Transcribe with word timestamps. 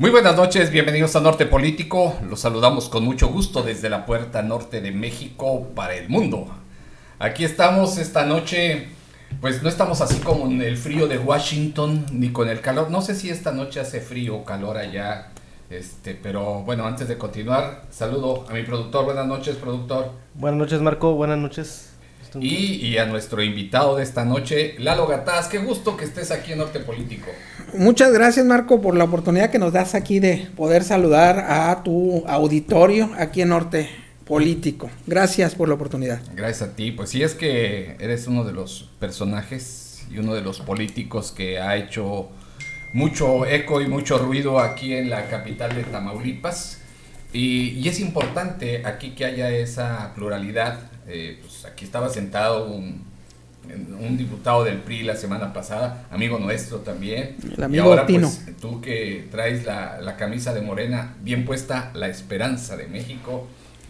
Muy 0.00 0.10
buenas 0.10 0.36
noches, 0.36 0.70
bienvenidos 0.70 1.16
a 1.16 1.20
Norte 1.20 1.44
Político. 1.44 2.16
Los 2.30 2.38
saludamos 2.38 2.88
con 2.88 3.04
mucho 3.04 3.26
gusto 3.26 3.64
desde 3.64 3.90
la 3.90 4.06
puerta 4.06 4.42
norte 4.42 4.80
de 4.80 4.92
México 4.92 5.66
para 5.74 5.96
el 5.96 6.08
mundo. 6.08 6.46
Aquí 7.18 7.42
estamos 7.42 7.98
esta 7.98 8.24
noche, 8.24 8.90
pues 9.40 9.60
no 9.60 9.68
estamos 9.68 10.00
así 10.00 10.20
como 10.20 10.46
en 10.46 10.62
el 10.62 10.76
frío 10.76 11.08
de 11.08 11.18
Washington 11.18 12.06
ni 12.12 12.30
con 12.30 12.48
el 12.48 12.60
calor. 12.60 12.92
No 12.92 13.02
sé 13.02 13.16
si 13.16 13.28
esta 13.28 13.50
noche 13.50 13.80
hace 13.80 14.00
frío 14.00 14.36
o 14.36 14.44
calor 14.44 14.76
allá, 14.76 15.32
este, 15.68 16.14
pero 16.14 16.62
bueno, 16.62 16.86
antes 16.86 17.08
de 17.08 17.18
continuar, 17.18 17.82
saludo 17.90 18.46
a 18.48 18.52
mi 18.52 18.62
productor. 18.62 19.04
Buenas 19.04 19.26
noches, 19.26 19.56
productor. 19.56 20.12
Buenas 20.34 20.60
noches, 20.60 20.80
Marco. 20.80 21.14
Buenas 21.14 21.38
noches. 21.38 21.87
Y, 22.40 22.86
y, 22.86 22.98
a 22.98 23.06
nuestro 23.06 23.42
invitado 23.42 23.96
de 23.96 24.02
esta 24.02 24.24
noche, 24.24 24.74
Lalo 24.78 25.06
Gataz. 25.06 25.48
Qué 25.48 25.58
gusto 25.58 25.96
que 25.96 26.04
estés 26.04 26.30
aquí 26.30 26.52
en 26.52 26.58
Norte 26.58 26.80
Político. 26.80 27.30
Muchas 27.74 28.12
gracias, 28.12 28.44
Marco, 28.44 28.80
por 28.80 28.96
la 28.96 29.04
oportunidad 29.04 29.50
que 29.50 29.58
nos 29.58 29.72
das 29.72 29.94
aquí 29.94 30.20
de 30.20 30.48
poder 30.56 30.84
saludar 30.84 31.38
a 31.48 31.82
tu 31.82 32.24
auditorio 32.26 33.10
aquí 33.18 33.42
en 33.42 33.50
Norte 33.50 33.88
Político. 34.26 34.90
Gracias 35.06 35.54
por 35.54 35.68
la 35.68 35.74
oportunidad. 35.74 36.20
Gracias 36.34 36.70
a 36.70 36.76
ti. 36.76 36.92
Pues 36.92 37.10
sí, 37.10 37.22
es 37.22 37.34
que 37.34 37.96
eres 37.98 38.26
uno 38.26 38.44
de 38.44 38.52
los 38.52 38.90
personajes 38.98 40.04
y 40.10 40.18
uno 40.18 40.34
de 40.34 40.42
los 40.42 40.60
políticos 40.60 41.32
que 41.32 41.58
ha 41.58 41.76
hecho 41.76 42.28
mucho 42.92 43.46
eco 43.46 43.80
y 43.80 43.88
mucho 43.88 44.18
ruido 44.18 44.58
aquí 44.58 44.94
en 44.94 45.10
la 45.10 45.28
capital 45.28 45.74
de 45.74 45.84
Tamaulipas. 45.84 46.80
Y, 47.32 47.70
y 47.70 47.88
es 47.88 48.00
importante 48.00 48.86
aquí 48.86 49.10
que 49.10 49.26
haya 49.26 49.50
esa 49.50 50.12
pluralidad 50.14 50.90
eh, 51.08 51.38
pues 51.40 51.64
aquí 51.64 51.84
estaba 51.84 52.08
sentado 52.08 52.66
un, 52.66 53.04
un, 54.00 54.16
diputado 54.16 54.64
del 54.64 54.78
PRI 54.78 55.02
la 55.02 55.16
semana 55.16 55.52
pasada, 55.52 56.06
amigo 56.10 56.38
nuestro 56.38 56.78
también. 56.78 57.36
El 57.56 57.64
amigo 57.64 57.84
y 57.84 57.88
ahora, 57.88 58.06
Pues, 58.06 58.42
tú 58.60 58.80
que 58.80 59.26
traes 59.30 59.64
la, 59.64 60.00
la, 60.00 60.16
camisa 60.16 60.54
de 60.54 60.60
Morena 60.60 61.16
bien 61.22 61.44
puesta, 61.44 61.90
la 61.94 62.08
esperanza 62.08 62.76
de 62.76 62.86
México, 62.86 63.46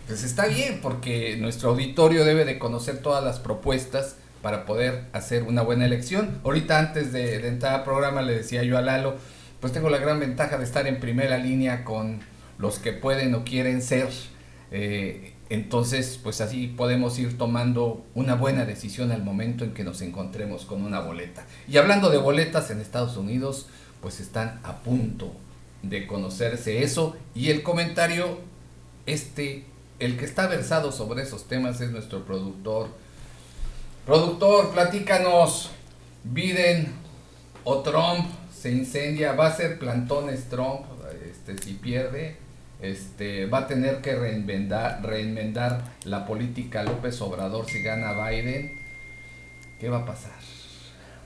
pues 0.06 0.22
está 0.22 0.46
bien, 0.46 0.80
porque 0.82 1.36
nuestro 1.36 1.70
auditorio 1.70 2.24
debe 2.24 2.44
de 2.44 2.58
conocer 2.58 2.98
todas 2.98 3.22
las 3.22 3.38
propuestas 3.40 4.16
para 4.40 4.64
poder 4.64 5.04
hacer 5.12 5.42
una 5.42 5.62
buena 5.62 5.84
elección. 5.84 6.40
Ahorita 6.44 6.78
antes 6.78 7.12
de, 7.12 7.38
de 7.40 7.48
entrar 7.48 7.74
al 7.74 7.84
programa 7.84 8.22
le 8.22 8.34
decía 8.34 8.62
yo 8.62 8.78
a 8.78 8.80
Lalo, 8.80 9.16
pues 9.60 9.72
tengo 9.72 9.90
la 9.90 9.98
gran 9.98 10.20
ventaja 10.20 10.56
de 10.56 10.64
estar 10.64 10.86
en 10.86 11.00
primera 11.00 11.36
línea 11.38 11.84
con 11.84 12.20
los 12.58 12.78
que 12.78 12.92
pueden 12.92 13.34
o 13.34 13.44
quieren 13.44 13.82
ser. 13.82 14.08
Eh, 14.70 15.32
entonces, 15.50 16.20
pues 16.22 16.40
así 16.42 16.66
podemos 16.66 17.18
ir 17.18 17.38
tomando 17.38 18.04
una 18.14 18.34
buena 18.34 18.66
decisión 18.66 19.12
al 19.12 19.22
momento 19.22 19.64
en 19.64 19.72
que 19.72 19.82
nos 19.82 20.02
encontremos 20.02 20.66
con 20.66 20.82
una 20.82 21.00
boleta. 21.00 21.46
Y 21.66 21.78
hablando 21.78 22.10
de 22.10 22.18
boletas 22.18 22.70
en 22.70 22.80
Estados 22.80 23.16
Unidos, 23.16 23.66
pues 24.02 24.20
están 24.20 24.60
a 24.62 24.78
punto 24.82 25.32
de 25.82 26.06
conocerse 26.06 26.82
eso. 26.82 27.16
Y 27.34 27.48
el 27.48 27.62
comentario, 27.62 28.40
este, 29.06 29.64
el 29.98 30.18
que 30.18 30.26
está 30.26 30.48
versado 30.48 30.92
sobre 30.92 31.22
esos 31.22 31.48
temas 31.48 31.80
es 31.80 31.90
nuestro 31.90 32.26
productor. 32.26 32.88
Productor, 34.04 34.72
platícanos, 34.72 35.70
Biden 36.24 36.92
o 37.64 37.78
Trump 37.78 38.28
se 38.54 38.70
incendia, 38.70 39.32
va 39.32 39.46
a 39.46 39.56
ser 39.56 39.78
plantones 39.78 40.48
Trump, 40.50 40.82
este, 41.26 41.56
si 41.62 41.74
pierde 41.74 42.47
este, 42.80 43.46
va 43.46 43.58
a 43.58 43.66
tener 43.66 44.00
que 44.00 44.14
reinventar, 44.14 45.04
reinventar 45.04 45.82
la 46.04 46.26
política 46.26 46.82
López 46.82 47.20
Obrador 47.20 47.66
si 47.66 47.82
gana 47.82 48.12
Biden. 48.12 48.72
¿Qué 49.80 49.88
va 49.88 49.98
a 49.98 50.04
pasar? 50.04 50.32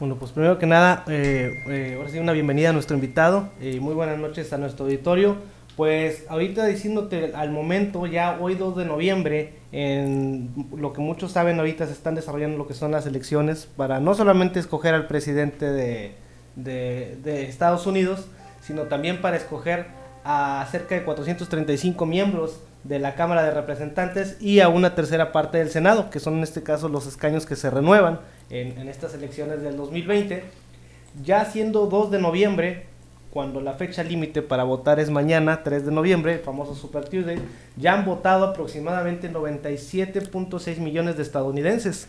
Bueno, 0.03 0.17
pues 0.17 0.33
primero 0.33 0.59
que 0.59 0.67
nada, 0.67 1.05
eh, 1.09 1.63
eh, 1.69 1.95
ahora 1.97 2.09
sí 2.09 2.19
una 2.19 2.33
bienvenida 2.33 2.71
a 2.71 2.73
nuestro 2.73 2.97
invitado 2.97 3.51
y 3.61 3.79
muy 3.79 3.95
buenas 3.95 4.19
noches 4.19 4.53
a 4.53 4.59
nuestro 4.59 4.87
auditorio. 4.87 5.37
Pues 5.77 6.27
ahorita 6.29 6.67
diciéndote 6.67 7.33
al 7.35 7.51
momento, 7.51 8.07
ya 8.07 8.37
hoy 8.41 8.57
2 8.57 8.77
de 8.77 8.85
noviembre, 8.85 9.53
en 9.71 10.51
lo 10.77 10.93
que 10.93 11.01
muchos 11.01 11.33
saben 11.33 11.59
ahorita 11.59 11.87
se 11.87 11.93
están 11.93 12.15
desarrollando 12.15 12.59
lo 12.59 12.67
que 12.67 12.75
son 12.75 12.91
las 12.91 13.07
elecciones 13.07 13.67
para 13.77 14.01
no 14.01 14.15
solamente 14.15 14.59
escoger 14.59 14.93
al 14.95 15.07
presidente 15.07 15.67
de, 15.67 16.13
de, 16.57 17.17
de 17.23 17.45
Estados 17.45 17.87
Unidos, 17.87 18.27
sino 18.61 18.83
también 18.83 19.21
para 19.23 19.37
escoger 19.37 19.87
a 20.25 20.67
cerca 20.71 20.95
de 20.95 21.05
435 21.05 22.07
miembros 22.07 22.61
de 22.85 22.99
la 22.99 23.15
Cámara 23.15 23.43
de 23.45 23.53
Representantes 23.53 24.37
y 24.41 24.61
a 24.61 24.69
una 24.69 24.95
tercera 24.95 25.33
parte 25.33 25.59
del 25.59 25.71
Senado, 25.71 26.11
que 26.11 26.21
son 26.21 26.35
en 26.35 26.43
este 26.43 26.63
caso 26.63 26.89
los 26.89 27.07
escaños 27.07 27.47
que 27.47 27.57
se 27.57 27.71
renuevan 27.71 28.21
en, 28.51 28.89
estas 28.89 29.15
elecciones 29.15 29.63
del 29.63 29.77
2020. 29.77 30.45
Ya 31.23 31.45
siendo 31.45 31.87
2 31.87 32.11
de 32.11 32.21
noviembre, 32.21 32.87
cuando 33.31 33.61
la 33.61 33.75
fecha 33.75 34.03
límite 34.03 34.43
para 34.43 34.65
votar 34.65 34.99
es 34.99 35.11
mañana, 35.11 35.63
3 35.63 35.87
de 35.87 35.93
noviembre, 35.93 36.35
el 36.35 36.41
famoso 36.41 36.75
Super 36.75 37.09
Tuesday, 37.09 37.39
ya 37.77 37.95
han 37.95 38.05
votado 38.05 38.47
aproximadamente 38.47 39.31
97.6 39.31 40.79
millones 40.79 41.17
de 41.17 41.23
estadounidenses 41.23 42.09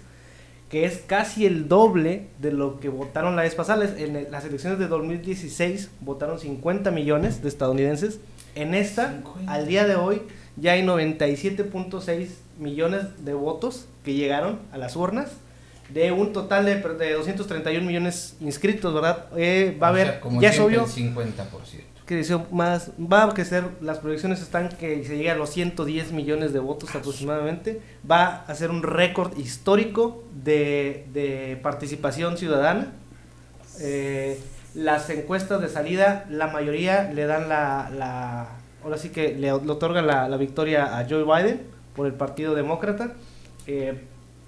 que 0.69 0.85
es 0.85 0.97
casi 1.06 1.46
el 1.46 1.68
doble 1.68 2.28
de 2.40 2.51
lo 2.51 2.79
que 2.79 2.90
votaron 2.90 3.35
la 3.35 3.44
vez 3.44 3.56
pasada. 3.56 3.85
En 3.97 4.31
las 4.31 4.46
elecciones 4.46 4.79
de 4.79 4.88
2016 4.88 5.90
votaron 6.01 6.40
50 6.40 6.91
millones 6.91 7.41
de 7.41 7.50
estadounidenses. 7.50 8.19
En 8.56 8.74
esta, 8.74 9.22
al 9.47 9.68
día 9.68 9.85
de 9.85 9.96
hoy, 9.96 10.22
ya 10.56 10.74
hay 10.74 10.84
97.6 10.84 12.28
millones 12.59 13.03
de 13.24 13.34
votos 13.34 13.88
que 14.03 14.13
llegaron 14.13 14.59
a 14.72 14.78
las 14.78 14.96
urnas. 14.96 15.31
De 15.90 16.12
un 16.12 16.34
total 16.34 16.66
de, 16.66 16.75
de 16.78 17.13
231 17.13 17.85
millones 17.85 18.35
inscritos, 18.40 18.94
¿verdad? 18.94 19.28
Eh, 19.35 19.78
va 19.81 19.88
a 19.88 19.90
haber, 19.90 20.22
ya 20.40 20.50
es 20.50 20.59
obvio, 20.59 20.85
el 20.85 20.90
50% 20.90 21.93
creció 22.06 22.46
más, 22.52 22.91
va 23.00 23.24
a 23.24 23.34
crecer, 23.34 23.66
las 23.81 24.00
proyecciones 24.00 24.41
están 24.41 24.69
que 24.69 25.03
se 25.06 25.18
llegue 25.18 25.31
a 25.31 25.36
los 25.36 25.50
110 25.52 26.12
millones 26.12 26.53
de 26.53 26.59
votos 26.59 26.94
aproximadamente, 26.96 27.81
va 28.09 28.44
a 28.47 28.56
ser 28.56 28.72
un 28.72 28.84
récord 28.84 29.38
histórico 29.38 30.24
de, 30.44 31.08
de 31.13 31.59
participación 31.62 32.38
ciudadana. 32.38 32.94
Eh, 33.80 34.40
las 34.75 35.09
encuestas 35.09 35.62
de 35.62 35.69
salida, 35.69 36.25
la 36.30 36.47
mayoría 36.47 37.12
le 37.13 37.25
dan 37.25 37.47
la, 37.47 37.90
la 37.96 38.50
ahora 38.84 38.97
sí 38.97 39.09
que 39.09 39.30
le, 39.30 39.40
le 39.40 39.52
otorgan 39.52 40.08
la, 40.08 40.28
la, 40.28 40.38
victoria 40.38 40.97
a 40.97 41.08
Joe 41.08 41.24
Biden 41.24 41.62
por 41.96 42.08
el 42.08 42.13
Partido 42.13 42.56
Demócrata. 42.56 43.13
Eh, 43.68 44.03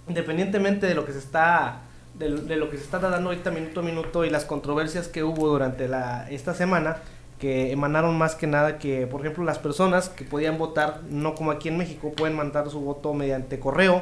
independientemente 0.07 0.87
de 0.87 0.93
lo 0.93 1.05
que 1.05 1.13
se 1.13 1.19
está 1.19 1.81
de, 2.13 2.29
de, 2.29 2.55
lo 2.55 2.69
que 2.69 2.77
se 2.77 2.83
está 2.83 2.99
dando 2.99 3.29
ahorita 3.29 3.51
minuto 3.51 3.79
a 3.79 3.83
minuto 3.83 4.25
y 4.25 4.29
las 4.29 4.45
controversias 4.45 5.07
que 5.07 5.23
hubo 5.23 5.47
durante 5.47 5.87
la, 5.87 6.29
esta 6.29 6.53
semana, 6.53 6.97
que 7.39 7.71
emanaron 7.71 8.17
más 8.17 8.35
que 8.35 8.47
nada 8.47 8.77
que, 8.77 9.07
por 9.07 9.21
ejemplo, 9.21 9.43
las 9.43 9.59
personas 9.59 10.09
que 10.09 10.23
podían 10.23 10.57
votar, 10.57 11.01
no 11.09 11.35
como 11.35 11.51
aquí 11.51 11.69
en 11.69 11.77
México, 11.77 12.13
pueden 12.15 12.35
mandar 12.35 12.69
su 12.69 12.79
voto 12.79 13.13
mediante 13.13 13.59
correo 13.59 14.01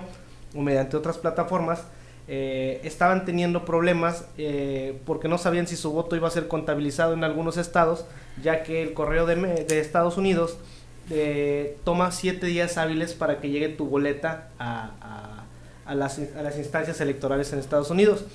o 0.55 0.61
mediante 0.61 0.97
otras 0.97 1.17
plataformas, 1.17 1.83
eh, 2.27 2.79
estaban 2.83 3.25
teniendo 3.25 3.65
problemas 3.65 4.25
eh, 4.37 4.97
porque 5.05 5.27
no 5.27 5.37
sabían 5.37 5.67
si 5.67 5.75
su 5.75 5.91
voto 5.91 6.15
iba 6.15 6.27
a 6.27 6.31
ser 6.31 6.47
contabilizado 6.47 7.13
en 7.13 7.23
algunos 7.23 7.57
estados, 7.57 8.05
ya 8.41 8.63
que 8.63 8.81
el 8.81 8.93
correo 8.93 9.25
de, 9.25 9.35
de 9.35 9.79
Estados 9.79 10.17
Unidos 10.17 10.57
eh, 11.09 11.77
toma 11.83 12.11
siete 12.11 12.45
días 12.45 12.77
hábiles 12.77 13.13
para 13.13 13.41
que 13.41 13.49
llegue 13.49 13.67
tu 13.69 13.87
boleta 13.87 14.49
a, 14.57 14.91
a, 15.01 15.91
a, 15.91 15.95
las, 15.95 16.19
a 16.19 16.41
las 16.43 16.57
instancias 16.57 17.01
electorales 17.01 17.51
en 17.51 17.59
Estados 17.59 17.89
Unidos. 17.89 18.25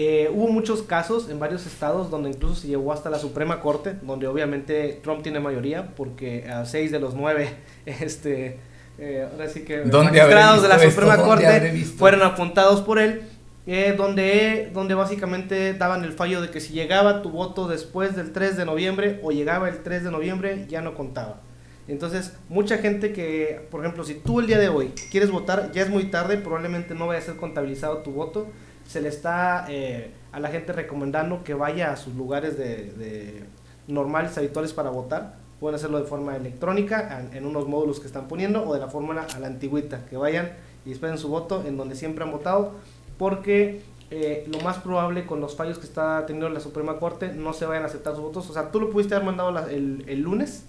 Eh, 0.00 0.30
hubo 0.32 0.46
muchos 0.46 0.82
casos 0.82 1.28
en 1.28 1.40
varios 1.40 1.66
estados 1.66 2.08
donde 2.08 2.30
incluso 2.30 2.54
se 2.54 2.68
llevó 2.68 2.92
hasta 2.92 3.10
la 3.10 3.18
Suprema 3.18 3.60
Corte, 3.60 3.96
donde 4.02 4.28
obviamente 4.28 5.00
Trump 5.02 5.24
tiene 5.24 5.40
mayoría, 5.40 5.88
porque 5.96 6.48
a 6.48 6.64
seis 6.66 6.92
de 6.92 7.00
los 7.00 7.14
nueve, 7.14 7.56
este, 7.84 8.60
eh, 8.96 9.26
ahora 9.28 9.48
sí 9.48 9.64
que 9.64 9.78
magistrados 9.78 10.62
de 10.62 10.68
la 10.68 10.78
Suprema 10.78 11.14
esto? 11.14 11.26
Corte 11.26 11.84
fueron 11.96 12.22
apuntados 12.22 12.80
por 12.82 13.00
él, 13.00 13.22
eh, 13.66 13.92
donde, 13.98 14.70
donde 14.72 14.94
básicamente 14.94 15.74
daban 15.74 16.04
el 16.04 16.12
fallo 16.12 16.40
de 16.42 16.50
que 16.50 16.60
si 16.60 16.74
llegaba 16.74 17.20
tu 17.20 17.30
voto 17.30 17.66
después 17.66 18.14
del 18.14 18.30
3 18.30 18.56
de 18.56 18.66
noviembre 18.66 19.18
o 19.24 19.32
llegaba 19.32 19.68
el 19.68 19.82
3 19.82 20.04
de 20.04 20.12
noviembre, 20.12 20.66
ya 20.68 20.80
no 20.80 20.94
contaba. 20.94 21.40
Entonces, 21.88 22.34
mucha 22.48 22.78
gente 22.78 23.12
que, 23.12 23.66
por 23.68 23.80
ejemplo, 23.80 24.04
si 24.04 24.14
tú 24.14 24.38
el 24.38 24.46
día 24.46 24.60
de 24.60 24.68
hoy 24.68 24.92
quieres 25.10 25.32
votar, 25.32 25.72
ya 25.72 25.82
es 25.82 25.90
muy 25.90 26.04
tarde, 26.04 26.36
probablemente 26.36 26.94
no 26.94 27.08
vaya 27.08 27.18
a 27.18 27.22
ser 27.22 27.34
contabilizado 27.34 27.98
tu 28.04 28.12
voto 28.12 28.46
se 28.88 29.02
le 29.02 29.10
está 29.10 29.66
eh, 29.68 30.12
a 30.32 30.40
la 30.40 30.48
gente 30.48 30.72
recomendando 30.72 31.44
que 31.44 31.52
vaya 31.52 31.92
a 31.92 31.96
sus 31.96 32.14
lugares 32.14 32.56
de, 32.56 33.44
normales, 33.86 34.36
habituales 34.38 34.72
para 34.72 34.88
votar. 34.88 35.36
Pueden 35.60 35.74
hacerlo 35.74 36.00
de 36.00 36.06
forma 36.06 36.34
electrónica 36.36 37.28
en, 37.32 37.44
unos 37.44 37.68
módulos 37.68 38.00
que 38.00 38.06
están 38.06 38.28
poniendo 38.28 38.66
o 38.66 38.72
de 38.72 38.80
la 38.80 38.88
forma 38.88 39.20
a 39.20 39.38
la 39.38 39.46
antigüita, 39.46 40.06
que 40.06 40.16
vayan 40.16 40.52
y 40.86 40.92
esperen 40.92 41.18
su 41.18 41.28
voto 41.28 41.64
en 41.66 41.76
donde 41.76 41.96
siempre 41.96 42.24
han 42.24 42.30
votado, 42.30 42.72
porque 43.18 43.82
eh, 44.10 44.48
lo 44.50 44.58
más 44.60 44.78
probable 44.78 45.26
con 45.26 45.40
los 45.40 45.54
fallos 45.54 45.78
que 45.78 45.84
está 45.84 46.24
teniendo 46.24 46.48
la 46.48 46.60
Suprema 46.60 46.98
Corte 46.98 47.28
no 47.28 47.52
se 47.52 47.66
vayan 47.66 47.82
a 47.82 47.86
aceptar 47.86 48.14
sus 48.14 48.22
votos. 48.22 48.48
O 48.48 48.54
sea, 48.54 48.70
tú 48.70 48.80
lo 48.80 48.88
pudiste 48.88 49.14
haber 49.14 49.26
mandado 49.26 49.68
el, 49.68 50.02
el 50.08 50.20
lunes 50.22 50.64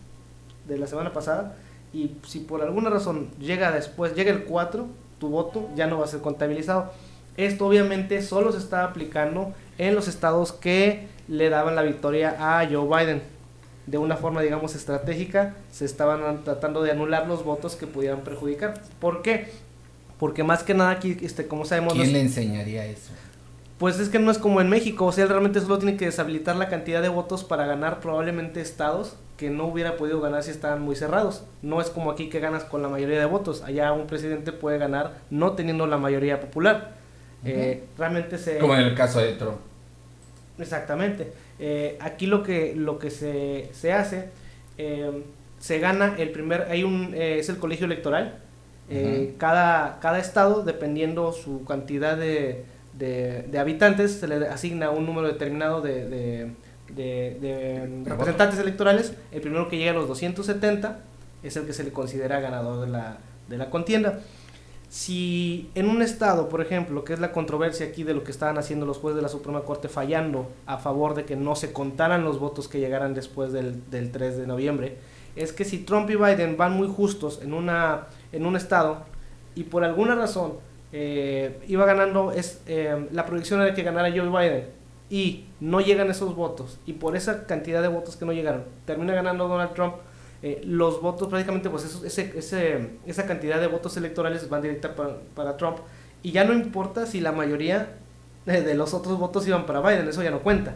de 0.68 0.78
la 0.78 0.88
semana 0.88 1.14
pasada 1.14 1.56
y 1.94 2.18
si 2.28 2.40
por 2.40 2.62
alguna 2.64 2.90
razón 2.90 3.30
llega 3.40 3.72
después, 3.72 4.14
llega 4.14 4.32
el 4.32 4.44
4, 4.44 4.88
tu 5.20 5.30
voto 5.30 5.70
ya 5.76 5.88
no 5.88 6.00
va 6.00 6.04
a 6.04 6.08
ser 6.10 6.20
contabilizado. 6.20 6.92
Esto 7.40 7.68
obviamente 7.68 8.22
solo 8.22 8.52
se 8.52 8.58
está 8.58 8.84
aplicando 8.84 9.54
en 9.78 9.96
los 9.96 10.10
estados 10.10 10.52
que 10.52 11.08
le 11.30 11.50
daban 11.50 11.74
la 11.74 11.84
victoria 11.84 12.36
a 12.38 12.68
Joe 12.70 12.86
Biden. 12.86 13.22
de 13.88 13.98
una 13.98 14.18
forma, 14.18 14.42
digamos, 14.42 14.76
estratégica, 14.76 15.56
se 15.72 15.86
estaban 15.86 16.44
tratando 16.44 16.84
de 16.84 16.92
anular 16.92 17.28
los 17.28 17.46
votos 17.46 17.78
que 17.78 17.88
pudieran 17.88 18.22
perjudicar. 18.22 18.82
¿Por 19.00 19.22
qué? 19.22 19.48
Porque 20.20 20.44
más 20.44 20.64
que 20.64 20.74
nada 20.74 20.92
aquí, 20.92 21.18
este, 21.22 21.48
como 21.48 21.64
sabemos... 21.64 21.94
¿Quién 21.94 22.12
le 22.12 22.20
enseñaría 22.20 22.86
eso? 22.86 23.14
Pues 23.78 24.00
es 24.00 24.10
que 24.10 24.20
no 24.20 24.30
es 24.32 24.38
como 24.38 24.60
en 24.60 24.68
México, 24.68 25.06
o 25.06 25.12
sea, 25.14 25.24
él 25.24 25.30
realmente 25.30 25.62
solo 25.62 25.80
tiene 25.80 25.96
que 25.96 26.06
deshabilitar 26.06 26.58
la 26.58 26.68
cantidad 26.68 27.02
de 27.02 27.08
votos 27.08 27.46
para 27.46 27.66
ganar 27.66 28.02
probablemente 28.02 28.60
estados 28.60 29.16
que 29.38 29.50
no 29.50 29.66
hubiera 29.66 29.96
podido 29.96 30.20
ganar 30.20 30.44
si 30.44 30.52
estaban 30.52 30.82
muy 30.82 30.98
cerrados. 30.98 31.46
No 31.62 31.80
es 31.80 31.90
como 31.90 32.12
aquí 32.12 32.28
que 32.28 32.42
ganas 32.42 32.66
con 32.66 32.82
la 32.82 32.90
mayoría 32.90 33.18
de 33.18 33.26
votos. 33.26 33.64
Allá 33.64 33.94
un 33.94 34.08
presidente 34.08 34.52
puede 34.52 34.78
ganar 34.78 35.22
no 35.30 35.54
teniendo 35.54 35.88
la 35.88 35.98
mayoría 35.98 36.42
popular. 36.42 36.99
Eh, 37.46 37.84
realmente 37.98 38.38
se... 38.38 38.58
Como 38.58 38.76
en 38.76 38.82
el 38.82 38.96
caso 38.96 39.20
de 39.20 39.34
Trump. 39.34 39.58
Exactamente. 40.58 41.32
Eh, 41.60 41.98
aquí 42.02 42.26
lo 42.26 42.44
que, 42.44 42.74
lo 42.76 43.00
que 43.00 43.10
se, 43.10 43.70
se 43.74 43.94
hace, 43.94 44.30
eh, 44.78 45.24
se 45.60 45.80
gana 45.80 46.16
el 46.18 46.32
primer, 46.32 46.68
hay 46.70 46.84
un, 46.84 47.14
es 47.14 47.50
el 47.50 47.58
colegio 47.58 47.86
electoral. 47.86 48.40
cada, 49.38 50.00
cada 50.00 50.20
estado, 50.20 50.64
dependiendo 50.64 51.32
su 51.32 51.64
cantidad 51.64 52.18
de, 52.18 52.66
de, 52.98 53.60
habitantes, 53.60 54.14
se 54.14 54.28
le 54.28 54.48
asigna 54.48 54.90
un 54.90 55.06
número 55.06 55.28
determinado 55.28 55.82
de 55.82 56.56
de, 56.96 58.04
representantes 58.06 58.60
electorales, 58.60 59.14
el 59.32 59.42
primero 59.42 59.70
que 59.70 59.78
llega 59.78 59.92
a 59.92 59.94
los 59.94 60.08
270 60.08 61.00
es 61.44 61.56
el 61.56 61.66
que 61.66 61.74
se 61.74 61.84
le 61.84 61.92
considera 61.92 62.40
ganador 62.40 62.86
de 62.86 62.92
la, 62.92 63.18
de 63.48 63.58
la 63.58 63.70
contienda. 63.70 64.20
Si 64.90 65.70
en 65.76 65.88
un 65.88 66.02
estado, 66.02 66.50
por 66.50 66.62
ejemplo, 66.62 67.04
que 67.04 67.14
es 67.14 67.20
la 67.20 67.32
controversia 67.32 67.86
aquí 67.86 68.04
de 68.04 68.16
lo 68.16 68.24
que 68.24 68.32
estaban 68.32 68.58
haciendo 68.58 68.88
los 68.88 68.98
jueces 68.98 69.18
de 69.18 69.22
la 69.22 69.30
Suprema 69.30 69.62
Corte 69.62 69.88
fallando 69.88 70.50
a 70.66 70.80
favor 70.80 71.14
de 71.14 71.26
que 71.26 71.36
no 71.36 71.56
se 71.56 71.72
contaran 71.72 72.24
los 72.24 72.40
votos 72.40 72.68
que 72.68 72.80
llegaran 72.80 73.14
después 73.14 73.52
del, 73.52 73.88
del 73.92 74.12
3 74.12 74.38
de 74.38 74.48
noviembre, 74.48 74.98
es 75.36 75.54
que 75.54 75.64
si 75.64 75.80
Trump 75.80 76.10
y 76.10 76.16
Biden 76.16 76.58
van 76.58 76.74
muy 76.76 76.88
justos 76.88 77.40
en, 77.44 77.54
una, 77.54 78.08
en 78.32 78.48
un 78.48 78.56
estado 78.56 79.06
y 79.54 79.64
por 79.64 79.84
alguna 79.84 80.16
razón 80.16 80.54
eh, 80.92 81.60
iba 81.68 81.86
ganando, 81.86 82.32
es, 82.32 82.62
eh, 82.66 83.08
la 83.12 83.28
proyección 83.28 83.62
era 83.62 83.76
que 83.76 83.84
ganara 83.84 84.10
Joe 84.10 84.30
Biden 84.30 84.70
y 85.12 85.46
no 85.60 85.82
llegan 85.82 86.10
esos 86.10 86.36
votos, 86.36 86.80
y 86.86 86.94
por 86.94 87.16
esa 87.16 87.48
cantidad 87.48 87.82
de 87.82 87.88
votos 87.88 88.16
que 88.16 88.26
no 88.26 88.32
llegaron, 88.32 88.66
termina 88.86 89.14
ganando 89.14 89.48
Donald 89.48 89.74
Trump, 89.74 89.96
eh, 90.42 90.62
los 90.64 91.02
votos 91.02 91.28
prácticamente, 91.28 91.70
pues 91.70 91.84
ese, 91.84 92.38
ese, 92.38 92.92
esa 93.06 93.26
cantidad 93.26 93.60
de 93.60 93.68
votos 93.68 93.98
electorales 93.98 94.48
van 94.50 94.62
directa 94.62 94.96
para, 95.36 95.58
Trump, 95.58 95.80
y 96.24 96.32
ya 96.32 96.46
no 96.46 96.54
importa 96.54 97.06
si 97.06 97.20
la 97.20 97.32
mayoría 97.32 97.98
de 98.46 98.74
los 98.74 98.94
otros 98.94 99.20
votos 99.20 99.48
iban 99.48 99.66
para 99.66 99.82
Biden, 99.82 100.08
eso 100.08 100.24
ya 100.24 100.32
no 100.32 100.40
cuenta. 100.40 100.76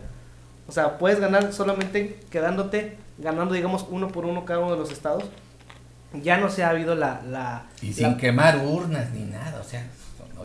O 0.67 0.71
sea, 0.71 0.97
puedes 0.97 1.19
ganar 1.19 1.53
solamente 1.53 2.19
quedándote, 2.29 2.97
ganando 3.17 3.53
digamos 3.53 3.85
uno 3.89 4.09
por 4.09 4.25
uno 4.25 4.45
cada 4.45 4.59
uno 4.59 4.73
de 4.73 4.79
los 4.79 4.91
estados. 4.91 5.23
Ya 6.21 6.37
no 6.37 6.49
se 6.49 6.63
ha 6.63 6.69
habido 6.69 6.93
la... 6.93 7.21
la 7.23 7.65
y 7.81 7.91
sin 7.93 8.17
quemar 8.17 8.57
urnas 8.57 9.11
ni 9.11 9.23
nada, 9.23 9.59
o 9.59 9.63
sea, 9.63 9.87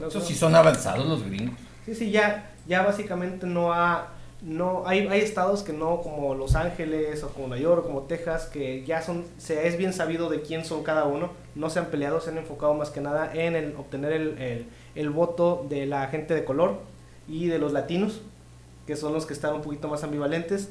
eso 0.07 0.21
sí 0.21 0.35
son 0.35 0.55
avanzados 0.55 1.07
los 1.07 1.25
gringos. 1.25 1.59
Sí, 1.85 1.95
sí, 1.95 2.11
ya, 2.11 2.51
ya 2.67 2.83
básicamente 2.83 3.47
no 3.47 3.73
ha 3.73 4.09
no 4.41 4.87
hay, 4.87 5.07
hay 5.09 5.21
estados 5.21 5.63
que 5.63 5.73
no 5.73 6.01
como 6.01 6.35
Los 6.35 6.55
Ángeles 6.55 7.25
o 7.25 7.29
como 7.31 7.49
Nueva 7.49 7.63
York 7.63 7.85
o 7.85 7.87
como 7.89 8.03
Texas 8.03 8.47
que 8.47 8.85
ya 8.85 9.03
son 9.03 9.25
se 9.37 9.67
es 9.67 9.77
bien 9.77 9.93
sabido 9.93 10.29
de 10.29 10.43
quién 10.43 10.65
son 10.65 10.85
cada 10.85 11.05
uno 11.05 11.31
no 11.57 11.71
se 11.71 11.81
han 11.81 11.87
peleado 11.87 12.21
se 12.21 12.31
han 12.31 12.39
enfocado 12.39 12.75
más 12.75 12.91
que 12.91 13.01
nada 13.01 13.33
en 13.35 13.57
el, 13.57 13.75
obtener 13.77 14.13
el, 14.13 14.67
el, 14.95 15.11
voto 15.11 15.67
de 15.69 15.87
la 15.87 16.07
gente 16.07 16.35
de 16.35 16.45
color 16.45 16.79
y 17.27 17.49
de 17.49 17.59
los 17.59 17.73
latinos 17.73 18.21
que 18.87 18.95
son 18.95 19.13
los 19.13 19.27
que 19.27 19.35
están 19.35 19.55
un 19.55 19.63
poquito 19.63 19.89
más 19.89 20.05
ambivalentes 20.05 20.71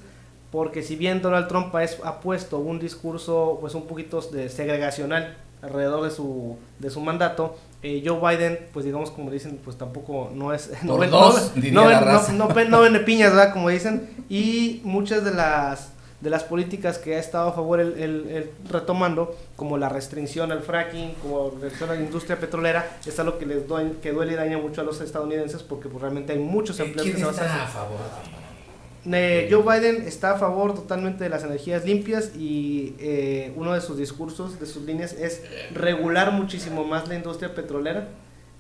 porque 0.50 0.82
si 0.82 0.96
bien 0.96 1.22
Donald 1.22 1.50
Trump 1.50 1.76
ha, 1.76 1.84
ha 2.04 2.22
puesto 2.22 2.60
un 2.60 2.80
discurso 2.80 3.58
pues 3.60 3.76
un 3.76 3.86
poquito 3.86 4.22
de 4.22 4.48
segregacional 4.48 5.36
alrededor 5.62 6.04
de 6.04 6.12
su 6.12 6.58
de 6.80 6.90
su 6.90 7.02
mandato 7.02 7.58
eh, 7.84 8.04
Joe 8.06 8.20
Biden, 8.20 8.60
pues 8.74 8.86
digamos 8.86 9.12
como 9.12 9.30
dicen, 9.30 9.60
pues 9.64 9.78
tampoco 9.78 10.32
no 10.34 10.54
es... 10.54 10.72
No, 10.84 10.98
ven, 10.98 11.12
dos, 11.12 11.54
no, 11.56 12.82
vende 12.82 13.00
piñas, 13.02 13.32
¿verdad? 13.32 13.54
Como 13.54 13.70
dicen. 13.70 14.10
Y 14.30 14.82
muchas 14.84 15.24
de 15.24 15.34
las 15.34 15.92
de 16.22 16.32
las 16.32 16.44
políticas 16.44 16.98
que 16.98 17.16
ha 17.16 17.20
estado 17.20 17.50
a 17.50 17.54
favor 17.54 17.80
el, 17.80 18.52
retomando, 18.72 19.36
como 19.56 19.78
la 19.78 19.88
restricción 19.88 20.52
al 20.52 20.62
fracking, 20.62 21.14
como 21.22 21.52
la 21.54 21.62
restricción 21.62 21.92
a 21.92 21.94
la 21.94 22.00
industria 22.00 22.40
petrolera, 22.40 22.98
es 23.06 23.20
algo 23.20 23.38
que 23.38 23.46
les 23.46 23.68
duele, 23.68 23.94
que 24.02 24.12
duele 24.12 24.34
y 24.34 24.36
daña 24.36 24.58
mucho 24.58 24.82
a 24.82 24.84
los 24.84 25.00
estadounidenses 25.00 25.62
porque 25.62 25.90
pues, 25.90 26.02
realmente 26.02 26.34
hay 26.34 26.40
muchos 26.40 26.80
empleos 26.80 27.08
que 27.08 27.18
se 27.18 27.30
está 27.30 27.64
a 27.64 27.68
favor? 27.68 28.00
Joe 29.10 29.64
Biden 29.64 30.06
está 30.06 30.32
a 30.32 30.38
favor 30.38 30.76
totalmente 30.76 31.24
de 31.24 31.30
las 31.30 31.44
energías 31.44 31.86
limpias 31.86 32.36
y 32.36 32.94
eh, 33.00 33.54
uno 33.56 33.74
de 33.74 33.80
sus 33.80 33.98
discursos, 33.98 34.60
de 34.60 34.66
sus 34.66 34.84
líneas, 34.84 35.14
es 35.14 35.44
regular 35.74 36.34
muchísimo 36.34 36.84
más 36.84 37.08
la 37.08 37.16
industria 37.16 37.56
petrolera, 37.56 38.10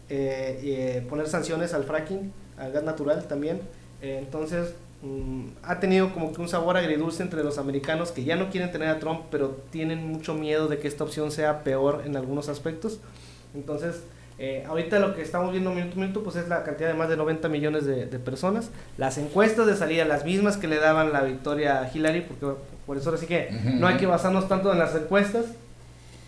eh, 0.09 0.59
y, 0.63 0.71
eh, 0.71 1.05
poner 1.09 1.27
sanciones 1.27 1.73
al 1.73 1.83
fracking, 1.83 2.31
al 2.57 2.71
gas 2.71 2.83
natural 2.83 3.27
también. 3.27 3.61
entonces, 4.01 4.75
mm, 5.01 5.47
ha 5.63 5.79
tenido 5.79 6.13
como 6.13 6.31
que 6.31 6.39
un 6.39 6.47
sabor 6.47 6.77
agridulce 6.77 7.23
entre 7.23 7.43
los 7.43 7.57
americanos 7.57 8.11
que 8.11 8.23
ya 8.23 8.35
no 8.35 8.49
quieren 8.49 8.71
tener 8.71 8.89
a 8.89 8.99
Trump, 8.99 9.21
pero 9.31 9.57
tienen 9.71 10.07
mucho 10.07 10.33
miedo 10.35 10.67
de 10.67 10.77
que 10.77 10.87
esta 10.87 11.03
opción 11.03 11.31
sea 11.31 11.63
peor 11.63 12.03
en 12.05 12.15
algunos 12.15 12.47
aspectos. 12.47 12.99
Entonces, 13.55 14.03
eh, 14.39 14.63
ahorita 14.67 14.99
lo 14.99 15.15
que 15.15 15.23
estamos 15.23 15.51
viendo 15.51 15.71
minuto 15.71 15.95
a 15.95 15.99
minuto 15.99 16.23
pues 16.23 16.35
es 16.35 16.47
la 16.47 16.63
cantidad 16.63 16.89
de 16.89 16.93
más 16.93 17.09
de 17.09 17.17
90 17.17 17.49
millones 17.49 17.85
de, 17.85 18.05
personas. 18.19 18.69
Las 18.97 19.17
encuestas 19.17 19.65
de 19.65 19.75
salida, 19.75 20.05
las 20.05 20.25
mismas 20.25 20.57
que 20.57 20.67
le 20.67 20.77
daban 20.77 21.11
la 21.11 21.23
victoria 21.23 21.81
a 21.81 21.91
Hillary, 21.91 22.21
porque 22.21 22.59
por 22.85 22.97
eso 22.97 23.09
ahora 23.09 23.19
sí 23.19 23.25
que 23.25 23.49
no 23.75 23.87
hay 23.87 23.97
que 23.97 24.05
basarnos 24.05 24.47
tanto 24.47 24.71
en 24.71 24.79
las 24.79 24.93
encuestas, 24.95 25.45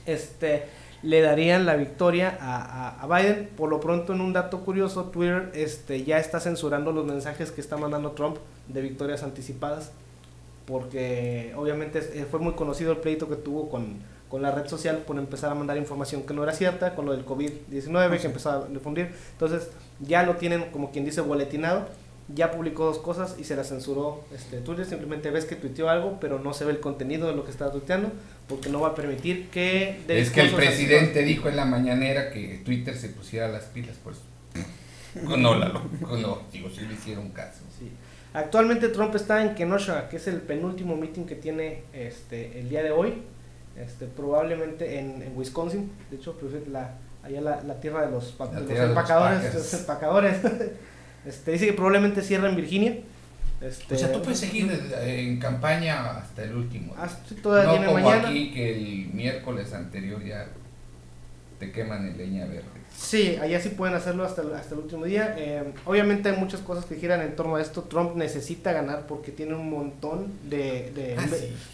este, 0.08 0.66
le 1.04 1.22
darían 1.22 1.66
la 1.66 1.76
victoria 1.76 2.38
a, 2.42 3.08
Biden. 3.08 3.50
Por 3.56 3.70
lo 3.70 3.80
pronto, 3.80 4.14
en 4.14 4.22
un 4.22 4.34
dato 4.34 4.62
curioso, 4.62 5.06
Twitter 5.06 5.52
este, 5.54 6.04
ya 6.04 6.18
está 6.18 6.40
censurando 6.40 6.92
los 6.92 7.06
mensajes 7.06 7.52
que 7.52 7.62
está 7.62 7.78
mandando 7.78 8.12
Trump 8.12 8.38
de 8.68 8.82
victorias 8.82 9.22
anticipadas, 9.22 9.92
porque 10.70 11.52
obviamente 11.58 12.02
fue 12.32 12.40
muy 12.40 12.54
conocido 12.54 12.92
el 12.92 13.00
pleito 13.00 13.28
que 13.28 13.36
tuvo 13.36 13.70
con 13.70 13.98
con 14.30 14.44
la 14.44 14.52
red 14.52 14.68
social 14.68 15.00
por 15.00 15.18
empezar 15.18 15.52
a 15.52 15.56
mandar 15.56 15.78
información 15.78 16.24
que 16.24 16.34
no 16.34 16.44
era 16.44 16.54
cierta, 16.54 16.96
con 16.96 17.06
lo 17.06 17.14
del 17.14 17.26
COVID-19 17.26 18.20
que 18.20 18.28
empezó 18.28 18.52
a 18.52 18.68
difundir. 18.68 19.12
Entonces 19.32 19.70
ya 20.00 20.24
lo 20.24 20.36
tienen 20.36 20.66
como 20.72 20.92
quien 20.92 21.04
dice 21.04 21.22
boletinado, 21.22 21.90
ya 22.34 22.52
publicó 22.52 22.86
dos 22.86 23.00
cosas 23.00 23.38
y 23.40 23.44
se 23.44 23.56
la 23.56 23.64
censuró 23.64 24.24
este, 24.34 24.60
Twitter, 24.62 24.86
simplemente 24.86 25.32
ves 25.32 25.46
que 25.46 25.56
tuiteó 25.56 25.90
algo, 25.90 26.20
pero 26.22 26.38
no 26.38 26.54
se 26.54 26.64
ve 26.64 26.72
el 26.72 26.80
contenido 26.80 27.28
de 27.28 27.36
lo 27.36 27.44
que 27.44 27.50
está 27.50 27.72
tuiteando, 27.72 28.12
porque 28.48 28.70
no 28.70 28.82
va 28.82 28.90
a 28.90 28.96
permitir 28.96 29.50
que... 29.50 30.00
Es 30.08 30.30
que 30.30 30.42
el 30.42 30.52
presidente 30.52 31.24
dijo 31.24 31.50
en 31.50 31.56
la 31.56 31.66
mañanera 31.66 32.30
que 32.30 32.62
Twitter 32.64 32.96
se 32.96 33.10
pusiera 33.10 33.48
las 33.48 33.64
pilas, 33.66 33.98
pues... 34.04 34.18
No, 35.24 35.56
la, 35.56 35.70
no, 35.70 36.44
digo, 36.54 36.70
si 36.70 36.82
le 36.82 36.94
hicieron 36.94 37.30
caso. 37.30 37.64
Sí. 37.80 37.90
Actualmente 38.34 38.90
Trump 38.90 39.16
está 39.16 39.44
en 39.44 39.56
Kenosha, 39.56 40.08
que 40.10 40.18
es 40.18 40.28
el 40.28 40.42
penúltimo 40.42 40.96
meeting 40.96 41.26
que 41.26 41.36
tiene 41.36 41.84
este, 41.94 42.60
el 42.60 42.70
día 42.70 42.84
de 42.84 42.92
hoy 42.92 43.24
este, 43.80 44.08
probablemente 44.08 45.00
en, 45.00 45.34
Wisconsin, 45.36 45.90
de 46.12 46.18
hecho, 46.18 46.38
pues, 46.38 46.68
la, 46.68 46.96
allá 47.24 47.40
la, 47.40 47.64
la 47.64 47.80
tierra 47.80 48.06
de 48.06 48.12
los, 48.12 48.32
empacadores, 48.32 49.54
los 49.54 49.74
empacadores. 49.74 50.38
este, 51.26 51.52
dice 51.52 51.66
que 51.68 51.74
probablemente 51.74 52.22
cierra 52.22 52.50
en 52.50 52.58
Virginia. 52.58 52.98
Este, 53.62 53.96
o 53.96 53.98
sea, 53.98 54.12
tú 54.12 54.22
puedes 54.22 54.40
seguir 54.40 54.70
en 55.02 55.40
campaña 55.40 56.18
hasta 56.18 56.44
el 56.44 56.56
último. 56.56 56.94
Hasta 56.98 57.36
todavía 57.42 57.80
no 57.80 57.94
como 57.94 58.10
aquí 58.10 58.52
que 58.52 58.76
el 58.76 59.14
miércoles 59.14 59.74
anterior 59.74 60.24
ya 60.24 60.48
te 61.58 61.72
queman 61.72 62.08
en 62.08 62.18
leña 62.18 62.46
verde. 62.46 62.79
Sí, 63.00 63.38
allá 63.42 63.62
sí 63.62 63.70
pueden 63.70 63.96
hacerlo 63.96 64.26
hasta 64.26 64.42
el, 64.42 64.54
hasta 64.54 64.76
el 64.76 64.82
último 64.82 65.06
día. 65.06 65.34
Eh, 65.38 65.64
obviamente 65.86 66.30
hay 66.30 66.36
muchas 66.36 66.60
cosas 66.60 66.86
que 66.86 66.96
giran 66.98 67.22
en 67.22 67.34
torno 67.36 67.56
a 67.56 67.62
esto. 67.62 67.84
Trump 67.84 68.16
necesita 68.16 68.74
ganar 68.74 69.08
porque 69.08 69.32
tiene 69.32 69.56
un 69.56 69.70
montón 69.70 70.28
de, 70.50 70.92
de, 70.94 71.16
ah, 71.18 71.26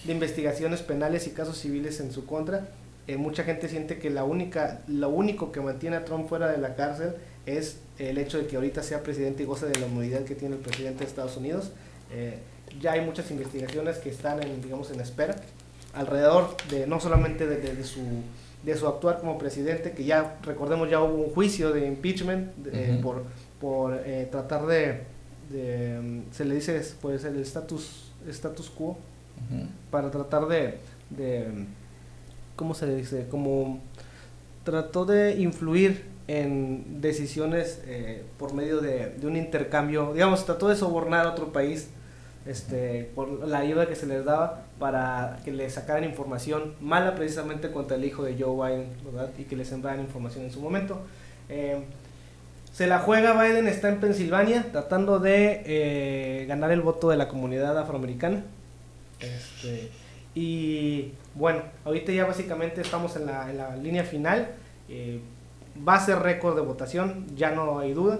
investigaciones 0.09 0.81
penales 0.83 1.25
y 1.25 1.31
casos 1.31 1.57
civiles 1.57 1.99
en 1.99 2.11
su 2.11 2.27
contra. 2.27 2.67
Eh, 3.07 3.17
mucha 3.17 3.43
gente 3.43 3.67
siente 3.69 3.97
que 3.97 4.11
la 4.11 4.23
única, 4.23 4.81
lo 4.87 5.09
único 5.09 5.51
que 5.51 5.61
mantiene 5.61 5.95
a 5.95 6.05
Trump 6.05 6.29
fuera 6.29 6.47
de 6.47 6.59
la 6.59 6.75
cárcel 6.75 7.15
es 7.47 7.79
el 7.97 8.19
hecho 8.19 8.37
de 8.37 8.45
que 8.45 8.55
ahorita 8.55 8.83
sea 8.83 9.01
presidente 9.01 9.43
y 9.43 9.45
goce 9.47 9.65
de 9.65 9.79
la 9.79 9.87
inmunidad 9.87 10.23
que 10.25 10.35
tiene 10.35 10.55
el 10.55 10.61
presidente 10.61 10.99
de 10.99 11.09
Estados 11.09 11.37
Unidos. 11.37 11.71
Eh, 12.13 12.37
ya 12.79 12.93
hay 12.93 13.01
muchas 13.01 13.31
investigaciones 13.31 13.97
que 13.97 14.09
están 14.09 14.43
en, 14.43 14.61
digamos, 14.61 14.91
en 14.91 15.01
espera 15.01 15.35
alrededor 15.93 16.55
de 16.69 16.85
no 16.85 16.99
solamente 16.99 17.47
de 17.47 17.83
su 17.83 18.01
de 18.65 18.75
su 18.75 18.87
actuar 18.87 19.19
como 19.19 19.37
presidente, 19.37 19.91
que 19.91 20.03
ya 20.03 20.37
recordemos 20.41 20.89
ya 20.89 20.99
hubo 21.01 21.23
un 21.23 21.29
juicio 21.29 21.71
de 21.71 21.85
impeachment 21.85 22.51
eh, 22.73 22.99
por, 23.01 23.23
por 23.61 23.93
eh, 24.05 24.27
tratar 24.31 24.65
de, 24.65 25.03
se 26.31 26.45
le 26.45 26.55
dice 26.55 26.81
pues 27.01 27.23
el 27.25 27.39
status, 27.41 28.11
status 28.27 28.71
quo, 28.71 28.97
para 29.91 30.09
tratar 30.09 30.47
de, 30.47 30.79
de, 31.11 31.65
¿cómo 32.55 32.73
se 32.73 32.87
le 32.87 32.95
dice? 32.95 33.27
Como 33.29 33.81
trató 34.63 35.05
de 35.05 35.35
influir 35.35 36.05
en 36.27 37.01
decisiones 37.01 37.83
eh, 37.85 38.23
por 38.39 38.55
medio 38.55 38.81
de, 38.81 39.11
de, 39.11 39.27
un 39.27 39.35
intercambio, 39.35 40.13
digamos, 40.13 40.43
trató 40.43 40.69
de 40.69 40.75
sobornar 40.75 41.27
a 41.27 41.31
otro 41.31 41.53
país 41.53 41.89
este, 42.45 43.09
por 43.15 43.47
la 43.47 43.59
ayuda 43.59 43.87
que 43.87 43.95
se 43.95 44.05
les 44.05 44.23
daba 44.23 44.63
para 44.79 45.39
que 45.43 45.51
les 45.51 45.73
sacaran 45.73 46.03
información 46.03 46.75
mala 46.79 47.15
precisamente 47.15 47.71
contra 47.71 47.97
el 47.97 48.05
hijo 48.05 48.23
de 48.23 48.41
Joe 48.41 48.55
Biden. 48.55 48.89
Y 49.37 49.43
que 49.43 49.55
les 49.55 49.71
enviaran 49.71 49.99
información 50.01 50.45
en 50.45 50.51
su 50.51 50.59
momento. 50.59 51.01
Eh, 51.49 51.83
se 52.71 52.87
la 52.87 52.99
juega 52.99 53.41
Biden, 53.41 53.67
está 53.67 53.87
en 53.87 54.01
Pensilvania 54.01 54.65
tratando 54.71 55.19
de 55.19 55.63
eh, 55.65 56.45
ganar 56.45 56.71
el 56.71 56.81
voto 56.81 57.09
de 57.09 57.15
la 57.15 57.29
comunidad 57.29 57.77
afroamericana. 57.77 58.43
Este, 59.21 59.89
y 60.35 61.13
bueno, 61.35 61.61
ahorita 61.85 62.11
ya 62.11 62.25
básicamente 62.25 62.81
estamos 62.81 63.15
en 63.15 63.27
la, 63.27 63.49
en 63.49 63.57
la 63.57 63.75
línea 63.77 64.03
final. 64.03 64.49
Eh, 64.89 65.21
va 65.87 65.95
a 65.95 66.05
ser 66.05 66.19
récord 66.19 66.55
de 66.55 66.61
votación, 66.61 67.25
ya 67.35 67.51
no 67.51 67.79
hay 67.79 67.93
duda. 67.93 68.19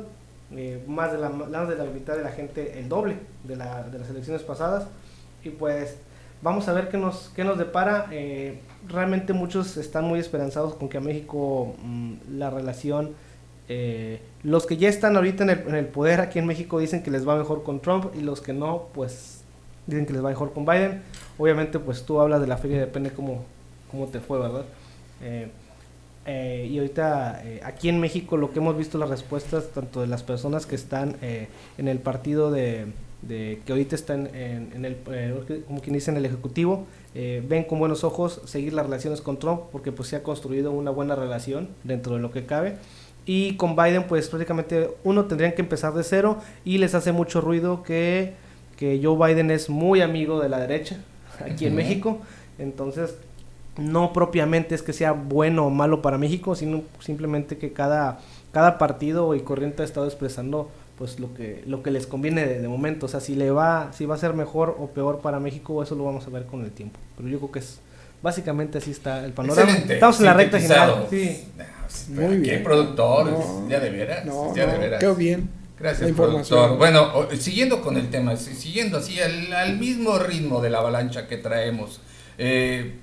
Eh, 0.51 0.83
más, 0.87 1.11
de 1.11 1.17
la, 1.17 1.29
más 1.29 1.67
de 1.67 1.75
la 1.75 1.85
mitad 1.85 2.15
de 2.15 2.23
la 2.23 2.31
gente, 2.31 2.79
el 2.79 2.87
doble 2.87 3.17
de, 3.43 3.55
la, 3.55 3.83
de 3.83 3.99
las 3.99 4.09
elecciones 4.09 4.43
pasadas. 4.43 4.87
Y 5.43 5.49
pues 5.49 5.97
vamos 6.41 6.67
a 6.67 6.73
ver 6.73 6.89
qué 6.89 6.97
nos, 6.97 7.31
qué 7.35 7.43
nos 7.43 7.57
depara. 7.57 8.07
Eh, 8.11 8.59
realmente 8.87 9.33
muchos 9.33 9.77
están 9.77 10.05
muy 10.05 10.19
esperanzados 10.19 10.75
con 10.75 10.89
que 10.89 10.97
a 10.97 11.01
México 11.01 11.75
mm, 11.83 12.37
la 12.37 12.49
relación... 12.49 13.13
Eh, 13.67 14.21
los 14.43 14.67
que 14.67 14.77
ya 14.77 14.87
están 14.89 15.15
ahorita 15.15 15.43
en 15.43 15.49
el, 15.49 15.59
en 15.67 15.73
el 15.73 15.87
poder 15.87 16.21
aquí 16.21 16.37
en 16.37 16.45
México 16.45 16.77
dicen 16.77 17.01
que 17.01 17.09
les 17.09 17.27
va 17.27 17.35
mejor 17.35 17.63
con 17.63 17.79
Trump 17.79 18.13
y 18.15 18.21
los 18.21 18.39
que 18.39 18.53
no, 18.53 18.89
pues 18.93 19.41
dicen 19.87 20.05
que 20.05 20.13
les 20.13 20.23
va 20.23 20.29
mejor 20.29 20.53
con 20.53 20.65
Biden. 20.65 21.01
Obviamente, 21.37 21.79
pues 21.79 22.05
tú 22.05 22.21
hablas 22.21 22.41
de 22.41 22.47
la 22.47 22.57
feria, 22.57 22.79
depende 22.79 23.11
cómo, 23.11 23.43
cómo 23.89 24.05
te 24.05 24.19
fue, 24.19 24.39
¿verdad? 24.39 24.65
Eh, 25.21 25.49
eh, 26.25 26.67
y 26.71 26.77
ahorita 26.77 27.41
eh, 27.43 27.61
aquí 27.63 27.89
en 27.89 27.99
México 27.99 28.37
lo 28.37 28.51
que 28.51 28.59
hemos 28.59 28.77
visto 28.77 28.97
las 28.97 29.09
respuestas 29.09 29.69
tanto 29.73 30.01
de 30.01 30.07
las 30.07 30.23
personas 30.23 30.65
que 30.65 30.75
están 30.75 31.17
eh, 31.21 31.47
en 31.77 31.87
el 31.87 31.99
partido 31.99 32.51
de, 32.51 32.85
de 33.21 33.61
que 33.65 33.71
ahorita 33.71 33.95
están 33.95 34.27
en, 34.35 34.71
en 34.75 34.85
el 34.85 34.97
eh, 35.11 35.63
como 35.67 35.81
quien 35.81 35.93
dice 35.93 36.11
en 36.11 36.17
el 36.17 36.25
ejecutivo 36.25 36.85
eh, 37.17 37.41
ven 37.47 37.63
con 37.63 37.79
buenos 37.79 38.03
ojos 38.03 38.41
seguir 38.43 38.73
las 38.73 38.85
relaciones 38.85 39.21
con 39.21 39.39
Trump 39.39 39.61
porque 39.71 39.93
pues 39.93 40.09
se 40.09 40.17
ha 40.17 40.23
construido 40.23 40.71
una 40.71 40.91
buena 40.91 41.15
relación 41.15 41.69
dentro 41.85 42.15
de 42.15 42.21
lo 42.21 42.29
que 42.29 42.45
cabe. 42.45 42.75
Y 43.25 43.55
con 43.55 43.75
Biden 43.75 44.03
pues 44.03 44.27
prácticamente 44.27 44.89
uno 45.05 45.25
tendrían 45.25 45.53
que 45.53 45.61
empezar 45.61 45.93
de 45.93 46.03
cero 46.03 46.39
y 46.65 46.77
les 46.77 46.93
hace 46.93 47.13
mucho 47.13 47.39
ruido 47.39 47.83
que, 47.83 48.33
que 48.77 48.99
Joe 49.01 49.15
Biden 49.17 49.49
es 49.49 49.69
muy 49.69 50.01
amigo 50.01 50.41
de 50.41 50.49
la 50.49 50.59
derecha 50.59 50.97
aquí 51.39 51.67
en. 51.67 51.75
México. 51.75 52.19
Entonces 52.59 53.15
no 53.77 54.13
propiamente 54.13 54.75
es 54.75 54.81
que 54.81 54.93
sea 54.93 55.11
bueno 55.11 55.65
o 55.65 55.69
malo 55.69 56.01
para 56.01 56.17
México, 56.17 56.55
sino 56.55 56.83
simplemente 56.99 57.57
que 57.57 57.73
cada, 57.73 58.19
cada 58.51 58.77
partido 58.77 59.35
y 59.35 59.41
corriente 59.41 59.81
ha 59.81 59.85
estado 59.85 60.05
expresando 60.05 60.69
pues 60.97 61.19
lo 61.19 61.33
que 61.33 61.61
lo 61.67 61.83
que 61.83 61.91
les 61.91 62.07
conviene 62.07 62.45
de, 62.47 62.61
de 62.61 62.67
momento, 62.69 63.07
o 63.07 63.09
sea, 63.09 63.19
si 63.19 63.35
le 63.35 63.51
va 63.51 63.91
si 63.91 64.05
va 64.05 64.15
a 64.15 64.17
ser 64.17 64.33
mejor 64.33 64.77
o 64.79 64.87
peor 64.91 65.19
para 65.19 65.39
México, 65.41 65.83
eso 65.83 65.93
lo 65.95 66.05
vamos 66.05 66.25
a 66.25 66.29
ver 66.29 66.45
con 66.45 66.63
el 66.63 66.71
tiempo. 66.71 66.97
Pero 67.17 67.27
yo 67.27 67.37
creo 67.39 67.51
que 67.51 67.59
es 67.59 67.79
básicamente 68.21 68.77
así 68.77 68.91
está 68.91 69.25
el 69.25 69.33
panorama. 69.33 69.63
Excelente, 69.69 69.93
Estamos 69.95 70.19
en 70.19 70.25
la 70.25 70.33
recta 70.33 70.57
final. 70.59 71.05
Sí. 71.09 71.43
No, 71.57 71.63
sí, 71.89 72.11
Muy 72.13 72.27
¿Qué 72.29 72.37
bien. 72.51 72.63
productor? 72.63 73.25
No, 73.29 73.67
ya 73.69 73.79
de 73.81 73.89
veras. 73.89 74.25
No, 74.25 74.55
ya 74.55 74.67
no, 74.67 74.71
de 74.71 74.77
veras. 74.79 74.99
qué 75.01 75.11
bien. 75.13 75.49
Gracias, 75.77 76.09
productor. 76.13 76.77
Bueno, 76.77 77.11
siguiendo 77.37 77.81
con 77.81 77.97
el 77.97 78.09
tema, 78.09 78.37
si- 78.37 78.53
siguiendo 78.55 78.99
así 78.99 79.19
al, 79.19 79.51
al 79.51 79.77
mismo 79.77 80.17
ritmo 80.17 80.61
de 80.61 80.69
la 80.69 80.77
avalancha 80.77 81.27
que 81.27 81.35
traemos. 81.37 81.99
eh, 82.37 82.99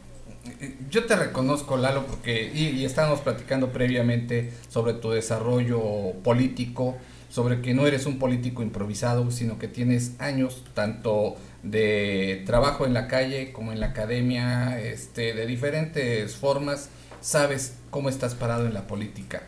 yo 0.90 1.04
te 1.04 1.16
reconozco, 1.16 1.76
Lalo, 1.76 2.06
porque 2.06 2.50
y, 2.52 2.68
y 2.68 2.84
estábamos 2.84 3.20
platicando 3.20 3.72
previamente 3.72 4.52
sobre 4.68 4.94
tu 4.94 5.10
desarrollo 5.10 6.12
político, 6.24 6.96
sobre 7.30 7.60
que 7.62 7.74
no 7.74 7.86
eres 7.86 8.06
un 8.06 8.18
político 8.18 8.62
improvisado, 8.62 9.30
sino 9.30 9.58
que 9.58 9.68
tienes 9.68 10.12
años 10.18 10.64
tanto 10.74 11.36
de 11.62 12.42
trabajo 12.44 12.86
en 12.86 12.92
la 12.92 13.08
calle 13.08 13.52
como 13.52 13.72
en 13.72 13.80
la 13.80 13.86
academia, 13.86 14.80
este, 14.80 15.32
de 15.32 15.46
diferentes 15.46 16.34
formas, 16.34 16.90
sabes 17.20 17.76
cómo 17.90 18.08
estás 18.08 18.34
parado 18.34 18.66
en 18.66 18.74
la 18.74 18.86
política. 18.86 19.44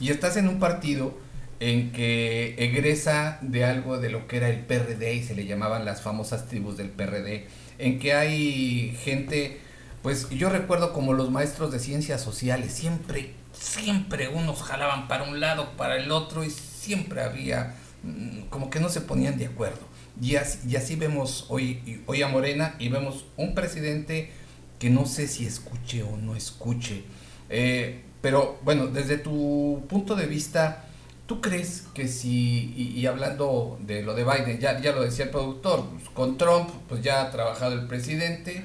Y 0.00 0.10
estás 0.10 0.36
en 0.36 0.48
un 0.48 0.58
partido 0.58 1.14
en 1.60 1.92
que 1.92 2.54
egresa 2.58 3.38
de 3.42 3.64
algo 3.64 3.98
de 3.98 4.10
lo 4.10 4.28
que 4.28 4.36
era 4.36 4.48
el 4.48 4.60
PRD 4.60 5.14
y 5.14 5.22
se 5.22 5.34
le 5.34 5.44
llamaban 5.44 5.84
las 5.84 6.02
famosas 6.02 6.48
tribus 6.48 6.76
del 6.76 6.90
PRD, 6.90 7.46
en 7.78 7.98
que 7.98 8.14
hay 8.14 8.96
gente, 9.02 9.60
pues 10.02 10.28
yo 10.30 10.48
recuerdo 10.48 10.92
como 10.92 11.12
los 11.12 11.30
maestros 11.30 11.72
de 11.72 11.78
ciencias 11.78 12.20
sociales, 12.20 12.72
siempre, 12.72 13.34
siempre 13.52 14.28
unos 14.28 14.62
jalaban 14.62 15.08
para 15.08 15.24
un 15.24 15.40
lado, 15.40 15.76
para 15.76 15.96
el 15.96 16.10
otro 16.10 16.44
y 16.44 16.50
siempre 16.50 17.22
había 17.22 17.74
mm, 18.02 18.48
como 18.48 18.70
que 18.70 18.80
no 18.80 18.88
se 18.88 19.00
ponían 19.00 19.38
de 19.38 19.46
acuerdo. 19.46 19.80
Y 20.20 20.36
así, 20.36 20.68
y 20.68 20.76
así 20.76 20.96
vemos 20.96 21.46
hoy, 21.48 22.02
hoy 22.06 22.22
a 22.22 22.28
Morena 22.28 22.74
y 22.78 22.88
vemos 22.88 23.24
un 23.36 23.54
presidente 23.54 24.32
que 24.78 24.90
no 24.90 25.06
sé 25.06 25.28
si 25.28 25.46
escuche 25.46 26.02
o 26.02 26.16
no 26.16 26.36
escuche. 26.36 27.04
Eh, 27.50 28.02
pero 28.20 28.58
bueno, 28.62 28.88
desde 28.88 29.18
tu 29.18 29.84
punto 29.88 30.16
de 30.16 30.26
vista, 30.26 30.84
¿tú 31.26 31.40
crees 31.40 31.84
que 31.94 32.08
si, 32.08 32.74
y, 32.74 33.06
hablando 33.06 33.78
de 33.80 34.02
lo 34.02 34.14
de 34.14 34.24
Biden, 34.24 34.58
ya, 34.58 34.80
ya 34.80 34.92
lo 34.92 35.02
decía 35.02 35.26
el 35.26 35.30
productor, 35.30 35.88
pues, 35.90 36.08
con 36.10 36.36
Trump 36.36 36.68
pues 36.88 37.02
ya 37.02 37.22
ha 37.22 37.30
trabajado 37.30 37.74
el 37.74 37.86
presidente, 37.86 38.64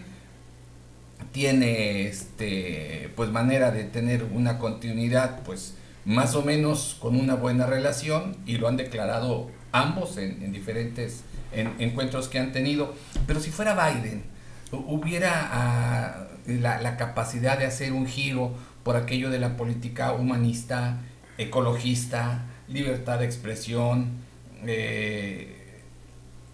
tiene 1.34 2.08
este 2.08 3.12
pues 3.18 3.30
manera 3.32 3.72
de 3.72 3.84
tener 3.84 4.24
una 4.24 4.58
continuidad 4.60 5.42
pues 5.44 5.74
más 6.06 6.36
o 6.36 6.42
menos 6.44 6.96
con 7.00 7.16
una 7.20 7.36
buena 7.36 7.66
relación 7.66 8.38
y 8.46 8.58
lo 8.58 8.68
han 8.70 8.78
declarado 8.78 9.50
ambos 9.72 10.18
en, 10.18 10.42
en 10.44 10.52
diferentes 10.54 11.24
en- 11.52 11.74
encuentros 11.80 12.28
que 12.30 12.40
han 12.40 12.52
tenido. 12.54 12.94
Pero 13.28 13.40
si 13.40 13.52
fuera 13.52 13.74
Biden 13.74 14.24
hu- 14.72 14.84
hubiera 14.88 15.32
ah, 15.52 16.28
la, 16.46 16.82
la 16.82 16.98
capacidad 16.98 17.58
de 17.58 17.66
hacer 17.66 17.92
un 17.94 18.06
giro 18.08 18.54
por 18.84 18.96
aquello 18.96 19.30
de 19.30 19.40
la 19.40 19.56
política 19.58 20.12
humanista 20.14 21.00
ecologista 21.38 22.46
libertad 22.68 23.20
de 23.20 23.26
expresión 23.26 24.12
eh, 24.66 25.53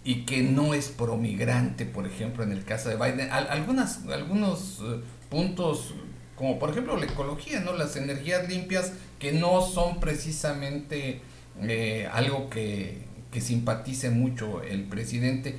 y 0.04 0.24
que 0.24 0.42
no 0.42 0.72
es 0.74 0.88
promigrante, 0.88 1.84
por 1.84 2.06
ejemplo, 2.06 2.42
en 2.42 2.52
el 2.52 2.64
caso 2.64 2.88
de 2.88 2.96
Biden. 2.96 3.30
Al- 3.30 3.48
algunas, 3.48 4.00
algunos 4.06 4.78
eh, 4.82 5.00
puntos, 5.28 5.94
como 6.36 6.58
por 6.58 6.70
ejemplo 6.70 6.96
la 6.96 7.04
ecología, 7.06 7.60
¿no? 7.60 7.72
Las 7.74 7.96
energías 7.96 8.48
limpias 8.48 8.92
que 9.18 9.32
no 9.32 9.60
son 9.60 10.00
precisamente 10.00 11.20
eh, 11.62 12.08
algo 12.12 12.48
que, 12.48 12.98
que 13.30 13.40
simpatice 13.40 14.10
mucho 14.10 14.62
el 14.62 14.84
presidente. 14.84 15.56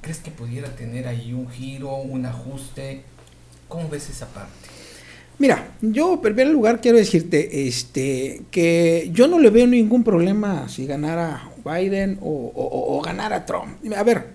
¿Crees 0.00 0.18
que 0.18 0.30
pudiera 0.30 0.68
tener 0.74 1.06
ahí 1.06 1.32
un 1.32 1.48
giro, 1.48 1.94
un 1.96 2.26
ajuste? 2.26 3.02
¿Cómo 3.68 3.88
ves 3.88 4.10
esa 4.10 4.26
parte? 4.28 4.52
Mira, 5.38 5.72
yo 5.80 6.14
en 6.14 6.20
primer 6.20 6.48
lugar 6.48 6.80
quiero 6.80 6.98
decirte 6.98 7.66
este, 7.66 8.42
que 8.50 9.08
yo 9.12 9.26
no 9.26 9.38
le 9.38 9.50
veo 9.50 9.66
ningún 9.66 10.04
problema 10.04 10.68
si 10.68 10.86
ganara 10.86 11.50
Biden 11.64 12.18
o, 12.20 12.52
o 12.54 13.00
ganara 13.00 13.46
Trump. 13.46 13.78
A 13.96 14.02
ver, 14.02 14.26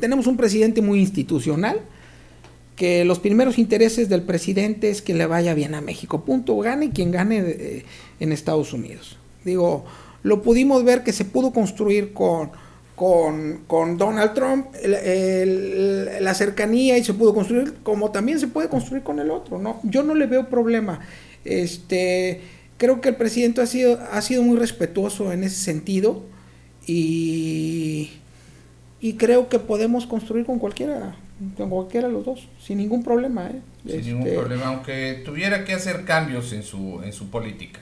tenemos 0.00 0.26
un 0.26 0.36
presidente 0.36 0.82
muy 0.82 1.00
institucional, 1.00 1.80
que 2.76 3.04
los 3.04 3.18
primeros 3.18 3.58
intereses 3.58 4.08
del 4.08 4.22
presidente 4.22 4.90
es 4.90 5.02
que 5.02 5.14
le 5.14 5.26
vaya 5.26 5.54
bien 5.54 5.74
a 5.74 5.80
México. 5.80 6.24
Punto, 6.24 6.56
gane 6.58 6.90
quien 6.90 7.10
gane 7.10 7.38
eh, 7.38 7.84
en 8.18 8.32
Estados 8.32 8.72
Unidos. 8.72 9.18
Digo, 9.44 9.84
lo 10.22 10.42
pudimos 10.42 10.82
ver 10.84 11.04
que 11.04 11.12
se 11.12 11.24
pudo 11.24 11.52
construir 11.52 12.12
con, 12.12 12.50
con, 12.96 13.64
con 13.66 13.98
Donald 13.98 14.34
Trump, 14.34 14.66
la 14.82 16.34
cercanía 16.34 16.96
y 16.96 17.04
se 17.04 17.14
pudo 17.14 17.34
construir 17.34 17.74
como 17.82 18.10
también 18.10 18.40
se 18.40 18.48
puede 18.48 18.68
construir 18.68 19.02
con 19.02 19.18
el 19.18 19.30
otro, 19.30 19.58
¿no? 19.58 19.80
Yo 19.82 20.02
no 20.02 20.14
le 20.14 20.26
veo 20.26 20.48
problema. 20.48 21.00
Este, 21.44 22.40
creo 22.78 23.00
que 23.00 23.10
el 23.10 23.16
presidente 23.16 23.60
ha 23.60 23.66
sido, 23.66 23.98
ha 24.10 24.22
sido 24.22 24.42
muy 24.42 24.56
respetuoso 24.56 25.32
en 25.32 25.44
ese 25.44 25.56
sentido 25.56 26.31
y, 26.86 28.10
y 29.00 29.14
creo 29.14 29.48
que 29.48 29.58
podemos 29.58 30.06
construir 30.06 30.44
con 30.46 30.58
cualquiera, 30.58 31.16
con 31.56 31.70
cualquiera 31.70 32.08
de 32.08 32.12
los 32.14 32.24
dos, 32.24 32.48
sin 32.60 32.78
ningún 32.78 33.02
problema, 33.02 33.48
¿eh? 33.48 33.60
Sin 33.84 33.98
Este, 33.98 34.12
ningún 34.12 34.34
problema, 34.34 34.66
aunque 34.66 35.22
tuviera 35.24 35.64
que 35.64 35.72
hacer 35.72 36.04
cambios 36.04 36.52
en 36.52 36.62
su, 36.62 37.00
en 37.04 37.12
su 37.12 37.28
política. 37.30 37.80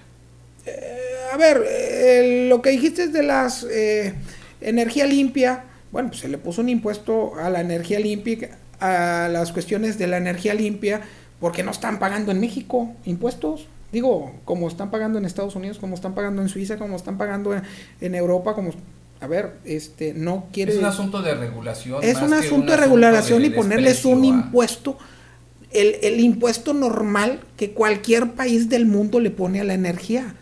Eh, 0.66 0.98
a 1.32 1.36
ver, 1.36 1.62
eh, 1.66 2.46
lo 2.48 2.60
que 2.62 2.70
dijiste 2.70 3.08
de 3.08 3.22
las 3.22 3.64
eh, 3.64 4.14
energía 4.60 5.06
limpia, 5.06 5.64
bueno, 5.92 6.08
pues 6.08 6.20
se 6.20 6.28
le 6.28 6.38
puso 6.38 6.60
un 6.60 6.68
impuesto 6.68 7.34
a 7.36 7.50
la 7.50 7.60
energía 7.60 7.98
limpia, 7.98 8.58
a 8.78 9.28
las 9.30 9.52
cuestiones 9.52 9.98
de 9.98 10.06
la 10.06 10.16
energía 10.16 10.54
limpia, 10.54 11.02
porque 11.40 11.62
no 11.62 11.70
están 11.70 11.98
pagando 11.98 12.32
en 12.32 12.40
México 12.40 12.94
impuestos. 13.04 13.66
Digo, 13.92 14.32
como 14.44 14.68
están 14.68 14.90
pagando 14.90 15.18
en 15.18 15.24
Estados 15.24 15.56
Unidos, 15.56 15.78
como 15.78 15.94
están 15.94 16.14
pagando 16.14 16.42
en 16.42 16.48
Suiza, 16.48 16.76
como 16.78 16.96
están 16.96 17.18
pagando 17.18 17.54
en, 17.54 17.62
en 18.00 18.14
Europa, 18.14 18.54
como... 18.54 18.70
A 19.20 19.26
ver, 19.26 19.56
este, 19.64 20.14
no 20.14 20.46
quiere... 20.52 20.72
Es 20.72 20.78
un 20.78 20.84
asunto 20.86 21.20
de 21.20 21.34
regulación. 21.34 22.02
Es 22.02 22.14
más 22.14 22.22
un 22.22 22.30
que 22.30 22.46
asunto 22.46 22.70
de 22.72 22.76
regulación 22.78 23.42
de 23.42 23.48
y 23.48 23.50
ponerles 23.50 24.04
un 24.06 24.22
a- 24.22 24.26
impuesto, 24.26 24.96
el, 25.72 25.96
el 26.02 26.20
impuesto 26.20 26.72
normal 26.72 27.40
que 27.58 27.72
cualquier 27.72 28.32
país 28.32 28.70
del 28.70 28.86
mundo 28.86 29.20
le 29.20 29.30
pone 29.30 29.60
a 29.60 29.64
la 29.64 29.74
energía 29.74 30.34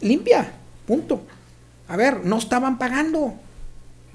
limpia, 0.00 0.52
punto. 0.86 1.22
A 1.86 1.96
ver, 1.96 2.24
no 2.24 2.38
estaban 2.38 2.76
pagando, 2.78 3.34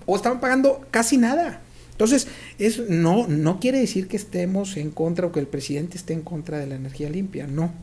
o 0.06 0.16
estaban 0.18 0.40
pagando 0.42 0.82
casi 0.92 1.18
nada. 1.18 1.62
Entonces, 2.00 2.28
eso 2.60 2.84
no, 2.88 3.28
no 3.28 3.60
quiere 3.60 3.78
decir 3.78 4.08
que 4.08 4.16
estemos 4.16 4.78
en 4.78 4.90
contra 4.90 5.28
o 5.28 5.34
que 5.34 5.42
el 5.42 5.48
presidente 5.48 5.98
esté 5.98 6.14
en 6.14 6.22
contra 6.22 6.58
de 6.58 6.66
la 6.66 6.76
energía 6.76 7.10
limpia, 7.10 7.46
no. 7.46 7.74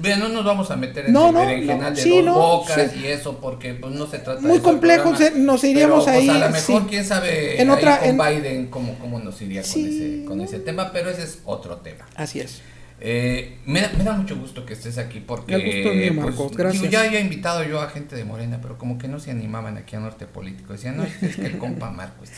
Bien, 0.00 0.20
no 0.20 0.28
nos 0.28 0.44
vamos 0.44 0.70
a 0.70 0.76
meter 0.76 1.06
en 1.06 1.12
No, 1.12 1.32
no, 1.32 1.40
de 1.44 1.96
sí, 1.96 2.10
dos 2.18 2.24
no, 2.24 2.34
bocas 2.34 2.92
sí. 2.92 3.00
y 3.00 3.06
eso, 3.06 3.38
porque 3.40 3.74
pues 3.74 3.92
no 3.92 4.06
se 4.06 4.18
trata 4.20 4.40
de 4.40 4.46
Muy 4.46 4.58
el 4.58 4.62
complejo, 4.62 5.10
programa. 5.10 5.34
se- 5.34 5.40
nos 5.40 5.64
iríamos 5.64 6.04
Pero, 6.04 6.16
pues, 6.18 6.28
ahí, 6.30 6.40
a 6.40 6.46
lo 6.46 6.50
mejor, 6.52 6.82
sí. 6.82 6.86
quién 6.88 7.04
sabe, 7.04 7.60
En 7.60 7.68
ahí 7.68 7.76
otra- 7.76 7.98
con 7.98 8.08
en- 8.10 8.18
Biden, 8.18 8.66
cómo, 8.68 8.96
cómo 9.00 9.18
nos 9.18 9.42
iría 9.42 9.62
con, 9.62 9.70
ese, 9.84 10.24
con 10.24 10.40
ese 10.40 10.60
tema, 10.60 10.92
pero 10.92 11.10
ese 11.10 11.24
es 11.24 11.40
otro 11.44 11.78
tema. 11.78 12.06
Así 12.14 12.38
es. 12.38 12.60
Eh, 13.00 13.58
me, 13.66 13.80
da, 13.80 13.92
me 13.98 14.04
da 14.04 14.12
mucho 14.12 14.36
gusto 14.36 14.64
que 14.64 14.72
estés 14.72 14.98
aquí 14.98 15.20
porque 15.20 15.54
El 15.54 15.64
gusto 15.64 15.90
pues, 15.90 16.14
Marcos, 16.14 16.56
gracias. 16.56 16.82
digo, 16.82 16.92
ya 16.92 17.02
había 17.02 17.20
invitado 17.20 17.62
yo 17.64 17.80
a 17.80 17.90
gente 17.90 18.16
de 18.16 18.24
Morena, 18.24 18.60
pero 18.62 18.78
como 18.78 18.98
que 18.98 19.08
no 19.08 19.18
se 19.20 19.30
animaban 19.30 19.76
aquí 19.76 19.96
a 19.96 20.00
Norte 20.00 20.26
Político. 20.26 20.72
Decían, 20.72 20.96
no, 20.96 21.02
es 21.04 21.36
que, 21.36 21.46
el 21.46 21.58
compa 21.58 21.90
Marcos. 21.90 22.30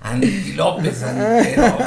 Anti 0.00 0.52
López, 0.54 1.02
antero. 1.02 1.78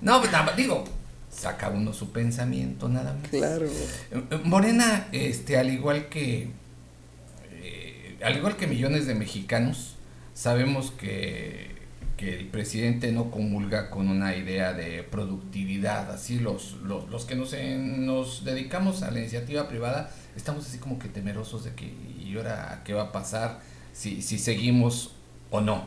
No, 0.00 0.20
pues, 0.20 0.32
nada, 0.32 0.54
digo, 0.56 0.84
saca 1.30 1.68
uno 1.68 1.92
su 1.92 2.12
pensamiento 2.12 2.88
nada 2.88 3.14
más. 3.14 3.28
Claro. 3.28 3.66
Morena, 4.44 5.08
este, 5.12 5.58
al 5.58 5.70
igual 5.70 6.08
que 6.08 6.50
eh, 7.62 8.16
al 8.22 8.36
igual 8.36 8.56
que 8.56 8.66
millones 8.66 9.06
de 9.06 9.14
mexicanos, 9.14 9.96
sabemos 10.34 10.90
que, 10.90 11.69
que 12.20 12.38
el 12.38 12.48
presidente 12.48 13.10
no 13.12 13.30
comulga 13.30 13.88
con 13.88 14.08
una 14.08 14.36
idea 14.36 14.74
de 14.74 15.02
productividad. 15.02 16.10
Así 16.10 16.38
los, 16.38 16.74
los, 16.84 17.08
los 17.08 17.24
que 17.24 17.34
nos, 17.34 17.54
en- 17.54 18.04
nos 18.04 18.44
dedicamos 18.44 19.02
a 19.02 19.10
la 19.10 19.20
iniciativa 19.20 19.66
privada 19.68 20.10
estamos 20.36 20.66
así 20.66 20.78
como 20.78 20.98
que 20.98 21.08
temerosos 21.08 21.64
de 21.64 21.74
que 21.74 21.86
y 22.22 22.34
ahora 22.36 22.82
qué 22.84 22.92
va 22.94 23.04
a 23.04 23.12
pasar 23.12 23.60
si, 23.92 24.20
si 24.22 24.38
seguimos 24.38 25.12
o 25.50 25.60
no. 25.62 25.86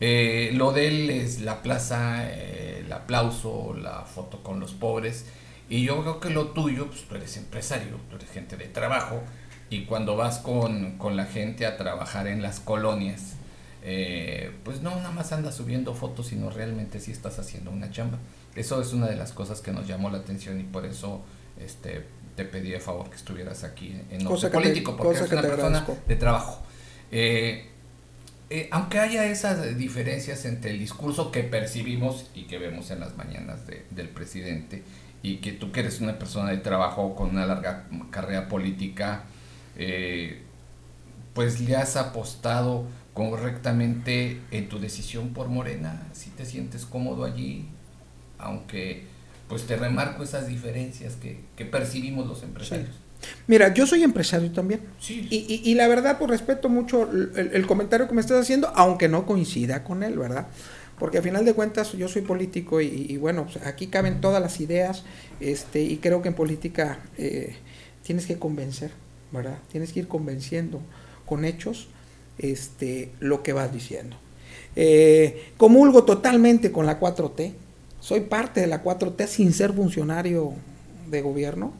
Eh, 0.00 0.50
lo 0.54 0.72
de 0.72 0.88
él 0.88 1.10
es 1.10 1.40
la 1.42 1.62
plaza, 1.62 2.24
eh, 2.28 2.82
el 2.84 2.92
aplauso, 2.92 3.74
la 3.74 4.02
foto 4.04 4.42
con 4.42 4.60
los 4.60 4.72
pobres. 4.72 5.26
Y 5.68 5.82
yo 5.84 6.00
creo 6.00 6.18
que 6.20 6.30
lo 6.30 6.48
tuyo, 6.48 6.86
pues 6.88 7.02
tú 7.06 7.14
eres 7.14 7.36
empresario, 7.36 7.98
tú 8.10 8.16
eres 8.16 8.30
gente 8.30 8.56
de 8.56 8.66
trabajo. 8.68 9.22
Y 9.70 9.84
cuando 9.84 10.16
vas 10.16 10.38
con, 10.38 10.96
con 10.98 11.16
la 11.16 11.26
gente 11.26 11.66
a 11.66 11.76
trabajar 11.76 12.26
en 12.26 12.40
las 12.42 12.58
colonias, 12.60 13.34
eh, 13.82 14.52
pues 14.64 14.82
no 14.82 14.94
nada 14.96 15.10
más 15.10 15.32
andas 15.32 15.54
subiendo 15.56 15.94
fotos, 15.94 16.26
sino 16.28 16.50
realmente 16.50 17.00
sí 17.00 17.12
estás 17.12 17.38
haciendo 17.38 17.70
una 17.70 17.90
chamba. 17.90 18.18
Eso 18.54 18.80
es 18.80 18.92
una 18.92 19.06
de 19.06 19.16
las 19.16 19.32
cosas 19.32 19.60
que 19.60 19.70
nos 19.72 19.86
llamó 19.86 20.10
la 20.10 20.18
atención 20.18 20.58
y 20.60 20.64
por 20.64 20.84
eso 20.84 21.22
este, 21.58 22.04
te 22.36 22.44
pedí 22.44 22.70
de 22.70 22.80
favor 22.80 23.08
que 23.10 23.16
estuvieras 23.16 23.64
aquí 23.64 24.00
en 24.10 24.24
Norte 24.24 24.46
te- 24.48 24.52
Político, 24.52 24.96
porque 24.96 25.18
eres 25.18 25.30
una 25.32 25.42
persona 25.42 25.66
agradezco. 25.78 25.98
de 26.06 26.16
trabajo. 26.16 26.62
Eh, 27.10 27.66
eh, 28.50 28.68
aunque 28.72 28.98
haya 28.98 29.26
esas 29.26 29.76
diferencias 29.76 30.44
entre 30.46 30.70
el 30.70 30.78
discurso 30.78 31.30
que 31.30 31.42
percibimos 31.42 32.30
y 32.34 32.44
que 32.44 32.58
vemos 32.58 32.90
en 32.90 33.00
las 33.00 33.16
mañanas 33.16 33.66
de- 33.66 33.84
del 33.90 34.08
presidente, 34.08 34.82
y 35.22 35.36
que 35.38 35.52
tú 35.52 35.72
que 35.72 35.80
eres 35.80 36.00
una 36.00 36.18
persona 36.18 36.50
de 36.50 36.58
trabajo 36.58 37.14
con 37.16 37.30
una 37.30 37.44
larga 37.44 37.86
carrera 38.10 38.48
política, 38.48 39.24
eh, 39.76 40.42
pues 41.34 41.60
le 41.60 41.76
has 41.76 41.96
apostado 41.96 42.86
correctamente 43.18 44.40
en 44.52 44.68
tu 44.68 44.78
decisión 44.78 45.30
por 45.34 45.48
Morena, 45.48 46.06
si 46.12 46.30
te 46.30 46.46
sientes 46.46 46.86
cómodo 46.86 47.24
allí, 47.24 47.66
aunque 48.38 49.04
pues 49.48 49.64
te 49.66 49.76
remarco 49.76 50.22
esas 50.22 50.46
diferencias 50.46 51.16
que, 51.16 51.40
que 51.56 51.64
percibimos 51.64 52.26
los 52.26 52.42
empresarios. 52.42 52.90
Mira, 53.48 53.74
yo 53.74 53.86
soy 53.86 54.04
empresario 54.04 54.52
también. 54.52 54.80
Sí. 55.00 55.26
Y, 55.30 55.36
y- 55.52 55.62
y 55.70 55.74
la 55.74 55.88
verdad, 55.88 56.18
pues 56.18 56.30
respeto 56.30 56.68
mucho 56.68 57.10
el, 57.10 57.32
el- 57.34 57.50
el 57.54 57.66
comentario 57.66 58.06
que 58.06 58.14
me 58.14 58.20
estás 58.20 58.40
haciendo, 58.40 58.68
aunque 58.76 59.08
no 59.08 59.26
coincida 59.26 59.82
con 59.82 60.02
él, 60.04 60.16
¿verdad? 60.18 60.46
Porque 60.98 61.18
a 61.18 61.22
final 61.22 61.44
de 61.44 61.54
cuentas 61.54 61.92
yo 61.92 62.08
soy 62.08 62.22
político 62.22 62.80
y, 62.80 62.86
y 63.08 63.16
bueno, 63.16 63.46
pues, 63.50 63.64
aquí 63.66 63.86
caben 63.88 64.20
todas 64.20 64.40
las 64.42 64.60
ideas 64.60 65.04
este, 65.40 65.82
y 65.82 65.96
creo 65.96 66.22
que 66.22 66.28
en 66.28 66.34
política 66.34 67.00
eh, 67.16 67.56
tienes 68.04 68.26
que 68.26 68.38
convencer, 68.38 68.92
¿verdad? 69.32 69.58
Tienes 69.72 69.92
que 69.92 70.00
ir 70.00 70.08
convenciendo 70.08 70.80
con 71.26 71.44
hechos 71.44 71.88
este, 72.38 73.10
lo 73.20 73.42
que 73.42 73.52
vas 73.52 73.72
diciendo. 73.72 74.16
Eh, 74.76 75.52
comulgo 75.56 76.04
totalmente 76.04 76.70
con 76.70 76.86
la 76.86 77.00
4T, 77.00 77.52
soy 78.00 78.20
parte 78.20 78.60
de 78.60 78.66
la 78.66 78.82
4T 78.82 79.26
sin 79.26 79.52
ser 79.52 79.72
funcionario 79.72 80.52
de 81.10 81.20
gobierno. 81.20 81.72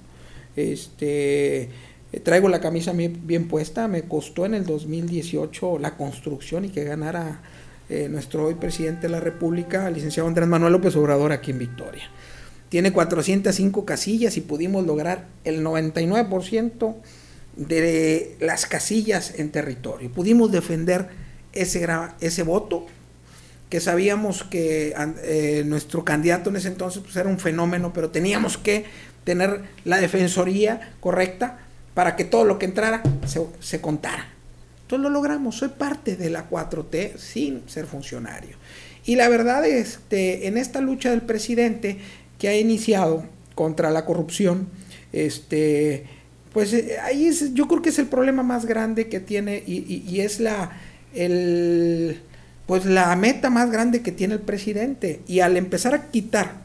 Este, 0.57 1.69
traigo 2.25 2.49
la 2.49 2.61
camisa 2.61 2.93
bien 2.93 3.49
puesta, 3.49 3.87
me 3.87 4.03
costó 4.03 4.47
en 4.47 4.55
el 4.55 4.67
2018 4.67 5.79
la 5.79 5.97
construcción 5.97 6.65
y 6.65 6.71
que 6.71 6.85
ganara 6.85 7.41
eh, 7.91 8.09
nuestro 8.11 8.47
hoy 8.47 8.55
presidente 8.55 9.03
de 9.03 9.09
la 9.09 9.21
República, 9.21 9.89
el 9.89 9.95
licenciado 9.95 10.29
Andrés 10.29 10.47
Manuel 10.47 10.73
López 10.73 10.95
Obrador 10.97 11.33
aquí 11.33 11.53
en 11.53 11.59
Victoria. 11.59 12.03
Tiene 12.69 12.93
405 12.93 13.87
casillas 13.87 14.37
y 14.37 14.43
pudimos 14.43 14.85
lograr 14.85 15.27
el 15.45 15.65
99% 15.65 16.97
de 17.59 18.37
las 18.41 18.67
casillas 18.67 19.35
en 19.37 19.51
territorio. 19.51 20.11
Pudimos 20.11 20.51
defender 20.51 21.09
ese, 21.53 21.87
ese 22.21 22.43
voto 22.45 22.87
que 23.69 23.81
sabíamos 23.81 24.45
que 24.45 24.95
eh, 25.25 25.65
nuestro 25.67 26.05
candidato 26.05 26.51
en 26.51 26.57
ese 26.57 26.69
entonces 26.69 27.03
pues, 27.03 27.17
era 27.17 27.29
un 27.29 27.39
fenómeno, 27.39 27.93
pero 27.93 28.11
teníamos 28.11 28.57
que 28.57 28.87
tener 29.25 29.63
la 29.85 29.99
defensoría 29.99 30.95
correcta 31.01 31.59
para 31.93 32.17
que 32.17 32.25
todo 32.25 32.45
lo 32.45 32.59
que 32.59 32.67
entrara 32.67 33.03
se, 33.27 33.45
se 33.61 33.81
contara. 33.81 34.29
Entonces 34.83 35.03
lo 35.03 35.11
logramos, 35.11 35.57
soy 35.57 35.69
parte 35.69 36.17
de 36.17 36.31
la 36.31 36.49
4T 36.49 37.19
sin 37.19 37.69
ser 37.69 37.87
funcionario. 37.87 38.57
Y 39.05 39.17
la 39.17 39.29
verdad, 39.29 39.67
este, 39.67 40.47
en 40.47 40.57
esta 40.57 40.81
lucha 40.81 41.11
del 41.11 41.23
presidente 41.23 41.99
que 42.39 42.49
ha 42.49 42.57
iniciado 42.57 43.25
contra 43.55 43.91
la 43.91 44.05
corrupción, 44.05 44.69
este, 45.13 46.07
pues 46.53 46.73
eh, 46.73 46.97
ahí 47.03 47.27
es, 47.27 47.55
yo 47.55 47.69
creo 47.69 47.83
que 47.83 47.91
es 47.91 47.99
el 47.99 48.07
problema 48.07 48.43
más 48.43 48.67
grande 48.67 49.09
que 49.09 49.21
tiene 49.21 49.63
y, 49.67 50.21
es 50.21 50.41
la, 50.41 50.73
el, 51.15 52.21
pues 52.67 52.85
la 52.87 53.15
meta 53.17 53.51
más 53.51 53.71
grande 53.71 54.03
que 54.03 54.13
tiene 54.13 54.35
el 54.35 54.41
presidente. 54.41 55.21
Y 55.27 55.41
al 55.41 55.57
empezar 55.57 55.95
a 55.95 56.11
quitar 56.11 56.63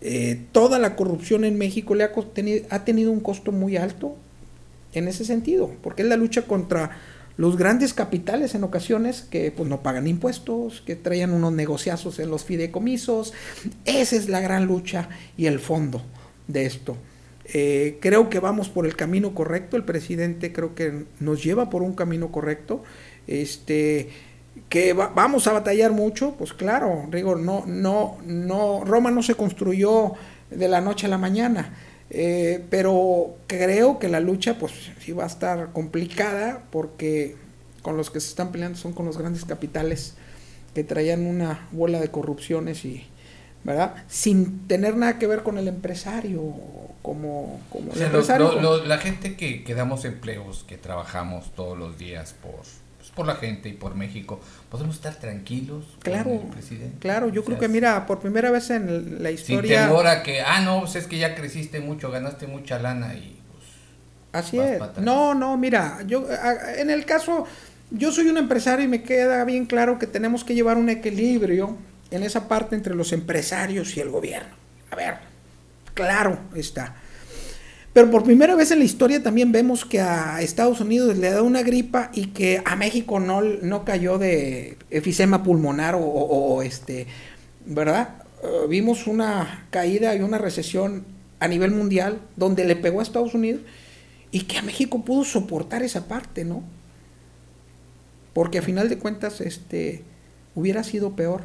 eh, 0.00 0.40
toda 0.52 0.78
la 0.78 0.94
corrupción 0.96 1.44
en 1.44 1.58
México 1.58 1.94
le 1.94 2.04
ha, 2.04 2.12
cos- 2.14 2.32
teni- 2.34 2.64
ha 2.70 2.84
tenido 2.84 3.10
un 3.10 3.20
costo 3.20 3.52
muy 3.52 3.76
alto 3.76 4.16
en 4.94 5.08
ese 5.08 5.24
sentido, 5.24 5.70
porque 5.82 6.02
es 6.02 6.08
la 6.08 6.16
lucha 6.16 6.42
contra 6.42 6.98
los 7.36 7.56
grandes 7.56 7.94
capitales 7.94 8.54
en 8.56 8.64
ocasiones 8.64 9.22
que 9.22 9.52
pues 9.52 9.68
no 9.68 9.82
pagan 9.82 10.08
impuestos, 10.08 10.80
que 10.84 10.96
traían 10.96 11.32
unos 11.32 11.52
negociazos 11.52 12.18
en 12.18 12.30
los 12.30 12.44
fideicomisos. 12.44 13.32
Esa 13.84 14.16
es 14.16 14.28
la 14.28 14.40
gran 14.40 14.66
lucha 14.66 15.08
y 15.36 15.46
el 15.46 15.60
fondo 15.60 16.02
de 16.48 16.66
esto. 16.66 16.96
Eh, 17.54 17.98
creo 18.00 18.28
que 18.28 18.40
vamos 18.40 18.68
por 18.68 18.84
el 18.86 18.94
camino 18.96 19.34
correcto, 19.34 19.76
el 19.76 19.84
presidente 19.84 20.52
creo 20.52 20.74
que 20.74 21.04
nos 21.20 21.42
lleva 21.42 21.70
por 21.70 21.82
un 21.82 21.94
camino 21.94 22.30
correcto. 22.30 22.82
Este, 23.26 24.08
que 24.68 24.92
va- 24.92 25.08
vamos 25.14 25.46
a 25.46 25.52
batallar 25.52 25.92
mucho, 25.92 26.34
pues 26.36 26.52
claro, 26.52 27.06
digo, 27.12 27.36
no, 27.36 27.64
no, 27.66 28.18
no, 28.26 28.84
Roma 28.84 29.10
no 29.10 29.22
se 29.22 29.34
construyó 29.34 30.12
de 30.50 30.68
la 30.68 30.80
noche 30.80 31.06
a 31.06 31.10
la 31.10 31.18
mañana, 31.18 31.74
eh, 32.10 32.64
pero 32.70 33.36
creo 33.46 33.98
que 33.98 34.08
la 34.08 34.20
lucha, 34.20 34.58
pues 34.58 34.72
sí 35.00 35.12
va 35.12 35.24
a 35.24 35.26
estar 35.28 35.72
complicada 35.72 36.64
porque 36.70 37.36
con 37.82 37.96
los 37.96 38.10
que 38.10 38.20
se 38.20 38.28
están 38.30 38.50
peleando 38.52 38.78
son 38.78 38.92
con 38.92 39.06
los 39.06 39.16
grandes 39.18 39.44
capitales 39.44 40.14
que 40.74 40.84
traían 40.84 41.26
una 41.26 41.68
bola 41.72 42.00
de 42.00 42.08
corrupciones 42.10 42.84
y, 42.84 43.06
¿verdad? 43.64 43.94
Sin 44.08 44.66
tener 44.66 44.96
nada 44.96 45.18
que 45.18 45.26
ver 45.26 45.42
con 45.42 45.58
el 45.58 45.68
empresario, 45.68 46.40
como, 47.02 47.60
como 47.70 47.92
O 47.92 47.94
sea, 47.94 48.06
empresario. 48.06 48.52
lo- 48.52 48.60
lo- 48.78 48.84
la 48.86 48.98
gente 48.98 49.36
que, 49.36 49.64
que 49.64 49.74
damos 49.74 50.04
empleos, 50.04 50.64
que 50.66 50.76
trabajamos 50.78 51.52
todos 51.54 51.76
los 51.78 51.98
días 51.98 52.34
por, 52.42 52.52
pues, 52.98 53.10
por 53.14 53.26
la 53.26 53.36
gente 53.36 53.68
y 53.68 53.72
por 53.72 53.94
México, 53.94 54.40
podemos 54.70 54.96
estar 54.96 55.14
tranquilos 55.16 55.84
con 55.84 56.00
Claro, 56.12 56.30
el 56.32 56.40
presidente. 56.48 56.96
claro, 57.00 57.28
yo 57.28 57.42
O 57.42 57.44
creo 57.44 57.58
que 57.58 57.68
mira, 57.68 58.06
por 58.06 58.20
primera 58.20 58.50
vez 58.50 58.70
en 58.70 59.22
la 59.22 59.28
Sin 59.30 59.34
historia... 59.40 59.86
temor 59.86 60.06
a 60.06 60.22
que, 60.22 60.40
ah, 60.40 60.60
no, 60.60 60.80
pues 60.80 60.96
es 60.96 61.06
que 61.06 61.18
ya 61.18 61.34
creciste 61.34 61.80
mucho, 61.80 62.10
ganaste 62.10 62.46
mucha 62.46 62.78
lana 62.78 63.14
y 63.14 63.38
pues... 63.52 63.64
Así 64.32 64.58
es. 64.58 64.80
No, 65.00 65.34
no, 65.34 65.56
mira, 65.56 66.02
yo 66.06 66.26
en 66.76 66.90
el 66.90 67.04
caso, 67.06 67.44
yo 67.90 68.12
soy 68.12 68.28
un 68.28 68.36
empresario 68.36 68.84
y 68.84 68.88
me 68.88 69.02
queda 69.02 69.44
bien 69.44 69.64
claro 69.66 69.98
que 69.98 70.06
tenemos 70.06 70.44
que 70.44 70.54
llevar 70.54 70.76
un 70.76 70.88
equilibrio 70.90 71.76
en 72.10 72.22
esa 72.22 72.48
parte 72.48 72.76
entre 72.76 72.94
los 72.94 73.12
empresarios 73.12 73.96
y 73.96 74.00
el 74.00 74.10
gobierno. 74.10 74.54
A 74.90 74.96
ver, 74.96 75.14
claro 75.94 76.38
está. 76.54 76.96
Pero 77.92 78.10
por 78.10 78.22
primera 78.22 78.54
vez 78.54 78.70
en 78.70 78.78
la 78.78 78.84
historia 78.84 79.22
también 79.22 79.50
vemos 79.50 79.84
que 79.84 80.00
a 80.00 80.40
Estados 80.40 80.80
Unidos 80.80 81.16
le 81.16 81.30
da 81.30 81.42
una 81.42 81.62
gripa 81.62 82.10
y 82.14 82.26
que 82.26 82.62
a 82.64 82.76
México 82.76 83.18
no, 83.18 83.40
no 83.42 83.84
cayó 83.84 84.18
de 84.18 84.78
efisema 84.90 85.42
pulmonar 85.42 85.96
o, 85.98 86.62
este, 86.62 87.06
¿verdad? 87.66 88.22
Eh, 88.42 88.66
vimos 88.68 89.06
una 89.06 89.66
caída 89.70 90.14
y 90.14 90.20
una 90.20 90.38
recesión 90.38 91.06
a 91.40 91.48
nivel 91.48 91.72
mundial 91.72 92.20
donde 92.36 92.64
le 92.64 92.76
pegó 92.76 93.00
a 93.00 93.02
Estados 93.02 93.34
Unidos 93.34 93.62
y 94.30 94.42
que 94.42 94.58
a 94.58 94.62
México 94.62 95.04
pudo 95.04 95.24
soportar 95.24 95.82
esa 95.82 96.06
parte, 96.06 96.44
¿no? 96.44 96.62
Porque 98.32 98.58
a 98.58 98.62
final 98.62 98.88
de 98.88 98.98
cuentas, 98.98 99.40
este, 99.40 100.04
hubiera 100.54 100.84
sido 100.84 101.16
peor 101.16 101.42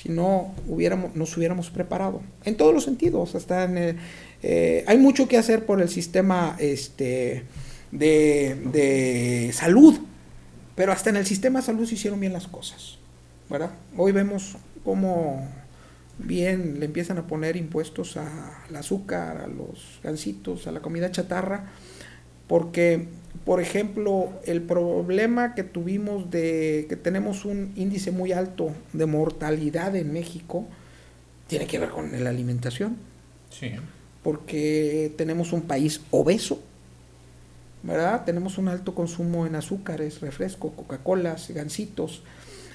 si 0.00 0.08
no 0.08 0.54
hubiéramos, 0.68 1.16
nos 1.16 1.36
hubiéramos 1.36 1.70
preparado. 1.70 2.22
En 2.44 2.56
todos 2.56 2.72
los 2.72 2.84
sentidos. 2.84 3.34
Hasta 3.34 3.64
en, 3.64 3.98
eh, 4.42 4.84
hay 4.86 4.98
mucho 4.98 5.26
que 5.26 5.38
hacer 5.38 5.66
por 5.66 5.82
el 5.82 5.88
sistema 5.88 6.56
este, 6.60 7.44
de, 7.90 8.56
de, 8.72 9.50
salud. 9.52 9.98
Pero 10.76 10.92
hasta 10.92 11.10
en 11.10 11.16
el 11.16 11.26
sistema 11.26 11.58
de 11.60 11.66
salud 11.66 11.86
se 11.86 11.94
hicieron 11.94 12.20
bien 12.20 12.32
las 12.32 12.46
cosas. 12.46 12.98
¿verdad? 13.50 13.70
Hoy 13.96 14.12
vemos 14.12 14.56
cómo 14.84 15.48
bien 16.18 16.78
le 16.78 16.86
empiezan 16.86 17.18
a 17.18 17.26
poner 17.26 17.56
impuestos 17.56 18.16
al 18.16 18.76
azúcar, 18.76 19.38
a 19.38 19.46
los 19.46 20.00
gansitos, 20.02 20.66
a 20.66 20.72
la 20.72 20.80
comida 20.80 21.10
chatarra, 21.10 21.70
porque, 22.48 23.06
por 23.44 23.60
ejemplo, 23.60 24.30
el 24.44 24.62
problema 24.62 25.54
que 25.54 25.62
tuvimos 25.62 26.30
de 26.30 26.86
que 26.88 26.96
tenemos 26.96 27.44
un 27.44 27.72
índice 27.76 28.10
muy 28.10 28.32
alto 28.32 28.72
de 28.92 29.06
mortalidad 29.06 29.94
en 29.94 30.12
México, 30.12 30.66
tiene 31.46 31.66
que 31.66 31.78
ver 31.78 31.90
con 31.90 32.24
la 32.24 32.30
alimentación. 32.30 32.96
Sí. 33.50 33.72
Porque 34.22 35.12
tenemos 35.16 35.52
un 35.52 35.62
país 35.62 36.00
obeso, 36.10 36.60
¿verdad? 37.82 38.24
Tenemos 38.24 38.58
un 38.58 38.68
alto 38.68 38.94
consumo 38.94 39.46
en 39.46 39.54
azúcares, 39.54 40.20
refresco, 40.20 40.72
Coca-Colas, 40.72 41.50
gansitos, 41.50 42.22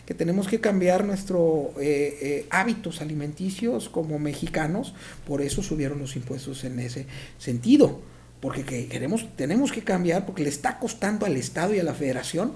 que 0.05 0.13
tenemos 0.13 0.47
que 0.47 0.59
cambiar 0.59 1.05
nuestros 1.05 1.69
eh, 1.79 2.17
eh, 2.21 2.45
hábitos 2.49 3.01
alimenticios 3.01 3.89
como 3.89 4.19
mexicanos, 4.19 4.93
por 5.25 5.41
eso 5.41 5.63
subieron 5.63 5.99
los 5.99 6.15
impuestos 6.15 6.63
en 6.63 6.79
ese 6.79 7.05
sentido, 7.37 8.01
porque 8.43 8.65
queremos, 8.65 9.25
tenemos 9.37 9.71
que 9.71 9.85
cambiar 9.85 10.25
porque 10.25 10.43
le 10.43 10.49
está 10.49 10.77
costando 10.77 11.25
al 11.25 11.37
Estado 11.37 11.73
y 11.73 11.79
a 11.79 11.83
la 11.83 11.93
Federación 11.93 12.51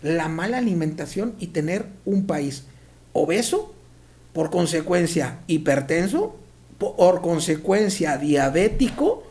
la 0.00 0.26
mala 0.26 0.56
alimentación 0.56 1.34
y 1.38 1.48
tener 1.48 1.84
un 2.06 2.24
país 2.24 2.64
obeso, 3.12 3.74
por 4.32 4.48
consecuencia 4.48 5.40
hipertenso, 5.46 6.34
por 6.78 7.20
consecuencia 7.20 8.16
diabético 8.16 9.22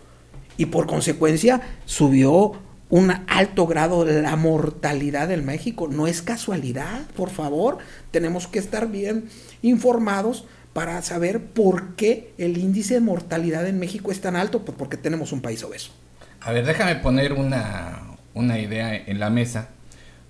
y 0.56 0.68
por 0.68 0.86
consecuencia 0.86 1.62
subió 1.86 2.52
un 2.92 3.12
alto 3.26 3.66
grado 3.66 4.06
la 4.06 4.36
mortalidad 4.36 5.32
en 5.32 5.48
México. 5.48 5.88
No 5.88 6.06
es 6.06 6.22
casualidad, 6.22 7.08
por 7.16 7.32
favor. 7.32 7.80
Tenemos 8.12 8.46
que 8.46 8.60
estar 8.60 8.88
bien 8.88 9.30
informados 9.64 10.46
para 10.78 11.02
saber 11.02 11.44
por 11.44 11.96
qué 11.96 12.36
el 12.38 12.56
índice 12.56 12.94
de 12.94 13.00
mortalidad 13.00 13.66
en 13.66 13.80
México 13.80 14.12
es 14.12 14.22
tan 14.22 14.36
alto, 14.36 14.63
pues 14.63 14.78
porque 14.78 14.96
tenemos 14.96 15.32
un 15.32 15.42
país 15.42 15.63
obeso. 15.63 15.92
A 16.40 16.52
ver, 16.52 16.68
déjame 16.68 16.98
poner 16.98 17.34
una, 17.34 18.16
una 18.36 18.60
idea 18.60 18.96
en 18.96 19.20
la 19.20 19.32
mesa, 19.32 19.70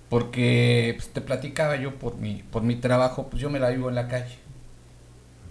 porque 0.08 0.94
pues, 0.96 1.10
te 1.10 1.20
platicaba 1.20 1.76
yo 1.76 1.96
por 1.96 2.16
mi, 2.16 2.42
por 2.50 2.62
mi 2.62 2.76
trabajo, 2.76 3.28
pues 3.28 3.42
yo 3.42 3.50
me 3.50 3.58
la 3.60 3.68
vivo 3.68 3.90
en 3.90 3.94
la 3.94 4.08
calle. 4.08 4.38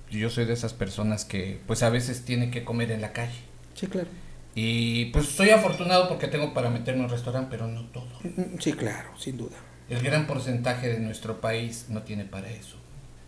Yo 0.10 0.32
soy 0.32 0.46
de 0.46 0.54
esas 0.54 0.74
personas 0.74 1.26
que 1.26 1.60
pues 1.68 1.84
a 1.84 1.92
veces 1.92 2.26
tiene 2.26 2.50
que 2.50 2.64
comer 2.64 2.90
en 2.90 3.02
la 3.02 3.14
calle. 3.14 3.38
Sí, 3.76 3.86
claro. 3.86 4.08
Y 4.56 5.06
pues 5.12 5.28
soy 5.28 5.52
afortunado 5.52 6.10
porque 6.10 6.28
tengo 6.28 6.56
para 6.56 6.72
meterme 6.72 7.02
en 7.02 7.06
un 7.06 7.12
restaurante, 7.12 7.50
pero 7.52 7.68
no 7.68 7.84
todo. 7.90 8.10
Mm, 8.24 8.58
sí, 8.58 8.74
claro, 8.74 9.10
sin 9.16 9.38
duda. 9.38 9.58
El 9.90 10.02
gran 10.02 10.26
porcentaje 10.26 10.88
de 10.88 11.00
nuestro 11.00 11.40
país 11.40 11.86
no 11.90 12.02
tiene 12.02 12.26
para 12.26 12.50
eso. 12.50 12.78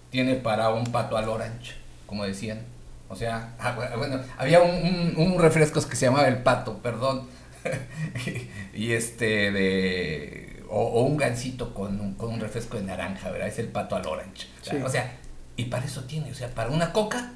Tiene 0.10 0.36
para 0.36 0.70
un 0.70 0.86
pato 0.86 1.18
al 1.18 1.30
orange, 1.30 1.74
como 2.06 2.26
decían. 2.26 2.66
O 3.10 3.16
sea, 3.16 3.56
ah, 3.60 3.76
bueno, 3.98 4.22
había 4.38 4.62
un, 4.62 5.14
un, 5.18 5.40
refresco 5.40 5.82
que 5.88 5.96
se 5.96 6.06
llamaba 6.06 6.28
el 6.28 6.44
pato, 6.44 6.78
perdón. 6.78 7.28
y, 8.74 8.92
este 8.92 9.52
de... 9.52 10.64
O, 10.70 11.02
un 11.02 11.18
gansito 11.18 11.74
con 11.74 12.00
un, 12.00 12.14
con 12.14 12.32
un 12.32 12.40
refresco 12.40 12.78
de 12.78 12.84
naranja, 12.84 13.32
¿verdad? 13.32 13.48
Es 13.48 13.58
el 13.58 13.70
pato 13.70 13.96
al 13.96 14.06
orange. 14.06 14.48
O 14.84 14.90
sea, 14.90 15.18
y 15.60 15.66
para 15.66 15.86
eso 15.86 16.06
tiene, 16.06 16.32
o 16.32 16.36
sea, 16.36 16.54
para 16.54 16.70
una 16.70 16.94
coca 16.94 17.34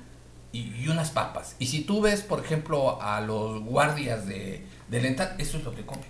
y, 0.53 0.87
unas 0.87 1.11
papas. 1.11 1.55
Y 1.59 1.65
si 1.65 1.81
tú 1.81 1.99
ves, 2.01 2.21
por 2.21 2.39
ejemplo, 2.39 3.01
a 3.01 3.19
los 3.19 3.61
guardias 3.63 4.27
de, 4.27 4.65
del 4.89 5.05
ENTAD, 5.05 5.41
eso 5.41 5.57
es 5.57 5.63
lo 5.63 5.75
que 5.75 5.85
comen. 5.85 6.05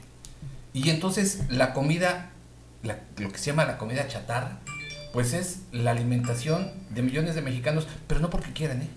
Y 0.74 0.90
entonces 0.90 1.44
la 1.50 1.74
comida, 1.74 2.32
lo 2.84 3.32
que 3.32 3.38
se 3.38 3.46
llama 3.46 3.66
la 3.66 3.78
comida 3.78 4.08
chatarra, 4.08 4.60
pues 5.14 5.34
es 5.34 5.60
la 5.72 5.92
alimentación 5.92 6.72
de 6.90 7.04
millones 7.04 7.36
de 7.36 7.44
mexicanos, 7.44 7.88
pero 8.08 8.20
no 8.20 8.32
porque 8.32 8.52
quieran, 8.52 8.82
¿eh? 8.82 8.90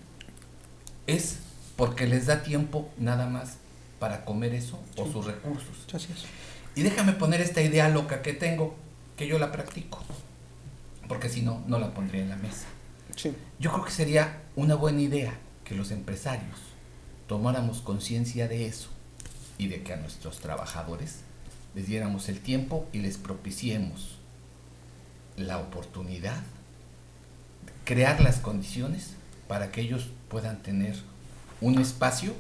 Es 1.06 1.40
porque 1.76 2.06
les 2.06 2.24
da 2.24 2.42
tiempo 2.42 2.90
nada 2.96 3.26
más 3.26 3.58
para 3.98 4.24
comer 4.24 4.54
eso 4.54 4.82
o 4.96 5.06
sus 5.12 5.26
recursos. 5.26 5.86
Y 6.74 6.82
déjame 6.82 7.12
poner 7.12 7.42
esta 7.42 7.60
idea 7.60 7.90
loca 7.90 8.22
que 8.22 8.32
tengo, 8.32 8.74
que 9.16 9.28
yo 9.28 9.38
la 9.38 9.52
practico, 9.52 10.02
porque 11.06 11.28
si 11.28 11.42
no, 11.42 11.62
no 11.66 11.78
la 11.78 11.92
pondría 11.92 12.22
en 12.22 12.30
la 12.30 12.36
mesa. 12.36 12.66
Yo 13.58 13.72
creo 13.72 13.84
que 13.84 13.90
sería 13.90 14.42
una 14.56 14.74
buena 14.74 15.02
idea 15.02 15.38
que 15.64 15.74
los 15.74 15.90
empresarios 15.90 16.58
tomáramos 17.28 17.82
conciencia 17.82 18.48
de 18.48 18.66
eso 18.66 18.88
y 19.58 19.68
de 19.68 19.82
que 19.82 19.92
a 19.92 19.96
nuestros 19.96 20.38
trabajadores 20.38 21.20
les 21.74 21.86
diéramos 21.86 22.30
el 22.30 22.40
tiempo 22.40 22.86
y 22.92 23.00
les 23.00 23.18
propiciemos 23.18 24.15
la 25.36 25.58
oportunidad, 25.58 26.42
crear 27.84 28.20
las 28.20 28.38
condiciones 28.38 29.14
para 29.48 29.70
que 29.70 29.80
ellos 29.80 30.08
puedan 30.28 30.62
tener 30.62 30.96
un 31.60 31.78
espacio 31.78 32.34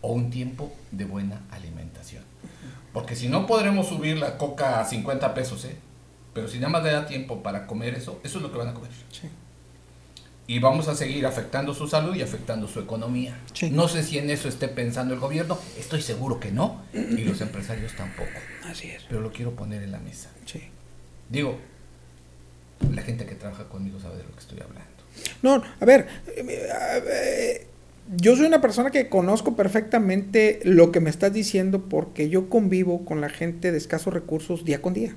o 0.00 0.12
un 0.12 0.30
tiempo 0.30 0.72
de 0.90 1.04
buena 1.04 1.40
alimentación. 1.50 2.24
Porque 2.92 3.16
si 3.16 3.28
no 3.28 3.46
podremos 3.46 3.88
subir 3.88 4.18
la 4.18 4.38
coca 4.38 4.80
a 4.80 4.84
50 4.84 5.34
pesos, 5.34 5.64
¿eh? 5.64 5.76
pero 6.34 6.48
si 6.48 6.58
nada 6.58 6.70
más 6.70 6.82
le 6.82 6.92
da 6.92 7.06
tiempo 7.06 7.42
para 7.42 7.66
comer 7.66 7.94
eso, 7.94 8.20
eso 8.24 8.38
es 8.38 8.42
lo 8.42 8.50
que 8.52 8.58
van 8.58 8.68
a 8.68 8.74
comer. 8.74 8.90
Sí 9.10 9.28
y 10.48 10.60
vamos 10.60 10.88
a 10.88 10.94
seguir 10.94 11.26
afectando 11.26 11.74
su 11.74 11.86
salud 11.86 12.16
y 12.16 12.22
afectando 12.22 12.66
su 12.66 12.80
economía. 12.80 13.38
No 13.70 13.86
sé 13.86 14.02
si 14.02 14.16
en 14.16 14.30
eso 14.30 14.48
esté 14.48 14.66
pensando 14.66 15.12
el 15.12 15.20
gobierno, 15.20 15.58
estoy 15.78 16.00
seguro 16.00 16.40
que 16.40 16.50
no, 16.50 16.82
y 16.94 17.22
los 17.22 17.42
empresarios 17.42 17.94
tampoco. 17.94 18.30
Así 18.64 18.88
es. 18.88 19.04
Pero 19.04 19.20
lo 19.20 19.30
quiero 19.30 19.52
poner 19.52 19.82
en 19.82 19.92
la 19.92 19.98
mesa. 19.98 20.30
Sí. 20.46 20.62
Digo, 21.28 21.58
la 22.94 23.02
gente 23.02 23.26
que 23.26 23.34
trabaja 23.34 23.64
conmigo 23.64 23.98
sabe 24.00 24.18
de 24.18 24.24
lo 24.24 24.32
que 24.32 24.40
estoy 24.40 24.60
hablando. 24.60 24.88
No, 25.42 25.62
a 25.80 25.84
ver, 25.84 26.06
eh, 26.36 27.66
yo 28.16 28.36
soy 28.36 28.46
una 28.46 28.60
persona 28.60 28.90
que 28.90 29.08
conozco 29.08 29.54
perfectamente 29.54 30.60
lo 30.64 30.92
que 30.92 31.00
me 31.00 31.10
estás 31.10 31.32
diciendo 31.32 31.84
porque 31.88 32.28
yo 32.28 32.48
convivo 32.48 33.04
con 33.04 33.20
la 33.20 33.28
gente 33.28 33.72
de 33.72 33.78
escasos 33.78 34.14
recursos 34.14 34.64
día 34.64 34.80
con 34.80 34.94
día. 34.94 35.14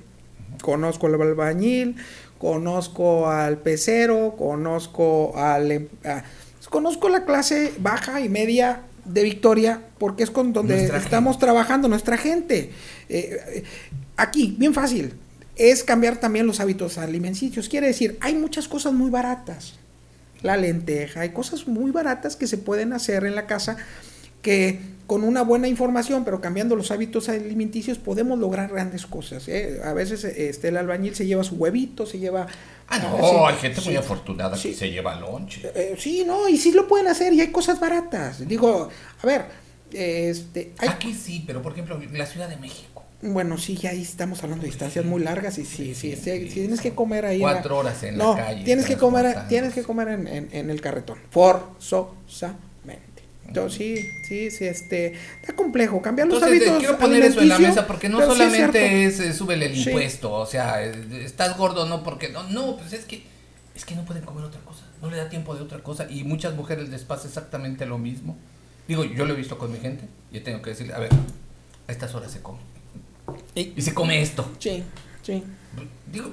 Conozco 0.60 1.06
al 1.06 1.20
albañil, 1.20 1.96
conozco 2.38 3.28
al 3.28 3.58
pecero, 3.58 4.34
conozco 4.36 5.36
al... 5.36 5.72
Em, 5.72 5.88
conozco 6.68 7.08
la 7.08 7.24
clase 7.24 7.72
baja 7.78 8.20
y 8.20 8.28
media 8.28 8.82
de 9.04 9.22
Victoria 9.22 9.80
porque 9.98 10.22
es 10.22 10.30
con 10.30 10.52
donde 10.52 10.86
estamos 10.96 11.38
trabajando 11.38 11.88
nuestra 11.88 12.16
gente. 12.16 12.70
Eh, 13.08 13.64
aquí, 14.16 14.54
bien 14.58 14.74
fácil, 14.74 15.14
es 15.56 15.84
cambiar 15.84 16.18
también 16.18 16.46
los 16.46 16.60
hábitos 16.60 16.98
alimenticios. 16.98 17.68
Quiere 17.68 17.86
decir, 17.86 18.16
hay 18.20 18.34
muchas 18.34 18.68
cosas 18.68 18.92
muy 18.92 19.10
baratas. 19.10 19.74
La 20.42 20.56
lenteja, 20.56 21.20
hay 21.20 21.30
cosas 21.30 21.68
muy 21.68 21.90
baratas 21.90 22.36
que 22.36 22.46
se 22.46 22.58
pueden 22.58 22.92
hacer 22.92 23.24
en 23.24 23.34
la 23.34 23.46
casa 23.46 23.76
que 24.42 24.80
con 25.06 25.24
una 25.24 25.42
buena 25.42 25.68
información, 25.68 26.24
pero 26.24 26.40
cambiando 26.40 26.74
los 26.74 26.90
hábitos 26.90 27.28
alimenticios, 27.28 27.98
podemos 27.98 28.38
lograr 28.38 28.70
grandes 28.70 29.06
cosas. 29.06 29.46
¿eh? 29.48 29.80
A 29.84 29.92
veces 29.92 30.24
este, 30.24 30.68
el 30.68 30.76
albañil 30.76 31.14
se 31.14 31.26
lleva 31.26 31.44
su 31.44 31.56
huevito, 31.56 32.06
se 32.06 32.18
lleva... 32.18 32.46
Ah, 32.88 32.98
no, 32.98 33.46
hay 33.46 33.56
gente 33.56 33.80
muy 33.82 33.96
afortunada 33.96 34.56
que 34.60 34.74
se 34.74 34.90
lleva 34.90 35.18
lonche. 35.20 35.70
Eh, 35.74 35.96
sí, 35.98 36.24
no, 36.26 36.48
y 36.48 36.56
sí 36.56 36.72
lo 36.72 36.88
pueden 36.88 37.08
hacer, 37.08 37.32
y 37.32 37.40
hay 37.40 37.48
cosas 37.48 37.78
baratas. 37.78 38.46
Digo, 38.48 38.88
a 39.22 39.26
ver, 39.26 39.44
este... 39.92 40.72
Aquí 40.78 41.14
sí, 41.14 41.44
pero 41.46 41.62
por 41.62 41.72
ejemplo, 41.72 42.00
la 42.12 42.26
Ciudad 42.26 42.48
de 42.48 42.56
México. 42.56 43.04
Bueno, 43.22 43.56
sí, 43.56 43.76
ya 43.76 43.90
ahí 43.90 44.02
estamos 44.02 44.42
hablando 44.42 44.62
de 44.62 44.70
distancias 44.70 45.04
muy 45.04 45.22
largas 45.22 45.56
y 45.58 45.64
sí, 45.64 45.94
sí, 45.94 46.16
sí, 46.16 46.50
tienes 46.52 46.80
que 46.80 46.92
comer 46.92 47.24
ahí. 47.24 47.40
Cuatro 47.40 47.78
horas 47.78 48.02
en 48.02 48.18
la 48.18 48.34
calle. 48.34 48.64
Tienes 48.64 48.86
que 48.86 48.96
comer, 48.96 49.46
tienes 49.48 49.74
que 49.74 49.84
comer 49.84 50.08
en, 50.08 50.26
en, 50.26 50.48
en 50.52 50.70
el 50.70 50.80
carretón. 50.80 51.18
Forzosa 51.30 52.56
sí, 53.68 53.96
sí, 54.28 54.50
sí, 54.50 54.64
este, 54.64 55.14
está 55.40 55.54
complejo. 55.54 56.00
Cambiar 56.00 56.28
los 56.28 56.36
Entonces, 56.36 56.60
hábitos. 56.60 56.78
Quiero 56.78 56.98
poner 56.98 57.22
eso 57.24 57.40
en 57.40 57.48
la 57.48 57.58
mesa 57.58 57.86
porque 57.86 58.08
no 58.08 58.20
solamente 58.20 59.04
es, 59.04 59.20
es 59.20 59.36
súbele 59.36 59.66
el 59.66 59.76
impuesto, 59.76 60.32
o 60.32 60.46
sea, 60.46 60.82
estás 60.82 61.56
gordo 61.56 61.86
no 61.86 62.02
porque 62.02 62.28
no, 62.30 62.44
no, 62.44 62.76
pues 62.76 62.92
es 62.92 63.04
que 63.04 63.22
es 63.74 63.84
que 63.84 63.94
no 63.94 64.04
pueden 64.04 64.24
comer 64.24 64.44
otra 64.44 64.60
cosa, 64.60 64.84
no 65.00 65.10
le 65.10 65.16
da 65.16 65.28
tiempo 65.28 65.54
de 65.54 65.62
otra 65.62 65.82
cosa 65.82 66.06
y 66.10 66.24
muchas 66.24 66.54
mujeres 66.54 66.88
les 66.88 67.02
pasa 67.02 67.26
exactamente 67.26 67.86
lo 67.86 67.98
mismo. 67.98 68.36
Digo, 68.88 69.04
yo 69.04 69.24
lo 69.24 69.34
he 69.34 69.36
visto 69.36 69.58
con 69.58 69.72
mi 69.72 69.78
gente 69.78 70.04
y 70.32 70.40
tengo 70.40 70.60
que 70.60 70.70
decirle, 70.70 70.94
a 70.94 70.98
ver, 70.98 71.10
a 71.88 71.92
estas 71.92 72.14
horas 72.14 72.32
se 72.32 72.40
come. 72.40 72.58
Y, 73.54 73.72
y 73.76 73.82
se 73.82 73.94
come 73.94 74.22
esto. 74.22 74.50
Sí, 74.58 74.82
sí. 75.22 75.42
Digo, 76.10 76.30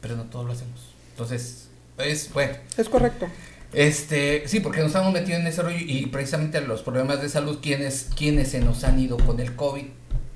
pero 0.00 0.16
no 0.16 0.24
todos 0.24 0.46
lo 0.46 0.52
hacemos. 0.52 0.80
Entonces, 1.12 1.68
es 1.98 2.32
bueno. 2.32 2.54
Es 2.76 2.88
correcto. 2.88 3.28
Este, 3.72 4.48
sí, 4.48 4.60
porque 4.60 4.80
nos 4.80 4.88
estamos 4.88 5.12
metiendo 5.12 5.42
en 5.42 5.46
ese 5.46 5.62
rollo 5.62 5.78
y 5.78 6.06
precisamente 6.06 6.60
los 6.60 6.82
problemas 6.82 7.22
de 7.22 7.28
salud, 7.28 7.58
¿quiénes, 7.62 8.08
quiénes 8.16 8.48
se 8.48 8.60
nos 8.60 8.82
han 8.82 8.98
ido 8.98 9.16
con 9.16 9.38
el 9.38 9.54
COVID? 9.54 9.84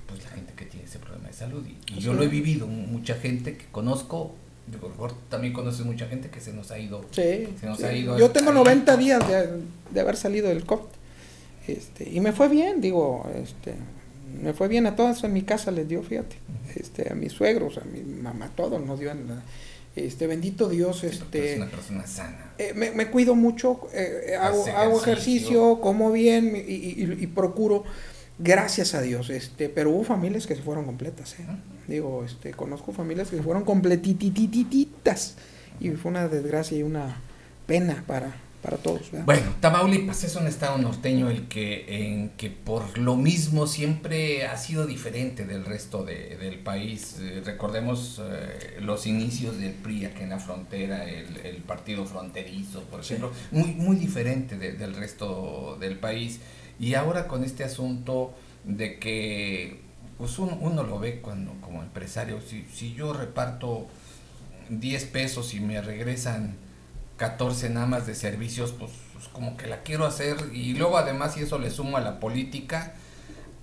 Pues 0.06 0.22
la 0.22 0.30
gente 0.30 0.52
que 0.54 0.66
tiene 0.66 0.86
ese 0.86 1.00
problema 1.00 1.28
de 1.28 1.34
salud. 1.34 1.66
Y, 1.66 1.98
yo 1.98 2.14
lo 2.14 2.22
he 2.22 2.28
vivido, 2.28 2.66
mucha 2.66 3.14
gente 3.14 3.56
que 3.56 3.66
conozco 3.66 4.34
también 5.28 5.52
conoces 5.52 5.84
mucha 5.84 6.06
gente 6.06 6.30
que 6.30 6.40
se 6.40 6.52
nos 6.52 6.70
ha 6.70 6.78
ido. 6.78 7.04
Sí, 7.10 7.48
se 7.60 7.66
nos 7.66 7.78
sí. 7.78 7.84
ha 7.84 7.92
ido 7.92 8.18
Yo 8.18 8.30
tengo 8.30 8.50
ahí. 8.50 8.56
90 8.56 8.96
días 8.96 9.28
de, 9.28 9.60
de 9.90 10.00
haber 10.00 10.16
salido 10.16 10.48
del 10.48 10.64
COVID. 10.64 10.88
Este, 11.66 12.08
y 12.08 12.20
me 12.20 12.32
fue 12.32 12.48
bien, 12.48 12.80
digo, 12.80 13.28
este, 13.34 13.74
me 14.42 14.52
fue 14.52 14.68
bien 14.68 14.86
a 14.86 14.96
todas 14.96 15.22
en 15.24 15.32
mi 15.32 15.42
casa 15.42 15.70
les 15.70 15.88
dio, 15.88 16.02
fíjate, 16.02 16.36
este, 16.76 17.10
a 17.10 17.14
mis 17.14 17.32
suegros, 17.32 17.78
a 17.78 17.84
mi 17.84 18.00
mamá, 18.02 18.46
a 18.46 18.48
todos 18.50 18.84
nos 18.84 18.98
dio, 19.00 19.10
en 19.10 19.28
la- 19.28 19.42
este, 19.96 20.26
bendito 20.26 20.68
Dios, 20.68 21.04
este, 21.04 21.56
una 21.56 21.70
persona 21.70 22.06
sana. 22.06 22.52
eh, 22.58 22.72
me, 22.74 22.90
me 22.90 23.10
cuido 23.10 23.34
mucho, 23.36 23.80
eh, 23.92 24.34
hago, 24.40 24.62
Haces 24.62 24.74
hago 24.74 25.00
ejercicio. 25.00 25.80
como 25.80 26.10
bien 26.10 26.56
y, 26.56 26.60
y- 26.72 27.16
y 27.20 27.26
procuro, 27.28 27.84
gracias 28.38 28.94
a 28.94 29.00
Dios, 29.02 29.30
este, 29.30 29.68
pero 29.68 29.90
hubo 29.90 30.02
familias 30.04 30.46
que 30.48 30.56
se 30.56 30.62
fueron 30.62 30.84
completas, 30.84 31.38
¿eh? 31.38 31.46
Digo, 31.86 32.24
este, 32.24 32.50
conozco 32.52 32.92
familias 32.92 33.28
que 33.30 33.36
se 33.36 33.42
fueron 33.42 33.64
completitititas 33.64 35.34
y 35.80 35.90
fue 35.90 36.10
una 36.10 36.28
desgracia 36.28 36.78
y 36.78 36.82
una 36.82 37.16
pena 37.66 38.04
para, 38.06 38.34
para 38.64 38.78
todos. 38.78 39.10
¿verdad? 39.12 39.26
Bueno, 39.26 39.42
Tamaulipas 39.60 40.24
es 40.24 40.34
un 40.36 40.46
estado 40.46 40.78
norteño 40.78 41.28
el 41.28 41.48
que, 41.48 41.84
en 42.12 42.30
que 42.30 42.48
por 42.50 42.96
lo 42.96 43.14
mismo 43.14 43.66
siempre 43.66 44.46
ha 44.46 44.56
sido 44.56 44.86
diferente 44.86 45.44
del 45.44 45.64
resto 45.66 46.02
de- 46.02 46.36
del 46.38 46.58
país. 46.60 47.18
Eh, 47.20 47.42
recordemos 47.44 48.20
eh, 48.24 48.78
los 48.80 49.06
inicios 49.06 49.58
del 49.58 49.72
PRI 49.72 50.06
aquí 50.06 50.22
en 50.22 50.30
la 50.30 50.38
frontera, 50.38 51.04
el, 51.04 51.36
el 51.44 51.56
partido 51.58 52.06
fronterizo, 52.06 52.82
por 52.84 53.04
Sí. 53.04 53.14
ejemplo, 53.14 53.32
muy, 53.52 53.72
muy 53.74 53.96
diferente 53.96 54.56
de- 54.56 54.72
del 54.72 54.94
resto 54.96 55.76
del 55.78 55.98
país. 55.98 56.40
Y 56.80 56.94
ahora 56.94 57.28
con 57.28 57.44
este 57.44 57.64
asunto 57.64 58.34
de 58.64 58.98
que 58.98 59.80
pues 60.16 60.38
uno, 60.38 60.56
uno 60.60 60.84
lo 60.84 60.98
ve 60.98 61.20
cuando 61.20 61.52
como 61.60 61.82
empresario, 61.82 62.40
si, 62.40 62.64
si 62.72 62.94
yo 62.94 63.12
reparto 63.12 63.88
10 64.70 65.04
pesos 65.06 65.52
y 65.54 65.60
me 65.60 65.82
regresan 65.82 66.54
14 67.16 67.70
nada 67.70 67.86
más 67.86 68.06
de 68.06 68.14
servicios, 68.14 68.72
pues, 68.72 68.92
pues, 69.12 69.28
como 69.28 69.56
que 69.56 69.66
la 69.66 69.82
quiero 69.82 70.06
hacer. 70.06 70.36
Y 70.52 70.74
luego 70.74 70.98
además 70.98 71.34
si 71.34 71.40
eso 71.40 71.58
le 71.58 71.70
sumo 71.70 71.96
a 71.96 72.00
la 72.00 72.20
política, 72.20 72.94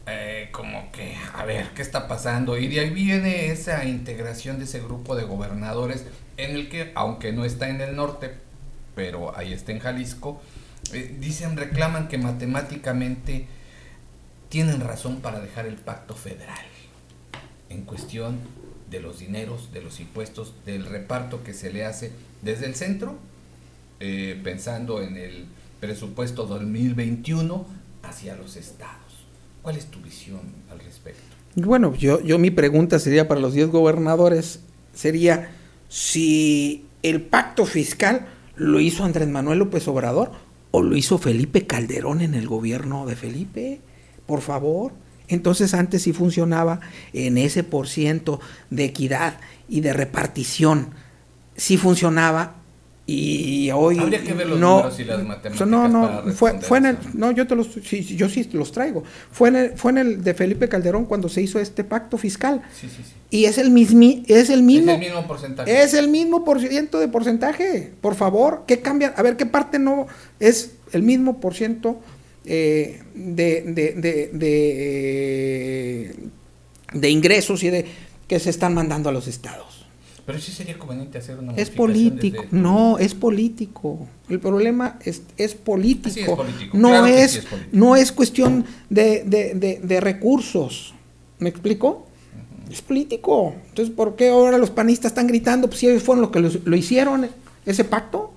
eh, 0.08 0.50
como 0.52 0.92
que 0.92 1.16
a 1.36 1.46
ver 1.46 1.70
qué 1.76 1.84
está 1.84 2.08
pasando 2.08 2.58
y 2.58 2.68
de 2.68 2.80
ahí 2.80 2.90
viene 2.90 3.52
esa 3.52 3.86
integración 3.86 4.58
de 4.58 4.64
ese 4.66 4.80
grupo 4.80 5.16
de 5.16 5.26
gobernadores 5.26 6.06
en 6.38 6.56
el 6.56 6.70
que 6.70 6.92
aunque 6.96 7.32
no 7.32 7.46
está 7.46 7.70
en 7.70 7.82
el 7.82 7.96
norte, 7.96 8.34
pero 8.96 9.38
ahí 9.38 9.54
está 9.54 9.72
en 9.72 9.80
Jalisco, 9.80 10.42
eh, 10.94 11.16
dicen, 11.20 11.56
reclaman 11.56 12.08
que 12.08 12.18
matemáticamente 12.18 13.48
tienen 14.50 14.82
razón 14.82 15.22
para 15.22 15.40
dejar 15.40 15.68
el 15.68 15.76
pacto 15.76 16.16
federal 16.16 16.66
en 17.70 17.84
cuestión 17.84 18.40
de 18.90 19.00
los 19.00 19.20
dineros, 19.20 19.72
de 19.72 19.82
los 19.82 20.00
impuestos, 20.00 20.54
del 20.66 20.86
reparto 20.86 21.44
que 21.44 21.54
se 21.54 21.72
le 21.72 21.86
hace 21.86 22.12
desde 22.42 22.66
el 22.66 22.76
centro, 22.76 23.18
eh, 24.04 24.40
pensando 24.44 25.00
en 25.00 25.16
el 25.16 25.46
presupuesto 25.80 26.48
2021 26.48 27.68
hacia 28.02 28.36
los 28.36 28.56
estados. 28.56 29.28
¿Cuál 29.62 29.78
es 29.78 29.86
tu 29.92 30.00
visión 30.00 30.42
al 30.72 30.80
respecto? 30.80 31.22
Bueno, 31.54 31.94
yo, 31.94 32.20
yo 32.22 32.40
mi 32.40 32.50
pregunta 32.50 32.98
sería 32.98 33.28
para 33.28 33.40
los 33.40 33.54
10 33.54 33.68
gobernadores, 33.70 34.62
sería 34.92 35.52
si 35.88 36.86
el 37.04 37.22
pacto 37.22 37.68
fiscal 37.68 38.26
lo 38.56 38.80
hizo 38.80 39.04
Andrés 39.04 39.28
Manuel 39.28 39.60
López 39.60 39.88
Obrador 39.88 40.32
o 40.72 40.82
lo 40.82 40.98
hizo 40.98 41.20
Felipe 41.20 41.68
Calderón 41.68 42.22
en 42.22 42.34
el 42.34 42.48
gobierno 42.48 43.06
de 43.06 43.16
Felipe, 43.16 43.82
por 44.26 44.42
favor. 44.42 44.94
Entonces 45.28 45.76
antes 45.76 46.02
sí 46.02 46.12
funcionaba 46.12 46.80
en 47.14 47.38
ese 47.38 47.64
por 47.64 47.88
ciento 47.88 48.40
de 48.72 48.86
equidad 48.86 49.40
y 49.70 49.82
de 49.82 49.94
repartición, 49.94 50.90
sí 51.56 51.78
funcionaba 51.78 52.61
y 53.14 53.72
hoy 53.72 53.98
Habría 54.00 54.22
que 54.24 54.34
ver 54.34 54.48
los 54.48 54.60
no, 54.60 54.78
números 54.78 55.00
y 55.00 55.04
las 55.04 55.24
matemáticas 55.24 55.68
no, 55.68 55.88
no, 55.88 56.02
para 56.22 56.32
fue, 56.34 56.60
fue 56.62 56.78
en 56.78 56.86
el, 56.86 56.98
no, 57.14 57.32
yo 57.32 57.46
te 57.48 57.56
los, 57.56 57.68
sí, 57.84 58.04
yo 58.04 58.30
sí 58.30 58.50
los 58.54 58.72
traigo. 58.72 59.04
Fue 59.32 59.50
en 59.50 59.56
el, 59.56 59.78
fue 59.78 59.92
en 59.92 59.98
el 59.98 60.24
de 60.24 60.34
Felipe 60.34 60.70
Calderón 60.70 61.06
cuando 61.06 61.28
se 61.30 61.42
hizo 61.42 61.60
este 61.60 61.84
pacto 61.84 62.18
fiscal 62.18 62.62
Sí, 62.80 62.88
sí, 62.90 63.04
sí. 63.04 63.14
y 63.30 63.46
es 63.46 63.58
el 63.58 63.72
mismi, 63.72 64.24
es 64.28 64.50
el 64.50 64.64
mismo, 64.64 64.92
es 64.92 64.98
el 64.98 65.04
mismo 65.06 65.28
porcentaje. 65.28 65.84
es 65.84 65.94
el 65.94 66.08
mismo 66.08 66.44
por 66.46 66.60
ciento 66.60 67.00
de 67.00 67.08
porcentaje. 67.08 67.94
Por 68.02 68.16
favor, 68.16 68.64
¿qué 68.68 68.82
cambia? 68.82 69.14
A 69.18 69.22
ver, 69.22 69.36
¿qué 69.38 69.46
parte 69.46 69.80
no 69.80 70.08
es 70.40 70.72
el 70.94 71.04
mismo 71.04 71.40
por 71.40 71.54
ciento 71.54 72.00
eh, 72.46 73.02
de, 73.14 73.62
de, 73.64 73.94
de, 73.94 74.30
de, 74.34 76.06
eh, 76.06 76.16
de 76.94 77.10
ingresos 77.10 77.64
y 77.64 77.70
de 77.70 77.86
que 78.28 78.40
se 78.40 78.50
están 78.50 78.74
mandando 78.74 79.10
a 79.10 79.12
los 79.12 79.28
estados? 79.28 79.81
Pero 80.26 80.40
sí 80.40 80.52
sería 80.52 80.78
conveniente 80.78 81.18
hacer 81.18 81.40
una 81.40 81.54
Es 81.54 81.70
político, 81.72 82.44
desde 82.44 82.58
no, 82.58 82.98
es 83.00 83.16
político. 83.16 84.08
El 84.30 84.40
problema 84.40 85.00
es, 85.04 85.24
es 85.38 85.56
político. 85.56 86.10
Sí, 86.14 86.22
es 86.22 86.30
político, 86.30 86.78
No, 86.78 86.90
claro 86.90 87.06
es, 87.08 87.32
sí 87.32 87.38
es 87.40 87.46
político. 87.46 87.78
no 87.78 87.96
es 87.96 88.12
cuestión 88.12 88.66
de, 88.90 89.24
de- 89.26 89.54
de- 89.56 89.80
de 89.82 90.00
recursos. 90.00 90.94
¿Me 91.40 91.50
explico? 91.50 92.08
Es 92.70 92.82
político. 92.82 93.56
Entonces, 93.70 93.94
¿por 93.94 94.16
qué 94.16 94.30
ahora 94.30 94.58
los 94.58 94.70
panistas 94.70 95.12
están 95.12 95.28
gritando? 95.28 95.68
Pues 95.68 95.80
si 95.80 95.88
ellos 95.88 96.04
fueron 96.04 96.22
los 96.22 96.32
que 96.32 96.40
lo 96.40 96.76
hicieron, 96.78 97.28
ese 97.66 97.84
pacto. 97.84 98.32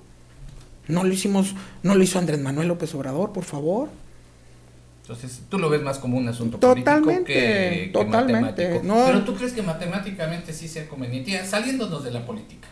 No 0.89 1.05
lo 1.05 1.13
hicimos, 1.13 1.55
no 1.83 1.95
lo 1.95 2.03
hizo 2.03 2.19
Andrés 2.19 2.41
Manuel 2.41 2.69
López 2.69 2.95
Obrador, 2.95 3.33
por 3.33 3.45
favor. 3.45 3.89
Entonces, 5.07 5.43
tú 5.51 5.59
lo 5.59 5.69
ves 5.69 5.83
más 5.83 5.99
como 5.99 6.17
un 6.17 6.27
asunto 6.29 6.57
Totalmente, 6.59 7.03
político 7.03 7.25
que, 7.27 7.35
que 7.35 7.91
totalmente, 7.93 8.41
matemático. 8.41 8.81
no. 8.87 9.05
Pero 9.05 9.23
tú 9.25 9.35
crees 9.35 9.53
que 9.53 9.61
matemáticamente 9.63 10.53
sí 10.55 10.67
sea 10.67 10.89
conveniente, 10.89 11.31
ya, 11.33 11.45
saliéndonos 11.45 12.03
de 12.05 12.11
la 12.11 12.25
política, 12.25 12.69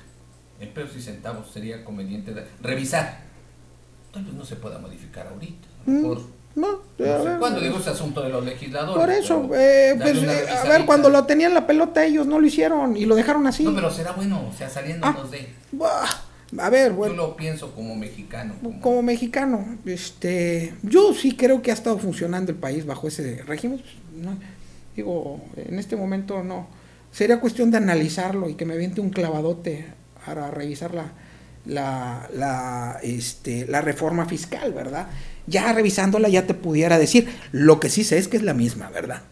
en 0.58 0.70
pesos 0.70 0.96
y 0.96 1.02
centavos 1.02 1.50
sería 1.50 1.84
conveniente 1.84 2.32
de- 2.32 2.46
revisar. 2.62 3.20
Tal 4.14 4.24
vez 4.24 4.32
no 4.32 4.46
se 4.46 4.56
pueda 4.56 4.78
modificar 4.78 5.26
ahorita. 5.26 5.68
Mm, 5.84 6.02
No, 6.54 6.68
no 6.70 6.80
sé 6.98 7.02
ver, 7.02 7.38
cuándo 7.38 7.60
digo 7.60 7.78
ese 7.78 7.90
asunto 7.90 8.22
de 8.22 8.28
los 8.30 8.44
legisladores. 8.44 8.98
por 9.02 9.10
eso, 9.10 9.48
eh, 9.54 9.94
pues, 10.00 10.22
eh, 10.22 10.46
a 10.50 10.64
ver, 10.68 10.86
cuando 10.86 11.10
lo 11.10 11.24
tenían 11.24 11.52
la 11.54 11.66
pelota 11.66 12.02
ellos 12.04 12.26
no 12.26 12.38
lo 12.40 12.46
hicieron 12.46 12.96
y 12.96 13.04
lo 13.06 13.14
dejaron 13.14 13.46
así. 13.46 13.64
No, 13.64 13.74
pero 13.74 13.90
será 13.90 14.12
bueno, 14.12 14.48
o 14.50 14.56
sea, 14.56 14.68
saliéndonos 14.70 15.30
de. 15.30 15.48
Buah, 15.72 16.06
A 16.58 16.70
ver, 16.70 16.90
Yo 16.90 16.96
bueno, 16.96 17.14
lo 17.14 17.36
pienso 17.36 17.74
como 17.74 17.94
mexicano. 17.94 18.54
Como, 18.62 18.80
como 18.80 19.02
mexicano, 19.02 19.78
este, 19.86 20.74
yo 20.82 21.14
sí 21.14 21.34
creo 21.36 21.62
que 21.62 21.70
ha 21.70 21.74
estado 21.74 21.98
funcionando 21.98 22.52
el 22.52 22.58
país 22.58 22.84
bajo 22.84 23.08
ese 23.08 23.42
régimen. 23.44 23.82
no, 24.14 24.36
digo, 24.94 25.40
en 25.56 25.78
este 25.78 25.96
momento 25.96 26.42
no. 26.42 26.68
Sería 27.10 27.40
cuestión 27.40 27.70
de 27.70 27.78
analizarlo 27.78 28.48
y 28.48 28.54
que 28.54 28.64
me 28.64 28.74
aviente 28.74 29.00
un 29.00 29.10
clavadote 29.10 29.86
para 30.24 30.50
revisar 30.50 30.94
la, 30.94 31.12
la, 31.66 32.28
la, 32.34 32.98
este, 33.02 33.66
la 33.66 33.80
reforma 33.80 34.26
fiscal, 34.26 34.72
¿verdad? 34.72 35.08
Ya 35.46 35.72
revisándola 35.72 36.28
ya 36.28 36.46
te 36.46 36.54
pudiera 36.54 36.98
decir. 36.98 37.28
Lo 37.50 37.80
que 37.80 37.90
sí 37.90 38.04
sé 38.04 38.18
es 38.18 38.28
que 38.28 38.36
es 38.36 38.42
la 38.42 38.54
misma, 38.54 38.90
¿verdad? 38.90 39.22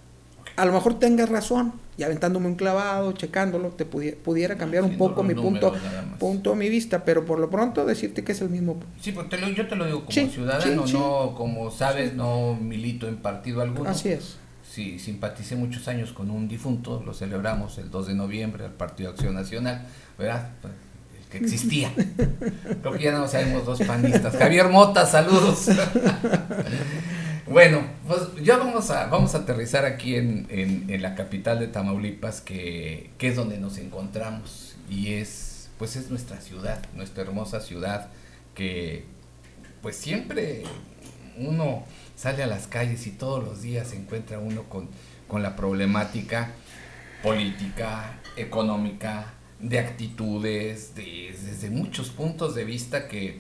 A 0.61 0.65
lo 0.67 0.73
mejor 0.73 0.99
tengas 0.99 1.29
razón, 1.29 1.73
y 1.97 2.03
aventándome 2.03 2.47
un 2.47 2.55
clavado, 2.55 3.13
checándolo, 3.13 3.69
te 3.71 3.89
pudi- 3.91 4.15
pudiera 4.15 4.57
cambiar 4.57 4.85
un 4.85 4.99
poco 4.99 5.23
mi 5.23 5.35
punto, 5.35 5.73
números 5.73 6.19
punto 6.19 6.55
mi 6.55 6.69
vista, 6.69 7.05
pero 7.05 7.25
por 7.25 7.39
lo 7.39 7.49
pronto 7.49 7.87
decirte 7.87 8.23
que 8.25 8.33
es 8.33 8.41
el 8.43 8.51
mismo 8.51 8.79
Sí, 9.01 9.13
porque 9.13 9.37
te 9.37 9.43
lo- 9.43 9.49
yo 9.49 9.67
te 9.67 9.75
lo 9.77 9.87
digo 9.87 10.01
como 10.01 10.11
Sí, 10.13 10.29
ciudadano, 10.29 10.83
sí, 10.87 10.93
sí. 10.93 10.99
no 10.99 11.35
como 11.37 11.71
sabes, 11.71 12.15
no 12.15 12.55
milito 12.57 13.09
en 13.09 13.17
partido 13.17 13.63
alguno. 13.63 13.89
Así 13.89 14.11
es. 14.11 14.37
Sí, 14.71 14.99
simpaticé 14.99 15.57
muchos 15.57 15.89
años 15.89 16.13
con 16.13 16.31
un 16.31 16.47
difunto, 16.47 17.03
lo 17.05 17.13
celebramos 17.15 17.79
el 17.79 17.91
2 17.91 18.07
de 18.09 18.15
noviembre 18.15 18.65
al 18.67 18.73
Partido 18.73 19.11
Acción 19.11 19.35
Nacional, 19.35 19.87
¿verdad? 20.19 20.51
El 21.23 21.27
que 21.31 21.39
existía. 21.39 21.91
Creo 22.83 22.93
que 22.93 23.03
ya 23.05 23.13
no 23.13 23.27
sabemos 23.29 23.65
dos 23.65 23.81
panistas. 23.83 24.37
Javier 24.37 24.69
Mota, 24.69 25.07
saludos. 25.07 25.69
bueno, 27.51 27.83
pues 28.07 28.21
ya 28.43 28.57
vamos 28.59 28.91
a, 28.91 29.07
vamos 29.07 29.35
a 29.35 29.39
aterrizar 29.39 29.85
aquí 29.85 30.15
en, 30.17 30.47
en- 30.51 31.03
la 31.03 31.15
capital 31.15 31.59
de 31.61 31.69
Tamaulipas, 31.69 32.41
que, 32.41 33.11
que 33.19 33.29
es 33.29 33.37
donde 33.37 33.59
nos 33.59 33.79
encontramos. 33.79 34.77
Y 34.89 35.15
es, 35.15 35.69
pues 35.79 35.97
es 35.97 36.11
nuestra 36.11 36.41
ciudad, 36.41 36.83
nuestra 36.95 37.23
hermosa 37.23 37.61
ciudad, 37.61 38.09
que 38.55 39.05
pues 39.83 39.97
siempre 39.97 40.63
uno 41.39 41.85
sale 42.17 42.43
a 42.43 42.47
las 42.47 42.67
calles 42.67 43.07
y 43.07 43.11
todos 43.13 43.43
los 43.43 43.63
días 43.63 43.89
se 43.89 43.97
encuentra 43.97 44.39
uno 44.39 44.65
con, 44.65 44.89
con 45.29 45.43
la 45.43 45.57
problemática 45.57 46.53
política, 47.23 48.19
económica, 48.37 49.27
de 49.61 49.79
actitudes, 49.79 50.95
de, 50.95 51.37
desde 51.45 51.71
muchos 51.71 52.09
puntos 52.11 52.55
de 52.55 52.65
vista 52.65 53.09
que, 53.09 53.39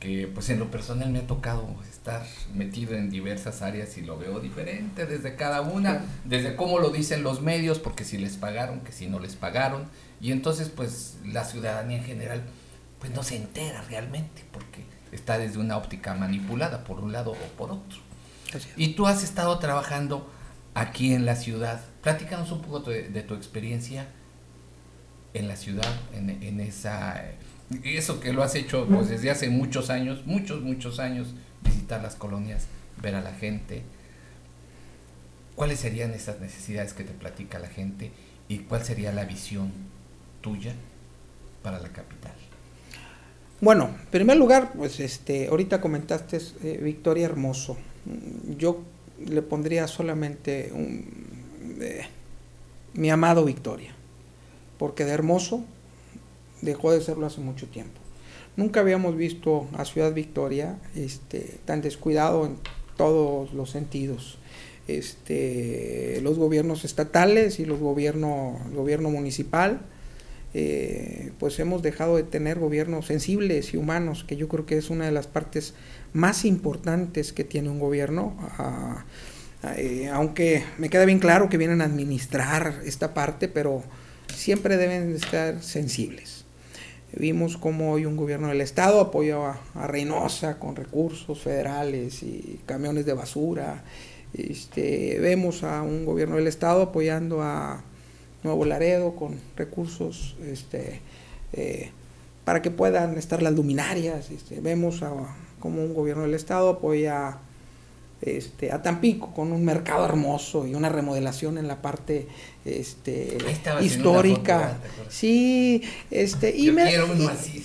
que, 0.00 0.28
pues 0.32 0.48
en 0.50 0.58
lo 0.60 0.70
personal 0.70 1.10
me 1.10 1.18
ha 1.20 1.26
tocado 1.26 1.66
estar 2.06 2.24
metido 2.54 2.94
en 2.94 3.10
diversas 3.10 3.62
áreas 3.62 3.98
y 3.98 4.02
lo 4.02 4.16
veo 4.16 4.38
diferente 4.38 5.06
desde 5.06 5.34
cada 5.34 5.60
una, 5.62 6.04
desde 6.24 6.54
cómo 6.54 6.78
lo 6.78 6.90
dicen 6.90 7.24
los 7.24 7.42
medios, 7.42 7.80
porque 7.80 8.04
si 8.04 8.16
les 8.16 8.36
pagaron, 8.36 8.80
que 8.80 8.92
si 8.92 9.08
no 9.08 9.18
les 9.18 9.34
pagaron, 9.34 9.86
y 10.20 10.30
entonces 10.30 10.68
pues 10.68 11.16
la 11.24 11.44
ciudadanía 11.44 11.98
en 11.98 12.04
general 12.04 12.42
pues 13.00 13.12
no 13.12 13.24
se 13.24 13.36
entera 13.36 13.82
realmente, 13.82 14.44
porque 14.52 14.84
está 15.10 15.36
desde 15.36 15.58
una 15.58 15.76
óptica 15.76 16.14
manipulada 16.14 16.84
por 16.84 17.00
un 17.00 17.10
lado 17.10 17.32
o 17.32 17.56
por 17.58 17.72
otro. 17.72 17.98
Y 18.76 18.94
tú 18.94 19.08
has 19.08 19.24
estado 19.24 19.58
trabajando 19.58 20.30
aquí 20.74 21.12
en 21.12 21.26
la 21.26 21.34
ciudad. 21.34 21.80
Platícanos 22.02 22.52
un 22.52 22.62
poco 22.62 22.80
de, 22.80 23.08
de 23.08 23.22
tu 23.22 23.34
experiencia 23.34 24.06
en 25.34 25.48
la 25.48 25.56
ciudad, 25.56 25.92
en, 26.14 26.30
en 26.30 26.60
esa... 26.60 27.24
Eso 27.82 28.20
que 28.20 28.32
lo 28.32 28.44
has 28.44 28.54
hecho 28.54 28.86
pues, 28.86 29.08
desde 29.08 29.28
hace 29.28 29.48
muchos 29.48 29.90
años, 29.90 30.24
muchos, 30.24 30.62
muchos 30.62 31.00
años, 31.00 31.34
visitar 31.62 32.02
las 32.02 32.14
colonias, 32.14 32.66
ver 33.02 33.14
a 33.14 33.20
la 33.20 33.32
gente. 33.32 33.82
¿Cuáles 35.54 35.80
serían 35.80 36.12
esas 36.12 36.40
necesidades 36.40 36.92
que 36.92 37.04
te 37.04 37.12
platica 37.12 37.58
la 37.58 37.68
gente 37.68 38.10
y 38.48 38.58
cuál 38.58 38.84
sería 38.84 39.12
la 39.12 39.24
visión 39.24 39.72
tuya 40.40 40.74
para 41.62 41.80
la 41.80 41.88
capital? 41.88 42.34
Bueno, 43.60 43.84
en 43.86 44.10
primer 44.10 44.36
lugar, 44.36 44.72
pues 44.76 45.00
este, 45.00 45.48
ahorita 45.48 45.80
comentaste 45.80 46.38
eh, 46.62 46.78
Victoria 46.82 47.24
Hermoso. 47.24 47.78
Yo 48.58 48.82
le 49.24 49.40
pondría 49.40 49.88
solamente 49.88 50.70
un, 50.74 51.78
eh, 51.80 52.06
mi 52.92 53.10
amado 53.10 53.44
Victoria, 53.44 53.94
porque 54.78 55.04
de 55.04 55.12
Hermoso 55.12 55.64
dejó 56.60 56.92
de 56.92 57.00
serlo 57.00 57.26
hace 57.26 57.40
mucho 57.40 57.66
tiempo. 57.68 58.00
Nunca 58.56 58.80
habíamos 58.80 59.16
visto 59.16 59.68
a 59.76 59.84
Ciudad 59.84 60.12
Victoria 60.12 60.78
este, 60.94 61.58
tan 61.64 61.82
descuidado 61.82 62.46
en 62.46 62.56
todos 62.96 63.52
los 63.52 63.70
sentidos. 63.70 64.38
Este, 64.88 66.20
los 66.22 66.38
gobiernos 66.38 66.84
estatales 66.84 67.58
y 67.58 67.64
los 67.64 67.80
gobierno, 67.80 68.58
el 68.68 68.76
gobierno 68.76 69.10
municipal 69.10 69.80
eh, 70.58 71.32
pues 71.38 71.58
hemos 71.58 71.82
dejado 71.82 72.16
de 72.16 72.22
tener 72.22 72.58
gobiernos 72.58 73.04
sensibles 73.04 73.74
y 73.74 73.76
humanos, 73.76 74.24
que 74.26 74.36
yo 74.36 74.48
creo 74.48 74.64
que 74.64 74.78
es 74.78 74.88
una 74.88 75.04
de 75.04 75.12
las 75.12 75.26
partes 75.26 75.74
más 76.14 76.46
importantes 76.46 77.34
que 77.34 77.44
tiene 77.44 77.68
un 77.68 77.78
gobierno. 77.78 78.34
Ah, 78.56 79.04
eh, 79.76 80.08
aunque 80.10 80.64
me 80.78 80.88
queda 80.88 81.04
bien 81.04 81.18
claro 81.18 81.50
que 81.50 81.58
vienen 81.58 81.82
a 81.82 81.84
administrar 81.84 82.80
esta 82.86 83.12
parte, 83.12 83.48
pero 83.48 83.82
siempre 84.34 84.78
deben 84.78 85.14
estar 85.14 85.62
sensibles. 85.62 86.35
Vimos 87.18 87.56
cómo 87.56 87.92
hoy 87.92 88.04
un 88.04 88.14
gobierno 88.14 88.48
del 88.48 88.60
estado 88.60 89.00
apoyaba 89.00 89.58
a 89.74 89.86
Reynosa 89.86 90.58
con 90.58 90.76
recursos 90.76 91.40
federales 91.40 92.22
y 92.22 92.60
camiones 92.66 93.06
de 93.06 93.14
basura. 93.14 93.84
Este, 94.34 95.18
vemos 95.18 95.64
a 95.64 95.80
un 95.80 96.04
gobierno 96.04 96.36
del 96.36 96.46
estado 96.46 96.82
apoyando 96.82 97.40
a 97.40 97.82
Nuevo 98.42 98.66
Laredo 98.66 99.16
con 99.16 99.40
recursos 99.56 100.36
este, 100.44 101.00
eh, 101.54 101.90
para 102.44 102.60
que 102.60 102.70
puedan 102.70 103.16
estar 103.16 103.40
las 103.40 103.54
luminarias. 103.54 104.30
Este, 104.30 104.60
vemos 104.60 105.02
a, 105.02 105.10
como 105.58 105.82
un 105.82 105.94
gobierno 105.94 106.24
del 106.24 106.34
estado 106.34 106.68
apoya 106.68 107.38
este, 108.22 108.72
a 108.72 108.82
Tampico 108.82 109.32
con 109.34 109.52
un 109.52 109.64
mercado 109.64 110.04
hermoso 110.04 110.66
y 110.66 110.74
una 110.74 110.88
remodelación 110.88 111.58
en 111.58 111.68
la 111.68 111.82
parte 111.82 112.26
este, 112.64 113.36
histórica. 113.82 114.78
sí, 115.08 115.82
este, 116.10 116.56
y, 116.56 116.70
me, 116.72 116.92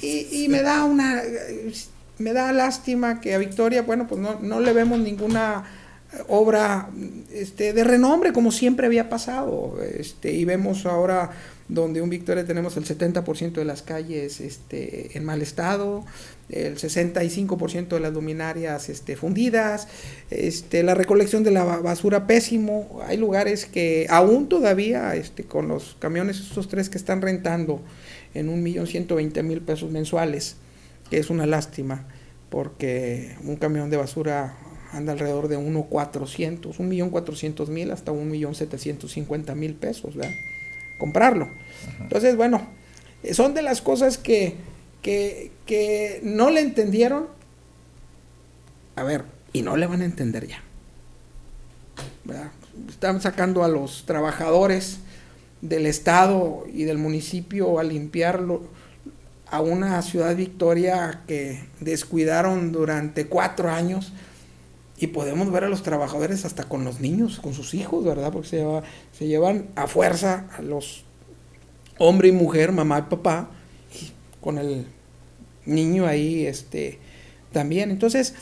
y, 0.02 0.48
me 0.50 0.62
da 0.62 0.84
una 0.84 1.22
me 2.18 2.34
da 2.34 2.52
lástima 2.54 3.20
que 3.20 3.34
a 3.34 3.38
Victoria, 3.38 3.82
bueno, 3.82 4.08
pues 4.08 4.22
no, 4.22 4.40
no 4.40 4.60
le 4.60 4.74
vemos 4.74 5.00
ninguna 5.00 5.66
obra 6.28 6.90
este, 7.32 7.74
de 7.74 7.84
renombre, 7.84 8.34
como 8.34 8.52
siempre 8.52 8.88
había 8.88 9.10
pasado. 9.10 9.80
Este, 9.98 10.32
y 10.32 10.46
vemos 10.46 10.86
ahora 10.86 11.32
donde 11.68 12.02
un 12.02 12.10
Victoria 12.10 12.46
tenemos 12.46 12.76
el 12.76 12.86
70% 12.86 13.54
de 13.54 13.66
las 13.66 13.82
calles 13.82 14.42
este, 14.42 15.18
en 15.18 15.24
mal 15.24 15.42
estado, 15.42 16.06
el 16.52 16.78
65% 16.78 17.88
de 17.88 18.00
las 18.00 18.14
luminarias 18.14 18.90
este, 18.90 19.16
fundidas, 19.16 19.88
este, 20.30 20.84
la 20.84 20.94
recolección 20.94 21.44
de 21.44 21.52
la 21.52 21.64
basura 21.64 22.28
pésimo. 22.28 23.02
Hay 23.08 23.18
lugares 23.18 23.66
que 23.66 24.06
aún 24.10 24.50
todavía 24.50 25.16
este, 25.16 25.44
con 25.44 25.68
los 25.68 25.96
camiones, 26.00 26.40
estos 26.40 26.68
tres 26.68 26.90
que 26.90 26.98
están 26.98 27.22
rentando 27.22 27.82
en 28.34 28.50
un 28.50 28.64
millón 28.64 28.88
ciento 28.88 29.16
veinte 29.16 29.44
mil 29.44 29.62
pesos 29.62 29.92
mensuales, 29.92 30.58
que 31.10 31.18
es 31.18 31.30
una 31.30 31.46
lástima, 31.46 32.08
porque 32.50 33.36
un 33.44 33.56
camión 33.56 33.90
de 33.90 33.98
basura 33.98 34.58
anda 34.92 35.14
alrededor 35.14 35.48
de 35.48 35.58
1.400, 35.58 36.78
1.400.000 36.78 37.92
hasta 37.92 38.12
1.750.000 38.12 39.76
pesos, 39.76 40.16
¿verdad? 40.16 40.34
Comprarlo. 40.98 41.50
Entonces, 42.02 42.36
bueno, 42.36 42.68
son 43.32 43.54
de 43.54 43.62
las 43.62 43.82
cosas 43.82 44.18
que, 44.18 44.56
que, 45.02 45.52
que 45.66 46.22
no 46.24 46.50
le 46.50 46.62
entendieron. 46.62 47.28
A 48.96 49.04
ver, 49.04 49.26
y 49.54 49.62
no 49.62 49.78
le 49.78 49.88
van 49.88 50.02
a 50.02 50.06
entender 50.06 50.48
ya. 50.48 50.62
Están 52.90 53.22
sacando 53.22 53.64
a 53.64 53.68
los 53.68 54.06
trabajadores 54.06 55.00
del 55.62 55.86
Estado 55.86 56.64
y 56.72 56.84
del 56.84 56.98
municipio 56.98 57.80
a 57.80 57.84
limpiarlo 57.84 58.64
a 59.48 59.62
una 59.62 60.02
ciudad 60.02 60.36
victoria 60.36 61.24
que 61.28 61.68
descuidaron 61.82 62.72
durante 62.72 63.28
cuatro 63.28 63.70
años 63.70 64.14
y 64.98 65.08
podemos 65.08 65.52
ver 65.52 65.66
a 65.66 65.70
los 65.70 65.84
trabajadores 65.84 66.46
hasta 66.46 66.64
con 66.64 66.86
los 66.86 67.02
niños, 67.02 67.40
con 67.40 67.54
sus 67.54 67.74
hijos, 67.74 68.06
¿verdad? 68.06 68.32
Porque 68.32 68.48
se, 68.48 68.66
se 69.12 69.28
llevan 69.28 69.68
a 69.76 69.88
fuerza 69.88 70.48
a 70.58 70.62
los 70.62 71.04
hombre 71.98 72.30
y 72.30 72.32
mujer, 72.32 72.72
mamá 72.72 73.00
y 73.00 73.02
papá, 73.10 73.50
con 74.42 74.58
el 74.58 74.86
niño 75.66 76.06
ahí 76.06 76.46
este, 76.46 77.00
también. 77.52 77.92
Entonces, 77.92 78.34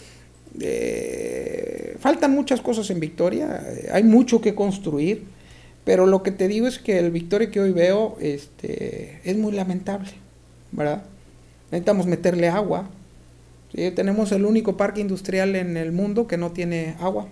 eh, 0.59 1.95
faltan 1.99 2.31
muchas 2.31 2.61
cosas 2.61 2.89
en 2.89 2.99
Victoria, 2.99 3.61
eh, 3.67 3.89
hay 3.91 4.03
mucho 4.03 4.41
que 4.41 4.55
construir, 4.55 5.25
pero 5.83 6.05
lo 6.05 6.23
que 6.23 6.31
te 6.31 6.47
digo 6.47 6.67
es 6.67 6.79
que 6.79 6.97
el 6.97 7.11
Victoria 7.11 7.51
que 7.51 7.59
hoy 7.59 7.71
veo 7.71 8.17
este, 8.19 9.21
es 9.23 9.37
muy 9.37 9.51
lamentable, 9.51 10.11
¿verdad? 10.71 11.03
Necesitamos 11.71 12.07
meterle 12.07 12.49
agua, 12.49 12.89
tenemos 13.95 14.31
el 14.31 14.45
único 14.45 14.77
parque 14.77 15.01
industrial 15.01 15.55
en 15.55 15.77
el 15.77 15.91
mundo 15.91 16.27
que 16.27 16.37
no 16.37 16.51
tiene 16.51 16.95
agua. 16.99 17.27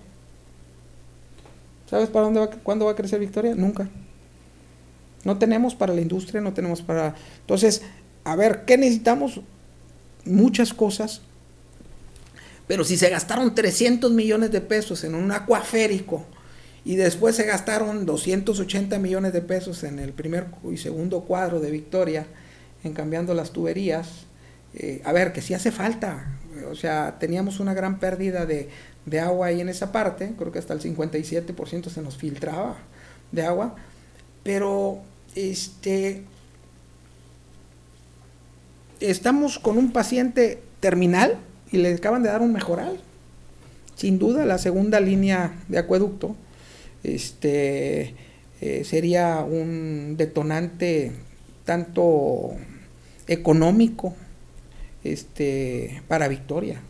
¿Sabes 1.90 2.08
para 2.10 2.26
dónde 2.26 2.40
va, 2.40 2.50
cuándo 2.50 2.84
va 2.84 2.92
a 2.92 2.94
crecer 2.94 3.18
Victoria? 3.18 3.54
Nunca. 3.56 3.88
No 5.24 5.38
tenemos 5.38 5.74
para 5.74 5.94
la 5.94 6.00
industria, 6.00 6.40
no 6.40 6.52
tenemos 6.52 6.82
para... 6.82 7.14
Entonces, 7.40 7.82
a 8.28 8.36
ver, 8.36 8.64
¿qué 8.66 8.76
necesitamos? 8.76 9.40
Muchas 10.26 10.74
cosas. 10.74 11.22
Pero 12.66 12.84
si 12.84 12.98
se 12.98 13.08
gastaron 13.08 13.54
300 13.54 14.12
millones 14.12 14.50
de 14.50 14.60
pesos 14.60 15.02
en 15.04 15.14
un 15.14 15.32
acuaférico 15.32 16.26
y 16.84 16.96
después 16.96 17.36
se 17.36 17.44
gastaron 17.44 18.04
280 18.04 18.98
millones 18.98 19.32
de 19.32 19.40
pesos 19.40 19.82
en 19.82 19.98
el 19.98 20.12
primer 20.12 20.46
y 20.70 20.76
segundo 20.76 21.22
cuadro 21.22 21.58
de 21.60 21.70
Victoria, 21.70 22.26
en 22.84 22.92
cambiando 22.92 23.32
las 23.32 23.52
tuberías, 23.52 24.26
eh, 24.74 25.00
a 25.06 25.12
ver, 25.12 25.32
que 25.32 25.40
sí 25.40 25.54
hace 25.54 25.70
falta. 25.70 26.38
O 26.70 26.74
sea, 26.74 27.16
teníamos 27.18 27.60
una 27.60 27.72
gran 27.72 27.98
pérdida 27.98 28.44
de, 28.44 28.68
agua 29.18 29.46
ahí 29.46 29.62
en 29.62 29.70
esa 29.70 29.90
parte, 29.90 30.34
creo 30.36 30.52
que 30.52 30.58
hasta 30.58 30.74
el 30.74 30.80
57% 30.80 31.88
se 31.88 32.02
nos 32.02 32.18
filtraba 32.18 32.76
de 33.32 33.42
agua, 33.46 33.74
pero 34.42 35.00
este 35.34 36.24
estamos 39.00 39.58
con 39.58 39.78
un 39.78 39.92
paciente 39.92 40.60
terminal 40.80 41.36
y 41.70 41.78
le 41.78 41.94
acaban 41.94 42.22
de 42.22 42.28
dar 42.28 42.40
un 42.40 42.52
mejoral. 42.52 42.98
Sin 43.94 44.18
duda, 44.18 44.44
la 44.44 44.58
segunda 44.58 45.00
línea 45.00 45.54
de 45.68 45.78
acueducto 45.78 46.36
este, 47.02 48.14
eh, 48.60 48.84
sería 48.84 49.40
un 49.40 50.16
detonante 50.16 51.12
tanto 51.64 52.52
económico 53.26 54.14
este, 55.04 56.02
para 56.08 56.28
Victoria. 56.28 56.80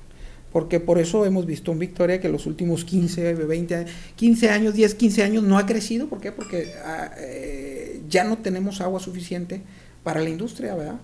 Porque 0.52 0.80
por 0.80 0.98
eso 0.98 1.26
hemos 1.26 1.44
visto 1.44 1.72
en 1.72 1.78
Victoria 1.78 2.20
que 2.20 2.28
los 2.28 2.46
últimos 2.46 2.84
15, 2.84 3.34
20, 3.34 3.86
15 4.16 4.50
años, 4.50 4.74
10, 4.74 4.94
15 4.94 5.22
años 5.22 5.42
no 5.44 5.58
ha 5.58 5.66
crecido. 5.66 6.08
¿Por 6.08 6.20
qué? 6.20 6.32
Porque 6.32 6.72
ah, 6.84 7.10
eh, 7.18 8.00
ya 8.08 8.24
no 8.24 8.38
tenemos 8.38 8.80
agua 8.80 8.98
suficiente 8.98 9.60
para 10.02 10.20
la 10.20 10.30
industria, 10.30 10.74
¿verdad? 10.74 11.00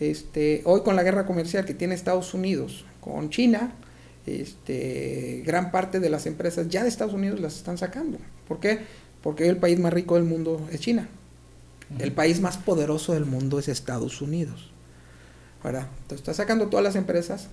Este, 0.00 0.62
hoy 0.64 0.82
con 0.82 0.96
la 0.96 1.02
guerra 1.02 1.26
comercial 1.26 1.64
que 1.64 1.74
tiene 1.74 1.94
Estados 1.94 2.34
Unidos 2.34 2.84
con 3.00 3.30
China, 3.30 3.72
este, 4.26 5.42
gran 5.46 5.70
parte 5.70 6.00
de 6.00 6.10
las 6.10 6.26
empresas 6.26 6.68
ya 6.68 6.82
de 6.82 6.88
Estados 6.88 7.14
Unidos 7.14 7.40
las 7.40 7.56
están 7.56 7.78
sacando. 7.78 8.18
¿Por 8.48 8.60
qué? 8.60 8.80
Porque 9.22 9.44
hoy 9.44 9.50
el 9.50 9.56
país 9.56 9.78
más 9.78 9.92
rico 9.92 10.16
del 10.16 10.24
mundo 10.24 10.68
es 10.72 10.80
China. 10.80 11.08
El 12.00 12.12
país 12.12 12.40
más 12.40 12.58
poderoso 12.58 13.14
del 13.14 13.26
mundo 13.26 13.60
es 13.60 13.68
Estados 13.68 14.20
Unidos. 14.20 14.70
Entonces 15.74 16.18
está 16.18 16.34
sacando 16.34 16.68
todas 16.68 16.84
las 16.84 16.96
empresas 16.96 17.48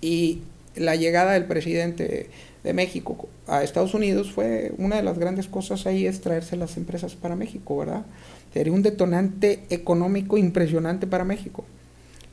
y 0.00 0.40
la 0.74 0.96
llegada 0.96 1.32
del 1.32 1.44
presidente 1.44 2.30
de 2.64 2.72
México 2.72 3.28
a 3.46 3.62
Estados 3.62 3.92
Unidos 3.92 4.32
fue 4.32 4.72
una 4.78 4.96
de 4.96 5.02
las 5.02 5.18
grandes 5.18 5.48
cosas 5.48 5.86
ahí 5.86 6.06
es 6.06 6.20
traerse 6.20 6.56
las 6.56 6.76
empresas 6.76 7.14
para 7.14 7.36
México, 7.36 7.76
¿verdad? 7.76 8.06
Sería 8.52 8.72
un 8.72 8.82
detonante 8.82 9.64
económico 9.70 10.36
impresionante 10.38 11.06
para 11.06 11.24
México. 11.24 11.64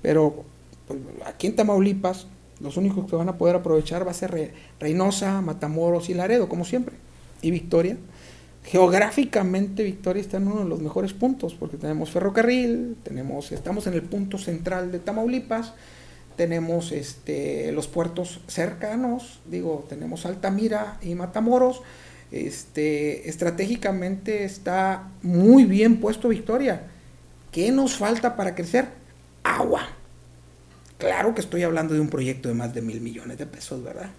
Pero 0.02 0.44
pues, 0.88 1.00
aquí 1.26 1.48
en 1.48 1.56
Tamaulipas 1.56 2.28
los 2.60 2.76
únicos 2.76 3.10
que 3.10 3.16
van 3.16 3.30
a 3.30 3.38
poder 3.38 3.56
aprovechar 3.56 4.06
va 4.06 4.12
a 4.12 4.14
ser 4.14 4.54
Reynosa, 4.80 5.42
Matamoros 5.42 6.10
y 6.10 6.14
Laredo, 6.14 6.50
como 6.50 6.66
siempre. 6.66 6.96
Y 7.42 7.52
Victoria 7.52 7.96
geográficamente 8.64 9.84
Victoria 9.84 10.22
está 10.22 10.38
en 10.38 10.48
uno 10.48 10.64
de 10.64 10.70
los 10.70 10.80
mejores 10.80 11.14
puntos, 11.14 11.56
porque 11.56 11.78
tenemos 11.78 12.12
ferrocarril, 12.12 12.98
tenemos, 13.04 13.52
estamos 13.52 13.88
en 13.88 13.94
el 13.94 14.04
punto 14.04 14.38
central 14.38 14.92
de 14.92 15.00
Tamaulipas, 15.00 15.74
tenemos 16.36 16.92
este, 16.92 17.72
los 17.72 17.88
puertos 17.88 18.42
cercanos, 18.48 19.40
digo, 19.50 19.86
tenemos 19.90 20.26
Altamira 20.26 20.98
y 21.02 21.16
Matamoros, 21.16 21.82
este, 22.32 23.28
estratégicamente 23.30 24.44
está 24.44 25.10
muy 25.22 25.66
bien 25.66 26.00
puesto 26.00 26.30
Victoria. 26.30 26.84
¿Qué 27.52 27.72
nos 27.72 27.96
falta 27.96 28.36
para 28.36 28.56
crecer? 28.56 28.90
Agua. 29.44 29.88
Claro 30.98 31.34
que 31.34 31.42
estoy 31.42 31.64
hablando 31.64 31.94
de 31.94 32.00
un 32.02 32.10
proyecto 32.10 32.50
de 32.50 32.56
más 32.56 32.74
de 32.74 32.82
mil 32.82 33.02
millones 33.02 33.38
de 33.38 33.46
pesos, 33.46 33.84
¿verdad? 33.84 34.10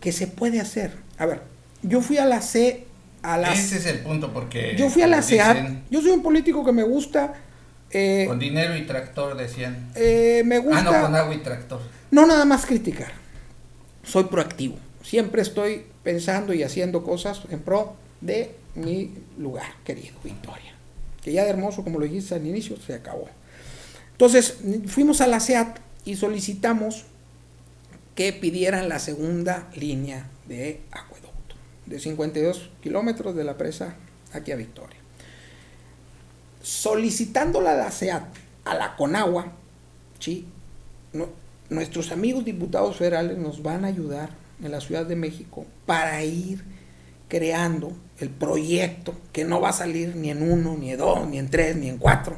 ¿Qué 0.00 0.12
se 0.12 0.26
puede 0.26 0.60
hacer? 0.60 0.92
A 1.18 1.26
ver, 1.26 1.42
yo 1.82 2.00
fui 2.00 2.18
a 2.18 2.24
la 2.24 2.40
C. 2.40 2.86
A 3.22 3.38
la, 3.38 3.52
Ese 3.52 3.78
es 3.78 3.86
el 3.86 4.00
punto, 4.00 4.32
porque. 4.32 4.76
Yo 4.76 4.90
fui 4.90 5.02
a 5.02 5.06
la 5.06 5.22
CEAT. 5.22 5.90
Yo 5.90 6.02
soy 6.02 6.10
un 6.10 6.22
político 6.22 6.64
que 6.64 6.72
me 6.72 6.82
gusta. 6.82 7.34
Eh, 7.90 8.26
con 8.28 8.38
dinero 8.38 8.76
y 8.76 8.86
tractor, 8.86 9.36
decían. 9.36 9.90
Eh, 9.94 10.42
me 10.44 10.58
gusta. 10.58 10.80
Ah, 10.80 10.82
no, 10.82 11.00
con 11.00 11.14
agua 11.14 11.34
y 11.34 11.38
tractor. 11.38 11.80
No 12.10 12.26
nada 12.26 12.44
más 12.44 12.66
criticar. 12.66 13.12
Soy 14.02 14.24
proactivo. 14.24 14.76
Siempre 15.02 15.42
estoy 15.42 15.86
pensando 16.04 16.54
y 16.54 16.62
haciendo 16.62 17.02
cosas 17.02 17.42
en 17.50 17.60
pro 17.60 17.96
de 18.20 18.54
mi 18.76 19.14
lugar 19.38 19.74
querido, 19.84 20.14
Victoria. 20.22 20.74
Que 21.22 21.32
ya 21.32 21.44
de 21.44 21.50
hermoso, 21.50 21.82
como 21.82 21.98
lo 21.98 22.04
dijiste 22.04 22.34
al 22.34 22.46
inicio, 22.46 22.76
se 22.76 22.94
acabó. 22.94 23.28
Entonces, 24.12 24.58
fuimos 24.86 25.20
a 25.20 25.26
la 25.26 25.40
SEAT 25.40 25.78
y 26.04 26.16
solicitamos 26.16 27.06
que 28.14 28.32
pidieran 28.32 28.88
la 28.88 28.98
segunda 28.98 29.68
línea 29.74 30.28
de 30.46 30.82
acueducto, 30.92 31.56
de 31.86 31.98
52 31.98 32.70
kilómetros 32.82 33.34
de 33.34 33.44
la 33.44 33.56
presa 33.56 33.96
aquí 34.32 34.52
a 34.52 34.56
Victoria. 34.56 34.98
Solicitándola 36.62 37.72
a 37.72 37.76
la 37.76 37.90
SEAT, 37.90 38.24
a 38.64 38.74
la 38.74 38.96
Conagua, 38.96 39.52
¿sí? 40.20 40.46
nuestros 41.70 42.12
amigos 42.12 42.44
diputados 42.44 42.96
federales 42.96 43.38
nos 43.38 43.62
van 43.62 43.84
a 43.84 43.88
ayudar 43.88 44.30
en 44.62 44.70
la 44.70 44.80
Ciudad 44.80 45.06
de 45.06 45.16
México 45.16 45.66
para 45.86 46.22
ir 46.24 46.64
creando 47.28 47.92
el 48.18 48.30
proyecto 48.30 49.14
que 49.32 49.44
no 49.44 49.60
va 49.60 49.70
a 49.70 49.72
salir 49.72 50.14
ni 50.14 50.30
en 50.30 50.42
uno, 50.42 50.76
ni 50.78 50.92
en 50.92 50.98
dos, 50.98 51.26
ni 51.28 51.38
en 51.38 51.48
tres, 51.48 51.76
ni 51.76 51.88
en 51.88 51.98
cuatro. 51.98 52.36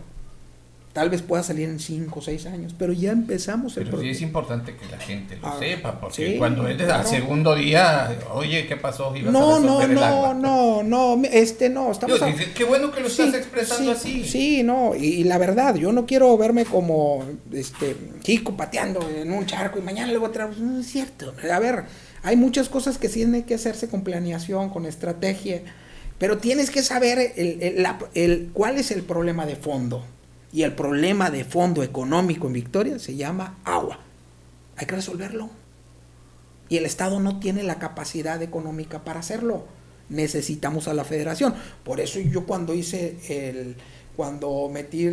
Tal 0.97 1.11
vez 1.11 1.21
pueda 1.21 1.43
salir 1.43 1.69
en 1.69 1.79
cinco 1.79 2.21
o 2.21 2.23
seis 2.23 2.47
años, 2.47 2.75
pero 2.79 2.95
ya 2.95 3.13
empezamos 3.13 3.77
el 3.77 3.85
Pero 3.85 4.01
sí 4.01 4.09
es 4.09 4.23
importante 4.23 4.75
que 4.75 4.87
la 4.87 4.97
gente 4.97 5.37
lo 5.37 5.47
ah, 5.49 5.57
sepa, 5.59 6.01
porque 6.01 6.39
cuando 6.39 6.67
es 6.67 6.81
al 6.89 7.07
segundo 7.07 7.55
día, 7.55 8.17
oye, 8.33 8.67
¿qué 8.67 8.79
pasó? 8.79 9.15
no, 9.15 9.61
no, 9.61 9.87
no, 9.87 10.33
no, 10.33 10.83
no, 10.83 11.23
este 11.31 11.69
no, 11.69 11.93
estamos... 11.93 12.19
qué 12.55 12.65
bueno 12.65 12.91
que 12.91 13.03
lo 13.03 13.09
estás 13.09 13.35
expresando 13.35 13.93
así. 13.93 14.25
Sí, 14.25 14.63
no, 14.63 14.95
y, 14.95 15.25
la 15.25 15.37
verdad, 15.37 15.75
yo 15.75 15.93
no 15.93 16.07
quiero 16.07 16.35
verme 16.39 16.65
como, 16.65 17.27
este, 17.53 17.95
chico 18.23 18.57
pateando 18.57 19.07
en 19.07 19.31
un 19.31 19.45
charco 19.45 19.79
y 19.79 19.83
mañana 19.83 20.11
le 20.11 20.17
voy 20.17 20.31
a 20.31 20.33
traer, 20.33 20.57
no 20.59 20.81
es 20.81 20.87
cierto, 20.87 21.35
a 21.53 21.59
ver, 21.59 21.85
hay 22.27 22.35
muchas 22.35 22.69
cosas 22.69 22.99
que 22.99 23.09
tienen 23.09 23.45
que 23.45 23.55
hacerse 23.55 23.89
con 23.89 24.03
planeación, 24.03 24.71
con 24.71 24.85
estrategia, 24.85 25.63
pero 26.19 26.39
tienes 26.39 26.73
que 26.73 26.83
saber 26.83 27.33
cuál 28.53 28.79
es 28.79 28.91
el 28.91 29.03
problema 29.05 29.47
de 29.47 29.55
fondo. 29.55 30.05
Y 30.53 30.65
el 30.65 30.73
problema 30.73 31.31
de 31.31 31.45
fondo 31.45 31.85
económico 31.85 32.49
en 32.49 32.55
Victoria 32.55 32.99
se 32.99 33.15
llama 33.15 33.59
agua. 33.63 34.01
Hay 34.77 34.87
que 34.87 34.97
resolverlo. 34.97 35.51
Y 36.69 36.79
el 36.79 36.85
Estado 36.85 37.21
no 37.21 37.39
tiene 37.39 37.63
la 37.63 37.79
capacidad 37.79 38.43
económica 38.43 39.05
para 39.05 39.21
hacerlo. 39.21 39.65
Necesitamos 40.09 40.89
a 40.89 40.95
la 40.95 41.05
federación. 41.05 41.55
Por 41.85 42.01
eso 42.01 42.19
yo 42.19 42.45
cuando 42.45 42.75
hice 42.75 43.19
el, 43.29 43.77
cuando 44.17 44.69
metí 44.69 45.09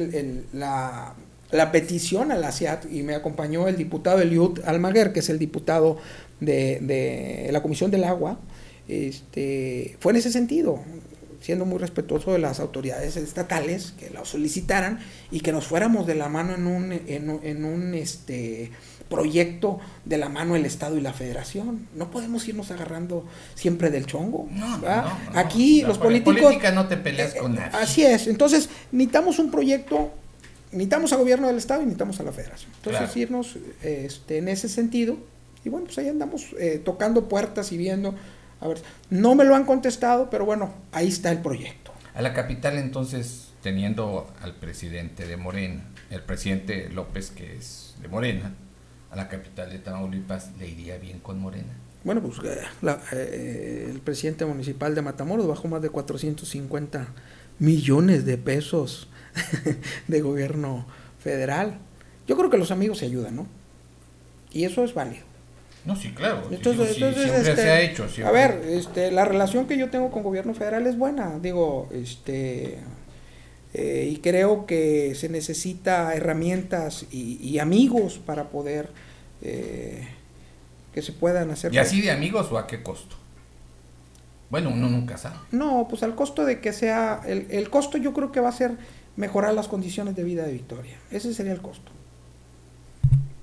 la, 0.52 1.14
la 1.52 1.72
petición 1.72 2.32
a 2.32 2.38
la 2.38 2.52
CIAT 2.52 2.92
y 2.92 3.04
me 3.04 3.14
acompañó 3.14 3.68
el 3.68 3.78
diputado 3.78 4.20
Eliud 4.20 4.62
Almaguer, 4.66 5.14
que 5.14 5.20
es 5.20 5.30
el 5.30 5.38
diputado 5.38 6.00
de, 6.46 7.50
la 7.52 7.62
Comisión 7.62 7.92
del 7.92 8.04
Agua, 8.04 8.40
este, 8.88 9.98
fue 10.00 10.12
en 10.12 10.18
ese 10.18 10.32
sentido, 10.32 10.80
siendo 11.42 11.66
muy 11.66 11.78
respetuoso 11.78 12.32
de 12.32 12.40
las 12.40 12.60
autoridades 12.60 13.18
estatales 13.18 13.94
que 14.00 14.10
lo 14.10 14.26
solicitaran 14.26 15.00
y 15.32 15.42
que 15.42 15.52
nos 15.52 15.68
fuéramos 15.68 16.08
de 16.08 16.16
la 16.16 16.30
mano 16.30 16.56
en 16.56 16.68
un, 16.68 16.92
en, 16.92 17.66
un 17.66 17.94
este, 17.94 18.72
proyecto 19.10 19.80
de 20.06 20.18
la 20.18 20.30
mano 20.30 20.56
el 20.56 20.66
Estado 20.66 20.98
y 20.98 21.02
la 21.02 21.14
Federación. 21.14 21.88
No 21.96 22.12
podemos 22.12 22.48
irnos 22.48 22.72
agarrando 22.72 23.26
siempre 23.56 23.90
del 23.90 24.06
chongo. 24.06 24.48
Aquí 25.34 25.82
los 25.82 25.98
políticos... 25.98 26.42
política 26.42 26.72
no 26.72 26.88
te 26.88 26.98
peleas 26.98 27.34
con 27.36 27.56
nadie. 27.56 27.78
Así 27.78 28.04
es. 28.04 28.28
Entonces, 28.28 28.70
necesitamos 28.92 29.40
un 29.40 29.52
proyecto 29.52 30.12
necesitamos 30.74 31.14
al 31.14 31.20
gobierno 31.20 31.48
del 31.48 31.58
estado 31.58 31.82
y 31.82 31.86
necesitamos 31.86 32.20
a 32.20 32.24
la 32.24 32.32
federación. 32.32 32.72
Entonces 32.78 33.16
irnos 33.16 33.58
este, 33.82 34.38
en 34.38 34.48
ese 34.48 34.68
sentido 34.68 35.18
y 35.66 35.70
bueno, 35.70 35.86
pues 35.86 35.98
ahí 35.98 36.08
andamos 36.08 36.54
eh, 36.60 36.82
tocando 36.84 37.30
puertas 37.30 37.72
y 37.72 37.78
viendo. 37.78 38.16
A 38.60 38.68
ver, 38.68 38.82
no 39.10 39.36
me 39.36 39.44
lo 39.44 39.56
han 39.56 39.66
contestado, 39.66 40.30
pero 40.30 40.46
bueno, 40.46 40.74
ahí 40.92 41.08
está 41.08 41.32
el 41.32 41.40
proyecto. 41.40 41.92
A 42.14 42.22
la 42.22 42.34
capital 42.34 42.78
entonces, 42.78 43.50
teniendo 43.62 44.32
al 44.42 44.56
presidente 44.56 45.26
de 45.26 45.38
Morena, 45.38 45.84
el 46.10 46.22
presidente 46.22 46.90
López 46.90 47.32
que 47.32 47.58
es 47.58 47.96
de 48.02 48.08
Morena, 48.08 48.54
a 49.12 49.16
la 49.16 49.28
capital 49.28 49.70
de 49.70 49.80
Tamaulipas, 49.80 50.52
¿le 50.60 50.68
iría 50.68 50.98
bien 50.98 51.20
con 51.20 51.40
Morena? 51.40 51.74
Bueno, 52.04 52.22
pues 52.22 52.40
eh, 52.44 52.62
eh, 53.14 53.88
el 53.90 54.02
presidente 54.02 54.46
municipal 54.46 54.94
de 54.94 55.02
Matamoros 55.02 55.48
bajó 55.48 55.68
más 55.68 55.82
de 55.82 55.90
450 55.90 57.08
millones 57.60 58.26
de 58.26 58.38
pesos 58.38 59.08
de 60.08 60.22
gobierno 60.22 60.86
federal. 61.20 61.80
Yo 62.28 62.38
creo 62.38 62.50
que 62.50 62.58
los 62.58 62.72
amigos 62.72 63.00
se 63.00 63.06
ayudan, 63.06 63.36
¿no? 63.38 63.48
Y 64.52 64.66
eso 64.66 64.84
es 64.84 64.94
válido. 64.94 65.33
No, 65.86 65.96
sí, 65.96 66.12
claro. 66.12 66.44
Entonces, 66.50 66.96
siempre 66.96 67.28
se 67.28 67.52
este, 67.52 67.70
ha 67.70 67.82
hecho. 67.82 68.08
A 68.26 68.32
ver, 68.32 68.62
este, 68.68 69.12
la 69.12 69.26
relación 69.26 69.68
que 69.68 69.78
yo 69.78 69.90
tengo 69.90 70.12
con 70.12 70.24
gobierno 70.24 70.54
federal 70.54 70.88
es 70.88 70.98
buena. 70.98 71.40
Digo, 71.42 71.90
este, 71.92 72.80
eh, 73.74 74.10
y 74.12 74.18
creo 74.18 74.66
que 74.66 75.14
se 75.16 75.28
necesita 75.28 76.16
herramientas 76.16 77.06
y, 77.12 77.60
amigos 77.60 78.20
para 78.26 78.50
poder 78.50 78.90
eh, 79.42 80.08
que 80.94 81.02
se 81.02 81.12
puedan 81.12 81.52
hacer. 81.52 81.74
¿Y 81.74 81.80
así 81.80 82.02
de 82.02 82.12
amigos 82.12 82.50
o 82.52 82.58
a 82.58 82.66
qué 82.66 82.82
costo? 82.82 83.18
Bueno, 84.50 84.70
uno 84.70 84.88
nunca 84.88 85.18
sabe. 85.18 85.36
No, 85.52 85.88
pues 85.90 86.04
al 86.04 86.16
costo 86.16 86.46
de 86.46 86.62
que 86.62 86.72
sea, 86.72 87.22
el, 87.26 87.48
el 87.50 87.70
costo 87.70 87.98
yo 87.98 88.14
creo 88.14 88.32
que 88.32 88.40
va 88.40 88.50
a 88.50 88.54
ser 88.54 88.78
mejorar 89.16 89.54
las 89.54 89.68
condiciones 89.68 90.16
de 90.16 90.24
vida 90.24 90.46
de 90.46 90.54
Victoria. 90.54 90.98
Ese 91.12 91.34
sería 91.34 91.52
el 91.52 91.62
costo. 91.62 91.92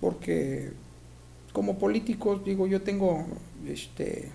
Porque 0.01 0.73
como 1.53 1.79
políticos, 1.79 2.45
digo, 2.45 2.67
yo 2.67 2.83
tengo 2.83 3.27
este, 3.67 4.31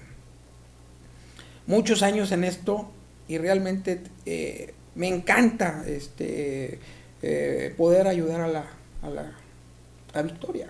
muchos 1.68 2.04
años 2.04 2.32
en 2.32 2.44
esto 2.44 2.90
y 3.28 3.38
realmente 3.38 4.02
eh, 4.26 4.74
me 4.96 5.08
encanta 5.08 5.84
este, 5.88 6.80
eh, 7.22 7.74
poder 7.78 8.08
ayudar 8.08 8.42
a 8.42 8.48
la, 8.48 8.66
a 9.02 9.10
la 9.10 9.34
a 10.14 10.22
Victoria. 10.22 10.70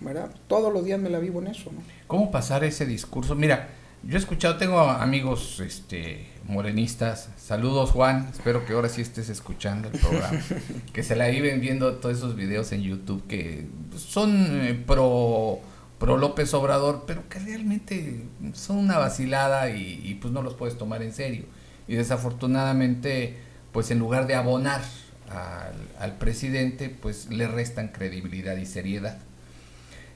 ¿verdad? 0.00 0.30
Todos 0.46 0.72
los 0.72 0.84
días 0.84 1.00
me 1.00 1.08
la 1.08 1.18
vivo 1.18 1.40
en 1.40 1.48
eso. 1.48 1.70
¿no? 1.72 1.82
¿Cómo 2.06 2.30
pasar 2.30 2.64
ese 2.64 2.86
discurso? 2.86 3.34
Mira, 3.34 3.68
yo 4.02 4.16
he 4.16 4.20
escuchado, 4.20 4.56
tengo 4.56 4.80
amigos 4.80 5.60
este, 5.60 6.26
morenistas. 6.44 7.28
Saludos, 7.36 7.90
Juan. 7.90 8.28
Espero 8.32 8.64
que 8.64 8.72
ahora 8.72 8.88
sí 8.88 9.00
estés 9.00 9.28
escuchando 9.28 9.88
el 9.88 9.98
programa. 9.98 10.40
que 10.92 11.02
se 11.02 11.16
la 11.16 11.28
viven 11.28 11.60
viendo 11.60 11.94
todos 11.96 12.18
esos 12.18 12.36
videos 12.36 12.72
en 12.72 12.82
YouTube 12.82 13.26
que 13.26 13.66
son 13.96 14.60
eh, 14.62 14.80
pro, 14.86 15.58
pro 15.98 16.16
López 16.18 16.54
Obrador, 16.54 17.04
pero 17.06 17.28
que 17.28 17.38
realmente 17.38 18.24
son 18.52 18.76
una 18.78 18.98
vacilada 18.98 19.70
y, 19.70 20.16
pues 20.20 20.32
no 20.32 20.42
los 20.42 20.54
puedes 20.54 20.78
tomar 20.78 21.02
en 21.02 21.12
serio. 21.12 21.44
Y 21.88 21.94
desafortunadamente, 21.94 23.36
pues 23.72 23.90
en 23.90 23.98
lugar 23.98 24.26
de 24.26 24.34
abonar 24.34 24.82
al, 25.28 25.74
al 25.98 26.16
presidente, 26.18 26.90
pues 26.90 27.28
le 27.30 27.48
restan 27.48 27.88
credibilidad 27.88 28.56
y 28.56 28.66
seriedad. 28.66 29.18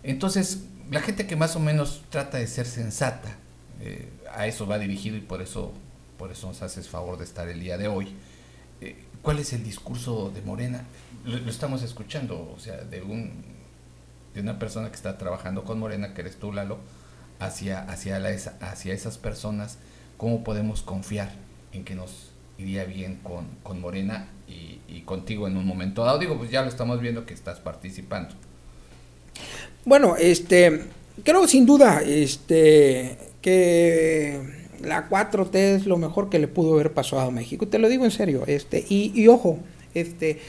Entonces, 0.03 0.65
la 0.91 1.01
gente 1.01 1.27
que 1.27 1.37
más 1.37 1.57
o 1.57 1.61
menos 1.61 2.05
trata 2.11 2.39
de 2.39 2.47
ser 2.47 2.67
sensata, 2.67 3.37
eh, 3.83 4.09
a 4.33 4.47
eso 4.47 4.67
va 4.67 4.79
dirigido 4.79 5.17
y 5.17 5.21
por 5.21 5.43
eso, 5.43 5.73
por 6.19 6.31
eso 6.31 6.49
nos 6.49 6.63
haces 6.63 6.89
favor 6.89 7.19
de 7.19 7.25
estar 7.25 7.49
el 7.49 7.61
día 7.61 7.79
de 7.79 7.89
hoy. 7.89 8.09
Eh, 8.81 8.97
¿Cuál 9.23 9.39
es 9.39 9.53
el 9.53 9.65
discurso 9.65 10.31
de 10.35 10.43
Morena? 10.43 10.85
Lo, 11.25 11.37
estamos 11.51 11.83
escuchando, 11.83 12.53
o 12.57 12.61
sea, 12.61 12.77
de 12.79 13.03
un 13.03 13.61
de 14.35 14.41
una 14.41 14.59
persona 14.59 14.89
que 14.91 14.97
está 14.97 15.19
trabajando 15.19 15.65
con 15.65 15.79
Morena, 15.79 16.15
que 16.15 16.21
eres 16.21 16.37
tú, 16.37 16.53
Lalo, 16.53 16.79
hacia, 17.41 17.83
hacia, 17.83 18.19
la, 18.21 18.29
hacia 18.29 18.95
esas 18.95 19.19
personas, 19.19 19.79
¿cómo 20.17 20.45
podemos 20.45 20.83
confiar 20.83 21.33
en 21.73 21.85
que 21.85 21.95
nos 21.95 22.31
iría 22.59 22.85
bien 22.85 23.17
con, 23.17 23.47
con 23.63 23.81
Morena 23.81 24.29
y, 24.47 24.79
y, 24.89 25.01
contigo 25.01 25.49
en 25.49 25.57
un 25.57 25.67
momento 25.67 26.05
dado? 26.05 26.19
Digo, 26.19 26.39
pues 26.39 26.51
ya 26.51 26.63
lo 26.63 26.69
estamos 26.69 27.01
viendo 27.01 27.27
que 27.27 27.35
estás 27.35 27.59
participando. 27.59 28.35
Bueno, 29.85 30.17
este, 30.17 30.85
creo 31.25 31.49
sin 31.49 31.67
duda, 31.67 32.03
este, 32.03 33.19
que 33.41 34.41
la 34.83 35.09
4T 35.09 35.55
es 35.55 35.87
lo 35.87 35.97
mejor 35.97 36.31
que 36.31 36.39
le 36.39 36.49
pudo 36.49 36.75
haber 36.75 36.93
pasado 36.93 37.23
a 37.23 37.31
México. 37.31 37.69
Te 37.69 37.79
lo 37.79 37.89
digo 37.89 38.05
en 38.05 38.11
serio. 38.11 38.45
Este, 38.47 38.85
y, 38.89 39.13
y 39.15 39.29
ojo, 39.29 39.59
este, 39.95 40.41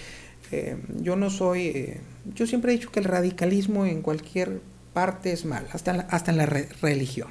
eh, 0.52 0.78
yo 1.02 1.16
no 1.16 1.30
soy, 1.30 1.68
eh, 1.68 1.98
yo 2.34 2.46
siempre 2.46 2.72
he 2.72 2.78
dicho 2.78 2.92
que 2.92 3.00
el 3.00 3.06
radicalismo 3.06 3.86
en 3.86 4.02
cualquier 4.02 4.62
parte 4.94 5.32
es 5.32 5.46
mal, 5.46 5.68
hasta 5.72 5.92
en 5.92 5.98
la, 5.98 6.04
hasta 6.04 6.32
en 6.32 6.38
la 6.38 6.46
re 6.46 6.68
religión. 6.82 7.30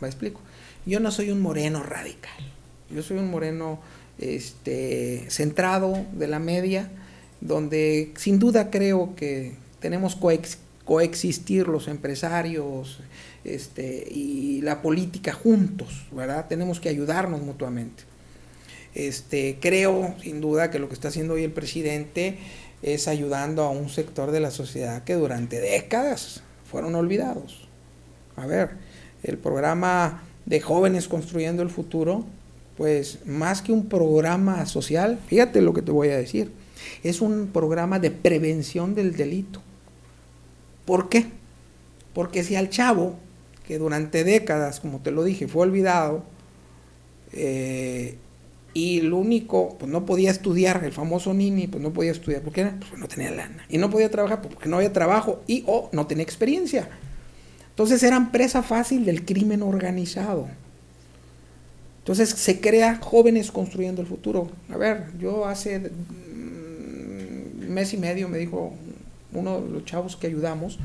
¿Me 0.00 0.08
explico? 0.08 0.40
Yo 0.86 1.00
no 1.00 1.10
soy 1.10 1.30
un 1.30 1.40
moreno 1.40 1.82
radical. 1.82 2.32
Yo 2.90 3.02
soy 3.02 3.18
un 3.18 3.30
moreno 3.30 3.80
este, 4.18 5.24
centrado 5.28 6.04
de 6.12 6.28
la 6.28 6.38
media, 6.38 6.90
donde 7.40 8.12
sin 8.16 8.38
duda 8.38 8.70
creo 8.70 9.14
que 9.16 9.54
tenemos 9.80 10.16
coex 10.16 10.58
coexistir 10.84 11.68
los 11.68 11.86
empresarios 11.86 12.98
este, 13.44 14.06
y 14.10 14.60
la 14.62 14.82
política 14.82 15.32
juntos, 15.32 16.06
¿verdad? 16.12 16.46
Tenemos 16.48 16.80
que 16.80 16.88
ayudarnos 16.88 17.42
mutuamente. 17.42 18.04
Este, 18.94 19.58
creo 19.60 20.14
sin 20.22 20.40
duda 20.40 20.70
que 20.70 20.78
lo 20.78 20.88
que 20.88 20.94
está 20.94 21.08
haciendo 21.08 21.34
hoy 21.34 21.44
el 21.44 21.52
presidente 21.52 22.38
es 22.82 23.08
ayudando 23.08 23.62
a 23.62 23.70
un 23.70 23.88
sector 23.88 24.30
de 24.32 24.40
la 24.40 24.50
sociedad 24.50 25.04
que 25.04 25.14
durante 25.14 25.60
décadas 25.60 26.42
fueron 26.70 26.94
olvidados. 26.94 27.68
A 28.36 28.46
ver, 28.46 28.70
el 29.22 29.38
programa 29.38 30.22
de 30.46 30.60
jóvenes 30.60 31.08
construyendo 31.08 31.62
el 31.62 31.70
futuro, 31.70 32.24
pues 32.76 33.20
más 33.24 33.62
que 33.62 33.72
un 33.72 33.88
programa 33.88 34.66
social, 34.66 35.18
fíjate 35.26 35.60
lo 35.60 35.72
que 35.72 35.82
te 35.82 35.92
voy 35.92 36.08
a 36.08 36.16
decir, 36.16 36.50
es 37.02 37.20
un 37.20 37.48
programa 37.52 37.98
de 37.98 38.10
prevención 38.10 38.94
del 38.94 39.16
delito. 39.16 39.62
¿Por 40.84 41.08
qué? 41.08 41.26
Porque 42.12 42.42
si 42.42 42.56
al 42.56 42.68
chavo, 42.68 43.16
que 43.72 43.78
durante 43.78 44.22
décadas, 44.22 44.80
como 44.80 44.98
te 45.00 45.10
lo 45.10 45.24
dije, 45.24 45.48
fue 45.48 45.62
olvidado, 45.62 46.24
eh, 47.32 48.18
y 48.74 49.00
lo 49.00 49.16
único, 49.16 49.78
pues 49.78 49.90
no 49.90 50.04
podía 50.04 50.30
estudiar, 50.30 50.84
el 50.84 50.92
famoso 50.92 51.32
Nini, 51.32 51.68
pues 51.68 51.82
no 51.82 51.90
podía 51.90 52.10
estudiar, 52.10 52.42
porque 52.42 52.66
pues 52.66 53.00
no 53.00 53.08
tenía 53.08 53.30
lana. 53.30 53.64
Y 53.70 53.78
no 53.78 53.88
podía 53.88 54.10
trabajar 54.10 54.42
pues, 54.42 54.52
porque 54.52 54.68
no 54.68 54.76
había 54.76 54.92
trabajo 54.92 55.42
y 55.46 55.64
o 55.66 55.88
no 55.92 56.06
tenía 56.06 56.22
experiencia. 56.22 56.90
Entonces 57.70 58.02
eran 58.02 58.30
presa 58.30 58.62
fácil 58.62 59.06
del 59.06 59.24
crimen 59.24 59.62
organizado. 59.62 60.48
Entonces 62.00 62.28
se 62.28 62.60
crea 62.60 62.96
jóvenes 62.96 63.50
construyendo 63.50 64.02
el 64.02 64.06
futuro. 64.06 64.50
A 64.70 64.76
ver, 64.76 65.06
yo 65.18 65.46
hace 65.46 65.78
mm, 65.78 67.70
mes 67.70 67.94
y 67.94 67.96
medio 67.96 68.28
me 68.28 68.36
dijo 68.36 68.74
uno 69.32 69.62
de 69.62 69.70
los 69.70 69.86
chavos 69.86 70.14
que 70.14 70.26
ayudamos, 70.26 70.78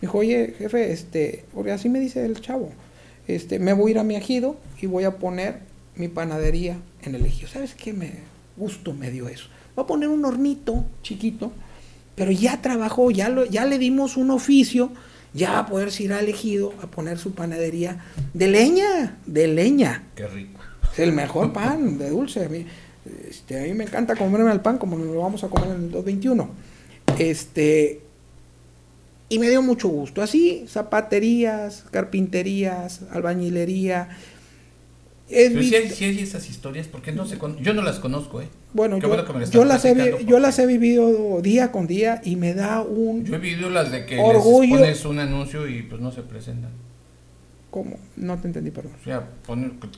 dijo, 0.00 0.18
oye, 0.18 0.54
jefe, 0.58 0.92
este, 0.92 1.44
porque 1.54 1.72
así 1.72 1.88
me 1.88 2.00
dice 2.00 2.24
el 2.24 2.40
chavo, 2.40 2.70
este, 3.26 3.58
me 3.58 3.72
voy 3.72 3.90
a 3.90 3.92
ir 3.92 3.98
a 3.98 4.04
mi 4.04 4.16
ejido 4.16 4.56
y 4.80 4.86
voy 4.86 5.04
a 5.04 5.18
poner 5.18 5.60
mi 5.96 6.08
panadería 6.08 6.78
en 7.02 7.14
el 7.14 7.24
ejido. 7.24 7.48
¿Sabes 7.48 7.74
qué 7.74 7.92
me 7.92 8.12
gusto 8.56 8.92
me 8.92 9.10
dio 9.10 9.28
eso? 9.28 9.48
Voy 9.74 9.84
a 9.84 9.86
poner 9.86 10.08
un 10.08 10.24
hornito 10.24 10.84
chiquito, 11.02 11.52
pero 12.14 12.30
ya 12.30 12.62
trabajó, 12.62 13.10
ya, 13.10 13.28
lo, 13.28 13.44
ya 13.44 13.64
le 13.64 13.78
dimos 13.78 14.16
un 14.16 14.30
oficio, 14.30 14.90
ya 15.34 15.52
va 15.52 15.58
a 15.60 15.66
poder 15.66 15.88
ir 16.00 16.12
al 16.12 16.28
ejido 16.28 16.72
a 16.82 16.86
poner 16.86 17.18
su 17.18 17.32
panadería 17.32 18.04
de 18.32 18.48
leña, 18.48 19.18
de 19.26 19.48
leña. 19.48 20.04
Qué 20.14 20.26
rico. 20.26 20.60
Es 20.92 21.00
el 21.00 21.12
mejor 21.12 21.52
pan 21.52 21.98
de 21.98 22.08
dulce. 22.08 22.46
A 22.46 22.48
mí, 22.48 22.64
este, 23.28 23.60
a 23.60 23.64
mí 23.64 23.74
me 23.74 23.84
encanta 23.84 24.16
comerme 24.16 24.50
el 24.50 24.60
pan 24.60 24.78
como 24.78 24.96
lo 24.96 25.20
vamos 25.20 25.44
a 25.44 25.48
comer 25.48 25.68
en 25.68 25.84
el 25.84 25.90
221. 25.90 26.48
Este, 27.18 28.00
y 29.28 29.38
me 29.38 29.48
dio 29.48 29.62
mucho 29.62 29.88
gusto. 29.88 30.22
Así, 30.22 30.64
zapaterías, 30.68 31.84
carpinterías, 31.90 33.02
albañilería. 33.10 34.08
Es 35.28 35.50
Pero 35.50 35.62
si 35.62 35.74
hay, 35.74 35.90
si 35.90 36.04
hay, 36.04 36.20
esas 36.20 36.48
historias, 36.48 36.86
porque 36.86 37.10
no 37.10 37.26
se 37.26 37.36
yo 37.60 37.74
no 37.74 37.82
las 37.82 37.98
conozco, 37.98 38.40
¿eh? 38.40 38.48
Bueno, 38.72 38.98
yo, 38.98 39.08
bueno 39.08 39.24
yo, 39.50 39.64
las 39.64 39.84
he, 39.84 40.24
yo 40.24 40.38
las 40.38 40.58
he 40.60 40.66
vivido 40.66 41.40
día 41.40 41.72
con 41.72 41.88
día 41.88 42.20
y 42.24 42.36
me 42.36 42.54
da 42.54 42.82
un 42.82 43.24
Yo 43.24 43.34
he 43.34 43.38
vivido 43.38 43.70
las 43.70 43.90
de 43.90 44.06
que 44.06 44.18
orgullo. 44.18 44.76
les 44.76 44.80
pones 44.80 45.04
un 45.04 45.18
anuncio 45.18 45.66
y 45.66 45.82
pues 45.82 46.00
no 46.00 46.12
se 46.12 46.22
presentan. 46.22 46.70
¿Cómo? 47.70 47.98
No 48.16 48.38
te 48.38 48.46
entendí, 48.46 48.70
perdón. 48.70 48.92
O 49.00 49.04
sea, 49.04 49.28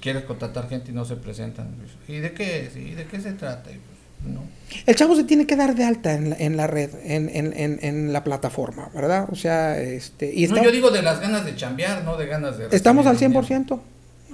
quieres 0.01 0.25
contratar 0.25 0.69
gente 0.69 0.91
y 0.93 0.95
no 0.95 1.05
se 1.05 1.17
presentan. 1.17 1.75
¿Y 2.09 2.17
de 2.17 2.33
qué, 2.33 2.71
¿Y 2.75 2.95
de 2.95 3.05
qué 3.05 3.21
se 3.21 3.33
trata? 3.33 3.71
Y 3.71 3.75
pues, 3.75 3.98
no. 4.25 4.59
El 4.87 4.95
chavo 4.95 5.17
se 5.17 5.25
tiene 5.25 5.47
que 5.47 5.57
dar 5.57 5.75
de 5.75 5.85
alta 5.85 6.15
en 6.15 6.31
la, 6.31 6.37
en 6.37 6.57
la 6.57 6.67
red, 6.67 6.91
en, 7.05 7.31
en, 7.35 7.79
en, 7.83 8.13
la 8.13 8.25
plataforma, 8.25 8.91
¿verdad? 8.95 9.29
O 9.31 9.35
sea, 9.35 9.81
este... 9.81 10.33
Y 10.35 10.47
no, 10.47 10.63
yo 10.63 10.71
digo 10.71 10.91
de 10.91 11.03
las 11.03 11.21
ganas 11.21 11.45
de 11.45 11.57
chambear, 11.57 12.05
no 12.05 12.17
de 12.17 12.27
ganas 12.27 12.59
de... 12.59 12.69
Estamos 12.71 13.07
al 13.07 13.19
100%. 13.19 13.81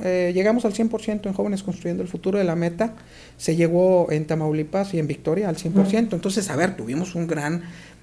Eh, 0.03 0.33
llegamos 0.35 0.65
al 0.65 0.75
100% 0.75 1.27
en 1.27 1.33
Jóvenes 1.33 1.63
Construyendo 1.63 2.03
el 2.03 2.09
Futuro 2.09 2.39
de 2.39 2.45
la 2.45 2.57
Meta. 2.57 2.95
Se 3.37 3.55
llegó 3.55 4.11
en 4.11 4.27
Tamaulipas 4.27 4.93
y 4.95 4.99
en 4.99 5.07
Victoria 5.07 5.49
al 5.49 5.57
100%. 5.57 6.13
Entonces, 6.13 6.51
a 6.51 6.57
ver, 6.57 6.77
tuvimos 6.77 7.15
un 7.15 7.27
gran... 7.27 7.63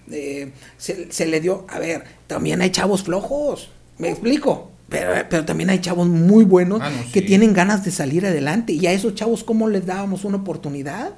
Eh, 0.10 0.52
se, 0.78 1.12
se, 1.12 1.26
le 1.26 1.42
dio... 1.42 1.66
A 1.70 1.80
ver, 1.80 2.04
también 2.28 2.62
hay 2.62 2.70
chavos 2.70 3.04
flojos. 3.04 3.70
¿Me 3.98 4.10
explico? 4.10 4.72
Pero, 4.90 5.14
pero 5.30 5.46
también 5.46 5.70
hay 5.70 5.80
chavos 5.80 6.08
muy 6.08 6.44
buenos 6.44 6.82
ah, 6.82 6.90
no, 6.90 7.12
que 7.12 7.22
sí. 7.22 7.26
tienen 7.26 7.54
ganas 7.54 7.84
de 7.86 7.92
salir 7.92 8.26
adelante. 8.26 8.74
Y 8.74 8.88
a 8.88 8.94
esos 8.94 9.16
chavos, 9.16 9.44
¿cómo 9.44 9.70
les 9.70 9.86
dábamos 9.86 10.26
una 10.26 10.38
oportunidad? 10.38 11.14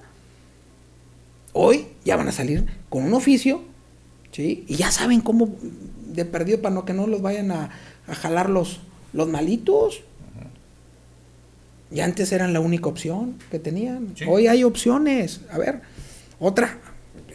Hoy 1.53 1.87
ya 2.03 2.15
van 2.15 2.27
a 2.27 2.31
salir 2.31 2.65
con 2.89 3.03
un 3.03 3.13
oficio, 3.13 3.61
¿sí? 4.31 4.65
Y 4.67 4.75
ya 4.75 4.91
saben 4.91 5.21
cómo 5.21 5.55
de 6.07 6.25
perdido 6.25 6.61
para 6.61 6.73
no 6.73 6.85
que 6.85 6.93
no 6.93 7.07
los 7.07 7.21
vayan 7.21 7.51
a, 7.51 7.71
a 8.07 8.15
jalar 8.15 8.49
los, 8.49 8.81
los 9.13 9.27
malitos. 9.27 10.01
Y 11.91 11.99
antes 11.99 12.31
eran 12.31 12.53
la 12.53 12.59
única 12.59 12.89
opción 12.89 13.37
que 13.51 13.59
tenían. 13.59 14.13
Sí. 14.15 14.25
Hoy 14.27 14.47
hay 14.47 14.63
opciones. 14.63 15.41
A 15.51 15.59
ver, 15.59 15.81
otra, 16.39 16.79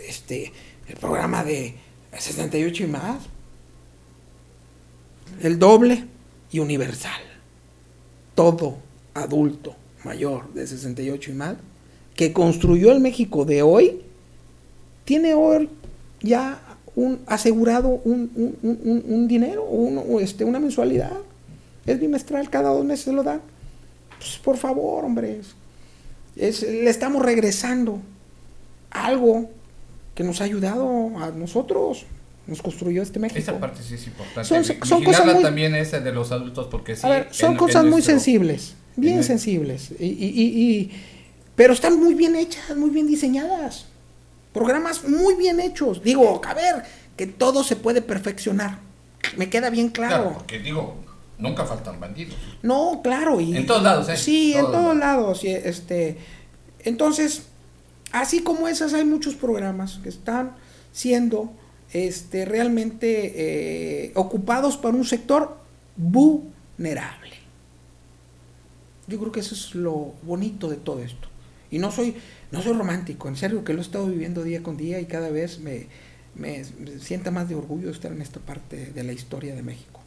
este, 0.06 0.52
el 0.88 0.96
programa 0.96 1.44
de 1.44 1.76
68 2.16 2.84
y 2.84 2.86
más. 2.88 3.18
El 5.40 5.60
doble 5.60 6.04
y 6.50 6.58
universal. 6.58 7.20
Todo 8.34 8.78
adulto 9.14 9.76
mayor 10.04 10.52
de 10.54 10.66
68 10.66 11.30
y 11.30 11.34
más 11.34 11.56
que 12.14 12.32
construyó 12.32 12.90
el 12.92 13.00
México 13.00 13.44
de 13.44 13.62
hoy 13.62 14.02
tiene 15.08 15.32
hoy 15.32 15.70
ya 16.20 16.60
un 16.94 17.20
asegurado 17.26 17.88
un, 18.04 18.30
un, 18.34 18.58
un, 18.62 19.04
un 19.08 19.26
dinero, 19.26 19.64
un, 19.64 20.20
este, 20.20 20.44
una 20.44 20.60
mensualidad. 20.60 21.16
Es 21.86 21.98
bimestral, 21.98 22.50
cada 22.50 22.68
dos 22.68 22.84
meses 22.84 23.06
se 23.06 23.12
lo 23.12 23.22
dan. 23.22 23.40
Pues 24.18 24.36
por 24.36 24.58
favor, 24.58 25.06
hombre. 25.06 25.40
Es, 26.36 26.62
le 26.62 26.90
estamos 26.90 27.22
regresando 27.22 28.02
algo 28.90 29.48
que 30.14 30.24
nos 30.24 30.42
ha 30.42 30.44
ayudado 30.44 31.16
a 31.16 31.30
nosotros. 31.30 32.04
Nos 32.46 32.60
construyó 32.60 33.00
este 33.00 33.18
México. 33.18 33.38
Esa 33.38 33.58
parte 33.58 33.82
sí 33.82 33.94
es 33.94 34.06
importante. 34.06 34.44
Son, 34.46 34.62
son 34.62 35.02
cosas 35.04 35.24
muy, 35.24 35.42
también 35.42 35.74
esa 35.74 36.00
de 36.00 36.12
los 36.12 36.32
adultos 36.32 36.66
porque 36.70 36.96
sí. 36.96 37.08
Ver, 37.08 37.28
son 37.30 37.52
en, 37.52 37.56
cosas 37.56 37.76
en 37.76 37.84
muy 37.84 37.90
nuestro, 37.92 38.12
sensibles, 38.12 38.74
bien 38.94 39.24
sensibles. 39.24 39.90
Y, 39.98 40.04
y, 40.04 40.28
y, 40.36 40.90
pero 41.56 41.72
están 41.72 41.98
muy 41.98 42.12
bien 42.12 42.36
hechas, 42.36 42.76
muy 42.76 42.90
bien 42.90 43.06
diseñadas. 43.06 43.86
Programas 44.52 45.04
muy 45.04 45.34
bien 45.34 45.60
hechos. 45.60 46.02
Digo, 46.02 46.40
a 46.44 46.54
ver, 46.54 46.84
que 47.16 47.26
todo 47.26 47.64
se 47.64 47.76
puede 47.76 48.02
perfeccionar. 48.02 48.78
Me 49.36 49.50
queda 49.50 49.70
bien 49.70 49.90
claro. 49.90 50.22
Claro, 50.22 50.38
porque 50.38 50.58
digo, 50.58 50.96
nunca 51.38 51.64
faltan 51.64 52.00
bandidos. 52.00 52.36
No, 52.62 53.00
claro. 53.02 53.40
Y, 53.40 53.56
en 53.56 53.66
todos 53.66 53.82
lados, 53.82 54.08
¿eh? 54.08 54.16
Sí, 54.16 54.52
todos 54.54 54.66
en 54.66 54.72
todos 54.72 54.96
lados. 54.96 55.44
Este, 55.44 56.18
entonces, 56.80 57.42
así 58.12 58.42
como 58.42 58.68
esas, 58.68 58.94
hay 58.94 59.04
muchos 59.04 59.34
programas 59.34 60.00
que 60.02 60.08
están 60.08 60.56
siendo 60.92 61.52
este, 61.92 62.44
realmente 62.44 64.06
eh, 64.06 64.12
ocupados 64.14 64.76
por 64.76 64.94
un 64.94 65.04
sector 65.04 65.56
vulnerable. 65.96 67.36
Yo 69.06 69.18
creo 69.18 69.32
que 69.32 69.40
eso 69.40 69.54
es 69.54 69.74
lo 69.74 70.12
bonito 70.22 70.68
de 70.68 70.76
todo 70.76 71.02
esto. 71.02 71.28
Y 71.70 71.78
no 71.78 71.90
soy, 71.90 72.16
no 72.50 72.62
soy 72.62 72.72
romántico, 72.72 73.28
en 73.28 73.36
serio 73.36 73.64
que 73.64 73.72
lo 73.72 73.80
he 73.80 73.82
estado 73.82 74.06
viviendo 74.06 74.42
día 74.42 74.62
con 74.62 74.76
día 74.76 75.00
y 75.00 75.06
cada 75.06 75.30
vez 75.30 75.60
me, 75.60 75.86
me, 76.34 76.64
me 76.78 76.98
sienta 76.98 77.30
más 77.30 77.48
de 77.48 77.54
orgullo 77.54 77.90
estar 77.90 78.12
en 78.12 78.22
esta 78.22 78.40
parte 78.40 78.86
de 78.86 79.04
la 79.04 79.12
historia 79.12 79.54
de 79.54 79.62
México. 79.62 80.00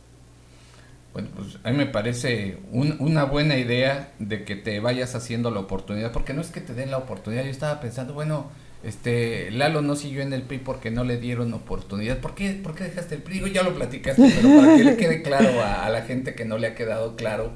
Bueno, 1.13 1.27
pues 1.35 1.57
a 1.63 1.71
mí 1.71 1.77
me 1.77 1.87
parece 1.87 2.57
un, 2.71 2.95
una 2.99 3.25
buena 3.25 3.57
idea 3.57 4.13
de 4.19 4.45
que 4.45 4.55
te 4.55 4.79
vayas 4.79 5.13
haciendo 5.13 5.51
la 5.51 5.59
oportunidad, 5.59 6.11
porque 6.11 6.33
no 6.33 6.41
es 6.41 6.47
que 6.47 6.61
te 6.61 6.73
den 6.73 6.89
la 6.89 6.97
oportunidad, 6.97 7.43
yo 7.43 7.51
estaba 7.51 7.81
pensando, 7.81 8.13
bueno, 8.13 8.49
este 8.83 9.51
Lalo 9.51 9.81
no 9.81 9.95
siguió 9.95 10.21
en 10.21 10.33
el 10.33 10.41
PRI 10.41 10.59
porque 10.59 10.89
no 10.89 11.03
le 11.03 11.17
dieron 11.17 11.53
oportunidad. 11.53 12.19
¿Por 12.19 12.33
qué, 12.33 12.51
¿Por 12.53 12.73
qué 12.73 12.85
dejaste 12.85 13.15
el 13.15 13.21
PRI? 13.21 13.51
Ya 13.51 13.61
lo 13.61 13.75
platicaste, 13.75 14.23
pero 14.35 14.55
para 14.55 14.75
que 14.75 14.83
le 14.83 14.97
quede 14.97 15.21
claro 15.21 15.61
a, 15.61 15.85
a 15.85 15.89
la 15.89 16.01
gente 16.01 16.33
que 16.33 16.45
no 16.45 16.57
le 16.57 16.67
ha 16.67 16.75
quedado 16.75 17.15
claro 17.15 17.51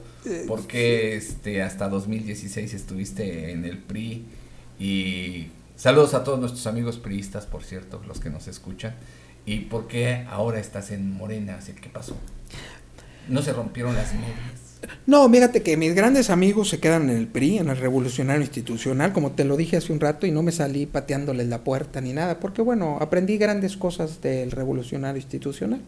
por 0.48 0.68
qué 0.68 1.16
este, 1.16 1.64
hasta 1.64 1.88
2016 1.88 2.74
estuviste 2.74 3.52
en 3.52 3.66
el 3.66 3.80
PRI 3.80 4.26
y 4.80 5.48
saludos 5.76 6.14
a 6.14 6.24
todos 6.24 6.40
nuestros 6.40 6.68
amigos 6.68 6.98
priistas, 6.98 7.46
por 7.46 7.64
cierto, 7.64 8.02
los 8.08 8.20
que 8.20 8.30
nos 8.30 8.48
escuchan. 8.48 8.96
¿Y 9.46 9.62
por 9.62 9.88
qué 9.88 10.26
ahora 10.30 10.60
estás 10.60 10.92
en 10.92 11.12
Morena? 11.12 11.60
¿Qué 11.80 11.90
pasó? 11.90 12.16
¿No 13.28 13.42
se 13.42 13.54
rompieron 13.54 13.96
las 13.96 14.14
medias? 14.14 14.66
No, 15.06 15.30
fíjate 15.30 15.62
que 15.62 15.78
mis 15.78 15.96
grandes 15.96 16.30
amigos 16.30 16.70
se 16.70 16.80
quedan 16.80 17.10
en 17.10 17.18
el 17.18 17.28
PRI, 17.28 17.60
en 17.60 17.70
el 17.70 17.78
Revolucionario 17.78 18.42
Institucional, 18.42 19.14
como 19.14 19.32
te 19.32 19.44
lo 19.44 19.58
dije 19.58 19.78
hace 19.78 19.94
un 19.94 20.00
rato, 20.00 20.26
y 20.26 20.32
no 20.32 20.44
me 20.44 20.52
salí 20.52 20.86
pateándoles 20.86 21.48
la 21.48 21.64
puerta 21.64 22.02
ni 22.02 22.14
nada, 22.14 22.40
porque 22.40 22.62
bueno, 22.62 22.98
aprendí 23.00 23.38
grandes 23.38 23.78
cosas 23.78 24.22
del 24.22 24.52
Revolucionario 24.52 25.22
Institucional, 25.22 25.82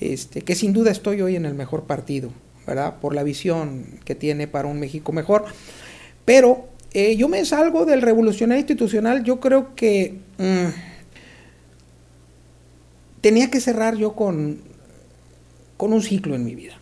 este, 0.00 0.42
que 0.42 0.54
sin 0.54 0.72
duda 0.72 0.90
estoy 0.90 1.22
hoy 1.22 1.36
en 1.36 1.46
el 1.46 1.54
mejor 1.54 1.84
partido, 1.84 2.30
¿verdad? 2.66 2.96
Por 3.00 3.14
la 3.14 3.22
visión 3.22 3.84
que 4.04 4.14
tiene 4.14 4.46
para 4.46 4.68
un 4.68 4.80
México 4.80 5.12
mejor. 5.12 5.44
Pero 6.24 6.68
eh, 6.96 7.16
yo 7.16 7.28
me 7.28 7.44
salgo 7.44 7.84
del 7.84 8.02
Revolucionario 8.02 8.60
Institucional, 8.60 9.22
yo 9.24 9.40
creo 9.40 9.74
que 9.74 10.18
mm, 10.38 10.66
tenía 13.20 13.50
que 13.50 13.60
cerrar 13.60 13.96
yo 13.96 14.14
con, 14.14 14.60
con 15.76 15.92
un 15.92 16.02
ciclo 16.02 16.34
en 16.34 16.44
mi 16.44 16.54
vida 16.54 16.78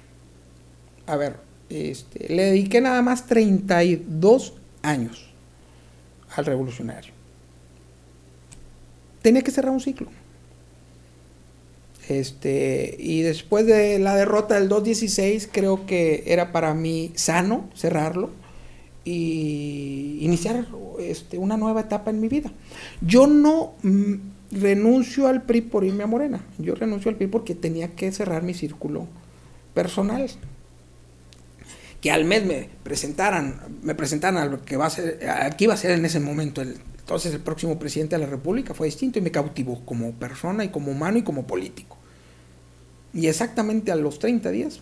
a 1.07 1.17
ver, 1.17 1.37
este, 1.69 2.33
le 2.33 2.45
dediqué 2.45 2.81
nada 2.81 3.03
más 3.03 3.27
32 3.27 4.55
años 4.83 5.31
al 6.35 6.47
revolucionario. 6.47 7.13
Tenía 9.23 9.43
que 9.43 9.51
cerrar 9.51 9.73
un 9.73 9.81
ciclo. 9.81 10.09
Este, 12.09 12.97
y 12.99 13.23
después 13.23 13.67
de 13.67 13.99
la 13.99 14.15
derrota 14.15 14.59
del 14.61 14.69
2-16, 14.69 15.49
creo 15.51 15.87
que 15.87 16.25
era 16.27 16.53
para 16.53 16.75
mí 16.75 17.13
sano 17.15 17.71
cerrarlo 17.75 18.31
y 19.05 20.19
iniciar 20.21 20.67
este, 20.99 21.39
una 21.39 21.57
nueva 21.57 21.83
etapa 21.83 22.11
en 22.11 22.21
mi 22.21 22.29
vida. 22.29 22.53
Yo 23.01 23.27
no 23.27 23.75
mm, 23.83 24.15
renuncio 24.53 25.27
al 25.27 25.43
PRI 25.43 25.63
por 25.63 25.85
irme 25.85 26.05
a 26.05 26.07
Morena, 26.07 26.45
yo 26.59 26.75
renuncio 26.75 27.11
al 27.11 27.17
PRI 27.17 27.27
porque 27.27 27.55
tenía 27.55 27.95
que 27.95 28.11
cerrar 28.13 28.43
mi 28.43 28.55
círculo 28.55 29.07
personal 29.75 30.29
que 32.01 32.11
al 32.11 32.25
mes 32.27 32.45
me 32.45 32.69
presentaran, 32.83 33.61
me 33.83 33.95
presentaran 33.95 34.37
a 34.37 34.47
lo 34.47 34.63
que 34.63 34.77
va 34.77 34.87
a 34.87 34.91
ser, 34.91 35.27
a 35.29 35.55
iba 35.59 35.73
a 35.73 35.77
ser 35.77 35.93
en 35.93 36.05
ese 36.05 36.21
momento 36.21 36.63
entonces 37.05 37.35
el 37.35 37.41
próximo 37.41 37.79
presidente 37.79 38.17
de 38.17 38.25
la 38.25 38.31
República 38.31 38.73
fue 38.73 38.87
distinto 38.87 39.19
y 39.19 39.23
me 39.23 39.31
cautivó 39.31 39.85
como 39.85 40.13
persona 40.13 40.65
y 40.65 40.71
como 40.71 40.91
humano 40.91 41.19
y 41.19 41.23
como 41.23 41.47
político. 41.47 41.99
Y 43.13 43.27
exactamente 43.27 43.93
a 43.93 43.97
los 43.97 44.19
30 44.19 44.51
días, 44.51 44.81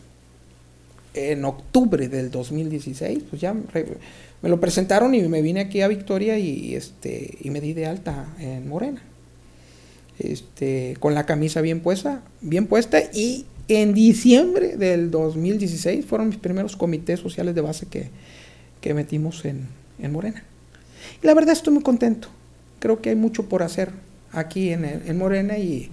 en 1.15 1.45
octubre 1.45 2.09
del 2.09 2.31
2016, 2.31 3.25
pues 3.29 3.41
ya 3.43 3.55
me 3.55 4.49
lo 4.49 4.61
presentaron 4.61 5.15
y 5.15 5.23
me 5.23 5.43
vine 5.43 5.61
aquí 5.61 5.83
a 5.83 5.89
Victoria 5.89 6.39
y, 6.39 6.75
este, 6.75 7.39
y 7.41 7.51
me 7.51 7.61
di 7.61 7.73
de 7.75 7.87
alta 7.87 8.35
en 8.39 8.69
Morena. 8.69 9.03
Este, 10.19 10.97
con 11.01 11.15
la 11.15 11.27
camisa 11.27 11.61
bien 11.61 11.81
puesta, 11.81 12.23
bien 12.41 12.67
puesta 12.67 13.01
y 13.13 13.47
en 13.69 13.95
diciembre 13.95 14.77
del 14.77 15.11
2016 15.11 16.05
fueron 16.05 16.29
mis 16.29 16.39
primeros 16.39 16.77
comités 16.77 17.21
sociales 17.21 17.55
de 17.55 17.61
base 17.61 17.87
que, 17.87 18.95
metimos 18.95 19.45
en, 19.45 19.69
Morena. 20.11 20.43
Y 21.23 21.27
la 21.27 21.35
verdad 21.35 21.53
estoy 21.53 21.75
muy 21.75 21.83
contento. 21.83 22.29
Creo 22.81 23.01
que 23.01 23.11
hay 23.11 23.17
mucho 23.17 23.49
por 23.49 23.63
hacer 23.63 23.91
aquí 24.33 24.71
en, 24.71 25.17
Morena 25.17 25.59
y 25.59 25.91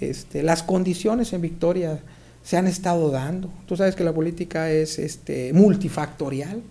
este, 0.00 0.42
las 0.42 0.62
condiciones 0.62 1.32
en 1.32 1.42
Victoria 1.42 2.00
se 2.42 2.56
han 2.56 2.66
estado 2.66 3.10
dando. 3.10 3.50
Tú 3.66 3.76
sabes 3.76 3.94
que 3.94 4.04
la 4.04 4.12
política 4.12 4.70
es 4.70 4.98
este, 4.98 5.52
multifactorial 5.52 6.62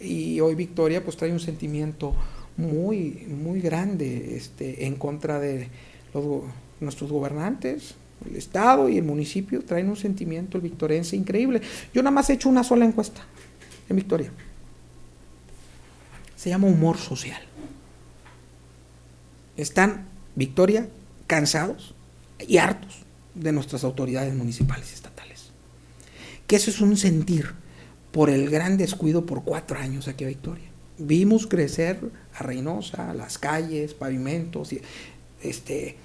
y 0.00 0.40
hoy 0.40 0.54
Victoria 0.54 1.02
pues 1.02 1.16
trae 1.16 1.32
un 1.32 1.40
sentimiento 1.40 2.14
muy, 2.56 3.26
muy 3.28 3.60
grande 3.60 4.36
este, 4.36 4.86
en 4.86 4.96
contra 4.96 5.38
de 5.38 5.68
nuestros 6.80 7.10
gobernantes, 7.10 7.94
el 8.24 8.36
Estado 8.36 8.88
y 8.88 8.96
el 8.96 9.04
municipio 9.04 9.62
traen 9.62 9.90
un 9.90 9.96
sentimiento 9.96 10.56
el 10.56 10.62
victorense 10.62 11.16
increíble. 11.16 11.60
Yo 11.92 12.02
nada 12.02 12.12
más 12.12 12.30
he 12.30 12.34
hecho 12.34 12.48
una 12.48 12.64
sola 12.64 12.86
encuesta 12.86 13.20
en 13.88 13.96
Victoria. 13.96 14.30
Se 16.34 16.48
llama 16.48 16.66
humor 16.66 16.96
social. 16.96 17.40
Están, 19.56 20.06
Victoria, 20.34 20.88
cansados 21.26 21.94
y 22.46 22.56
hartos 22.56 23.05
de 23.36 23.52
nuestras 23.52 23.84
autoridades 23.84 24.34
municipales 24.34 24.90
y 24.90 24.94
estatales. 24.94 25.50
Que 26.46 26.56
eso 26.56 26.70
es 26.70 26.80
un 26.80 26.96
sentir 26.96 27.52
por 28.12 28.30
el 28.30 28.48
gran 28.50 28.76
descuido 28.76 29.26
por 29.26 29.44
cuatro 29.44 29.78
años 29.78 30.08
aquí 30.08 30.24
a 30.24 30.28
Victoria. 30.28 30.64
Vimos 30.98 31.46
crecer 31.46 32.00
a 32.34 32.42
Reynosa, 32.42 33.12
las 33.12 33.36
calles, 33.38 33.92
pavimentos, 33.92 34.70
este, 35.42 35.96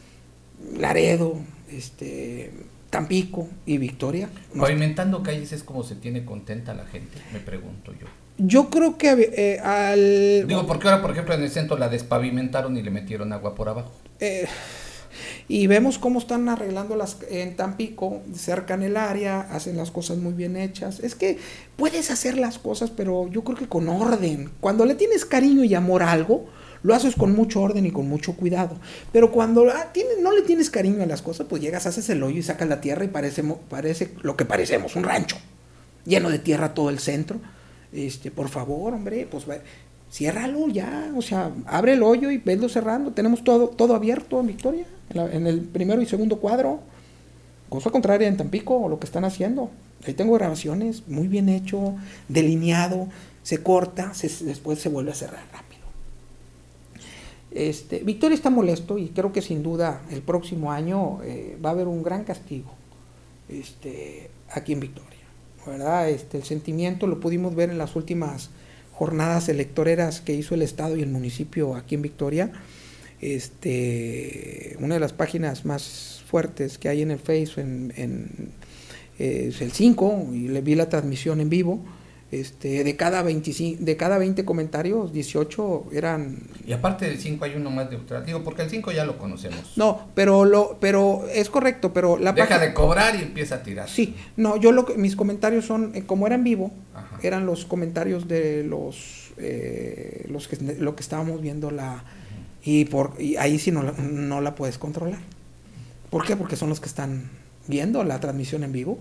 Laredo, 0.77 1.38
este, 1.71 2.51
Tampico 2.89 3.47
y 3.65 3.77
Victoria. 3.77 4.29
Pavimentando 4.57 5.23
calles 5.23 5.53
es 5.53 5.63
como 5.63 5.84
se 5.84 5.95
tiene 5.95 6.25
contenta 6.25 6.73
la 6.73 6.86
gente, 6.86 7.17
me 7.32 7.39
pregunto 7.39 7.93
yo. 7.93 8.07
Yo 8.38 8.69
creo 8.69 8.97
que 8.97 9.32
eh, 9.34 9.59
al... 9.59 10.47
Digo, 10.47 10.65
porque 10.65 10.88
ahora, 10.88 11.01
por 11.01 11.11
ejemplo, 11.11 11.34
en 11.36 11.43
el 11.43 11.49
centro 11.49 11.77
la 11.77 11.89
despavimentaron 11.89 12.75
y 12.75 12.82
le 12.82 12.91
metieron 12.91 13.32
agua 13.34 13.55
por 13.55 13.69
abajo. 13.69 13.91
Eh, 14.19 14.47
y 15.47 15.68
vemos 15.68 15.97
cómo 15.97 16.20
están 16.20 16.49
arreglando 16.49 16.95
las 16.95 17.18
en 17.30 17.55
Tampico, 17.55 18.22
cercan 18.36 18.84
el 18.84 18.97
área, 18.97 19.41
hacen 19.41 19.78
las 19.78 19.91
cosas 19.91 20.18
muy 20.18 20.34
bien 20.34 20.57
hechas. 20.57 20.99
Es 20.99 21.16
que 21.16 21.38
puedes 21.76 22.12
hacer 22.12 22.38
las 22.38 22.59
cosas, 22.59 22.89
pero 22.91 23.28
yo 23.30 23.43
creo 23.43 23.57
que 23.57 23.68
con 23.68 23.89
orden. 23.89 24.51
Cuando 24.59 24.86
le 24.86 24.95
tienes 24.95 25.26
cariño 25.26 25.64
y 25.64 25.76
amor 25.76 26.03
a 26.03 26.12
algo, 26.12 26.45
lo 26.84 26.95
haces 26.95 27.16
con 27.16 27.34
mucho 27.34 27.62
orden 27.62 27.86
y 27.86 27.91
con 27.91 28.07
mucho 28.07 28.34
cuidado. 28.34 28.78
Pero 29.12 29.32
cuando 29.32 29.70
ah, 29.70 29.91
no 30.22 30.32
le 30.34 30.41
tienes 30.41 30.70
cariño 30.70 31.03
a 31.03 31.05
las 31.05 31.22
cosas, 31.22 31.47
pues 31.49 31.62
llegas, 31.62 31.86
haces 31.86 32.09
el 32.09 32.24
hoyo 32.24 32.39
y 32.39 32.43
sacas 32.43 32.68
la 32.68 32.82
tierra 32.82 33.03
y 33.03 33.07
parece, 33.07 33.43
parece 33.70 34.14
lo 34.22 34.36
que 34.36 34.45
parecemos, 34.45 34.95
un 34.95 35.03
rancho, 35.03 35.38
lleno 36.05 36.30
de 36.30 36.39
tierra 36.39 36.74
todo 36.74 36.89
el 36.89 36.99
centro. 36.99 37.39
Este, 37.91 38.32
por 38.32 38.49
favor, 38.49 38.93
hombre, 38.93 39.28
pues 39.30 39.45
ciérralo 40.12 40.68
ya, 40.68 41.12
o 41.16 41.22
sea, 41.22 41.51
abre 41.66 41.93
el 41.93 42.03
hoyo 42.03 42.32
y 42.32 42.38
venlo 42.38 42.70
cerrando. 42.70 43.12
Tenemos 43.12 43.43
todo, 43.43 43.68
todo 43.70 43.95
abierto 43.95 44.43
en 45.14 45.47
el 45.47 45.62
primero 45.62 46.01
y 46.01 46.05
segundo 46.05 46.38
cuadro. 46.38 46.80
Cosa 47.70 47.89
contraria 47.89 48.28
en 48.28 48.38
Tampico, 48.38 48.88
lo 48.89 48.99
que 48.99 49.05
están 49.05 49.24
haciendo. 49.24 49.70
Ahí 50.05 50.14
tengo 50.14 50.34
grabaciones, 50.34 51.07
muy 51.07 51.28
bien 51.28 51.47
hecho, 51.47 51.95
delineado, 52.28 53.07
se 53.43 53.62
corta, 53.64 54.12
después 54.41 54.80
se 54.80 54.89
vuelve 54.89 55.12
a 55.12 55.16
cerrar 55.16 55.43
rápido. 55.51 55.82
Este, 57.51 57.99
Victoria 57.99 58.36
está 58.36 58.49
molesto 58.49 58.97
y 58.97 59.09
creo 59.09 59.32
que 59.32 59.41
sin 59.41 59.62
duda 59.62 60.01
el 60.09 60.22
próximo 60.22 60.72
año 60.72 61.20
eh, 61.24 61.57
va 61.64 61.70
a 61.70 61.74
haber 61.74 61.88
un 61.88 62.01
gran 62.01 62.24
castigo 62.24 62.72
este, 63.49 64.32
aquí 64.49 64.74
en 64.74 64.80
Victoria. 64.80 65.12
¿verdad? 65.66 66.09
Este, 66.09 66.38
el 66.38 66.43
sentimiento 66.43 67.07
lo 67.07 67.20
pudimos 67.20 67.53
ver 67.55 67.70
en 67.70 67.78
las 67.78 67.95
últimas 67.95 68.49
jornadas 68.93 69.49
electoreras 69.49 70.22
que 70.22 70.34
hizo 70.34 70.55
el 70.55 70.62
Estado 70.62 70.97
y 70.97 71.01
el 71.01 71.09
municipio 71.09 71.76
aquí 71.76 71.95
en 71.95 72.01
Victoria. 72.01 72.51
Este, 73.22 74.76
una 74.80 74.95
de 74.95 74.99
las 74.99 75.13
páginas 75.13 75.63
más 75.63 76.24
fuertes 76.28 76.78
que 76.78 76.89
hay 76.89 77.03
en 77.03 77.11
el 77.11 77.19
Facebook 77.19 77.59
en, 77.59 78.51
es 79.19 79.61
el 79.61 79.72
5 79.72 80.30
y 80.34 80.47
le 80.47 80.61
vi 80.61 80.76
la 80.76 80.89
transmisión 80.89 81.39
en 81.39 81.49
vivo 81.49 81.84
este, 82.32 82.86
de 82.86 82.95
cada 82.95 83.24
25, 83.24 83.84
de 83.84 83.97
cada 83.97 84.17
20 84.17 84.45
comentarios, 84.45 85.11
18 85.11 85.88
eran 85.91 86.38
Y 86.65 86.72
aparte 86.72 87.05
del 87.05 87.19
5 87.19 87.43
hay 87.43 87.55
uno 87.55 87.69
más 87.69 87.89
de 87.89 87.97
digo, 88.26 88.41
porque 88.41 88.61
el 88.61 88.69
5 88.69 88.93
ya 88.93 89.03
lo 89.03 89.17
conocemos. 89.17 89.74
No, 89.76 90.07
pero 90.15 90.45
lo 90.45 90.78
pero 90.80 91.28
es 91.34 91.49
correcto, 91.49 91.91
pero 91.93 92.17
la 92.17 92.32
deja 92.32 92.57
de 92.57 92.74
cobrar 92.74 93.15
y 93.15 93.22
empieza 93.22 93.55
a 93.55 93.63
tirar. 93.63 93.89
Sí, 93.89 94.15
no, 94.38 94.55
yo 94.55 94.72
lo 94.72 94.86
que 94.86 94.95
mis 94.95 95.17
comentarios 95.17 95.65
son 95.65 95.91
eh, 95.93 96.05
como 96.05 96.26
eran 96.26 96.45
vivo, 96.45 96.72
eran 97.22 97.45
los 97.45 97.65
comentarios 97.65 98.30
de 98.30 98.63
los 98.63 99.34
eh, 99.38 100.26
los 100.30 100.47
que 100.47 100.55
lo 100.80 100.95
que 100.95 101.01
estábamos 101.01 101.41
viendo 101.41 101.69
la 101.69 102.05
y 102.64 102.86
por 102.86 103.16
y 103.20 103.36
ahí 103.38 103.59
sí 103.59 103.72
no, 103.72 103.84
no 103.84 104.41
la 104.41 104.55
puedes 104.55 104.78
controlar. 104.78 105.20
¿Por 106.09 106.26
qué? 106.26 106.36
Porque 106.36 106.55
son 106.55 106.70
los 106.70 106.80
que 106.80 106.88
están 106.88 107.30
viendo 107.68 108.03
la 108.03 108.20
transmisión 108.20 108.64
en 108.64 108.72
vivo. 108.72 108.99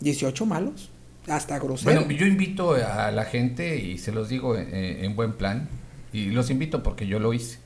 18 0.00 0.46
malos 0.46 0.90
hasta 1.26 1.58
grosero. 1.58 2.00
Bueno, 2.00 2.10
yo 2.12 2.26
invito 2.26 2.74
a 2.74 3.10
la 3.10 3.24
gente 3.24 3.78
y 3.78 3.98
se 3.98 4.12
los 4.12 4.28
digo 4.28 4.56
en, 4.56 5.16
buen 5.16 5.32
plan 5.32 5.68
y 6.12 6.26
los 6.26 6.50
invito 6.50 6.82
porque 6.82 7.06
yo 7.06 7.18
lo 7.18 7.32
hice. 7.32 7.58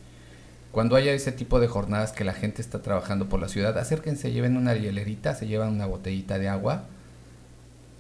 Cuando 0.73 0.95
haya 0.95 1.13
ese 1.13 1.33
tipo 1.33 1.59
de 1.59 1.67
jornadas 1.67 2.13
que 2.13 2.23
la 2.23 2.33
gente 2.33 2.63
está 2.63 2.81
trabajando 2.81 3.29
por 3.29 3.41
la 3.41 3.49
ciudad, 3.49 3.77
acérquense, 3.77 4.31
lleven 4.31 4.57
una 4.57 4.75
hielerita, 4.75 5.35
se 5.35 5.49
llevan 5.49 5.71
una 5.71 5.87
botellita 5.87 6.39
de 6.39 6.49
agua, 6.49 6.85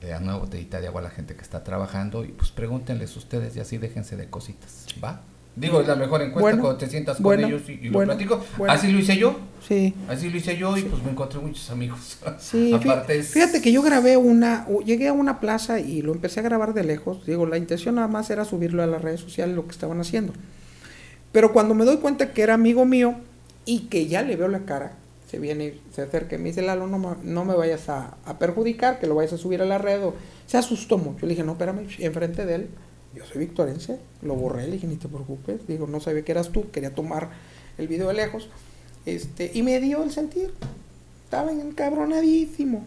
le 0.00 0.08
dan 0.08 0.22
una 0.22 0.36
botellita 0.36 0.80
de 0.80 0.86
agua 0.86 1.00
a 1.00 1.04
la 1.04 1.10
gente 1.10 1.34
que 1.34 1.42
está 1.42 1.64
trabajando 1.64 2.24
y 2.24 2.28
pues 2.28 2.52
pregúntenles 2.52 3.16
ustedes 3.16 3.56
y 3.56 3.60
así 3.60 3.76
déjense 3.78 4.16
de 4.16 4.30
cositas, 4.30 4.86
¿va? 5.02 5.22
Digo, 5.56 5.80
es 5.80 5.88
la 5.88 5.96
mejor 5.96 6.22
encuesta 6.22 6.50
cuando 6.60 6.76
te 6.78 6.86
sientas 6.88 7.18
con 7.20 7.38
ellos 7.38 7.62
y, 7.68 7.88
lo 7.88 8.00
platico. 8.04 8.44
Así 8.68 8.90
lo 8.92 8.98
hice 8.98 9.16
yo. 9.18 9.36
Sí. 9.66 9.94
Así 10.08 10.30
lo 10.30 10.36
hice 10.38 10.56
yo 10.56 10.76
y 10.78 10.82
pues 10.82 11.02
me 11.02 11.10
encontré 11.10 11.38
muchos 11.40 11.68
amigos. 11.70 12.18
Sí, 12.38 12.72
Aparte 12.74 13.22
fíjate 13.22 13.60
que 13.60 13.70
yo 13.72 13.82
grabé 13.82 14.16
una, 14.16 14.66
llegué 14.86 15.08
a 15.08 15.12
una 15.12 15.38
plaza 15.40 15.80
y 15.80 16.02
lo 16.02 16.12
empecé 16.12 16.40
a 16.40 16.44
grabar 16.44 16.72
de 16.72 16.84
lejos. 16.84 17.26
Digo, 17.26 17.46
la 17.46 17.58
intención 17.58 17.96
nada 17.96 18.08
más 18.08 18.30
era 18.30 18.44
subirlo 18.44 18.82
a 18.82 18.86
las 18.86 19.02
redes 19.02 19.20
sociales 19.20 19.54
lo 19.56 19.64
que 19.66 19.72
estaban 19.72 20.00
haciendo. 20.00 20.32
Pero 21.32 21.52
cuando 21.52 21.74
me 21.74 21.84
doy 21.84 21.98
cuenta 21.98 22.32
que 22.32 22.42
era 22.42 22.54
amigo 22.54 22.84
mío 22.84 23.16
y 23.64 23.80
que 23.88 24.06
ya 24.06 24.22
le 24.22 24.36
veo 24.36 24.48
la 24.48 24.60
cara, 24.60 24.92
se 25.30 25.38
viene, 25.38 25.74
se 25.94 26.02
acerca 26.02 26.36
y 26.36 26.38
me 26.38 26.46
dice, 26.46 26.62
Lalo, 26.62 26.86
no, 26.86 26.98
me- 26.98 27.16
no 27.22 27.44
me 27.44 27.54
vayas 27.54 27.88
a, 27.88 28.16
a 28.24 28.38
perjudicar, 28.38 28.98
que 28.98 29.06
lo 29.06 29.14
vayas 29.14 29.34
a 29.34 29.38
subir 29.38 29.60
a 29.62 29.64
la 29.66 29.78
red. 29.78 30.02
o- 30.04 30.14
Se 30.46 30.56
asustó 30.58 30.96
mucho. 30.98 31.26
Le 31.26 31.30
dije, 31.30 31.44
no, 31.44 31.52
espérame, 31.52 31.86
enfrente 31.98 32.46
de 32.46 32.54
él, 32.54 32.68
yo 33.14 33.24
soy 33.26 33.38
victorense, 33.38 33.98
lo 34.22 34.34
borré, 34.34 34.66
le 34.66 34.72
dije, 34.74 34.86
ni 34.86 34.96
te 34.96 35.08
preocupes. 35.08 35.66
Digo, 35.66 35.86
no 35.86 36.00
sabía 36.00 36.24
que 36.24 36.32
eras 36.32 36.50
tú, 36.50 36.70
quería 36.70 36.94
tomar 36.94 37.30
el 37.78 37.88
video 37.88 38.08
de 38.08 38.14
lejos. 38.14 38.48
Este, 39.06 39.50
y 39.54 39.62
me 39.62 39.80
dio 39.80 40.02
el 40.04 40.10
sentir. 40.12 40.52
Estaba 41.24 41.50
encabronadísimo. 41.52 42.84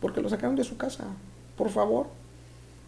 Porque 0.00 0.20
lo 0.20 0.28
sacaron 0.28 0.56
de 0.56 0.64
su 0.64 0.76
casa. 0.76 1.04
Por 1.56 1.70
favor. 1.70 2.08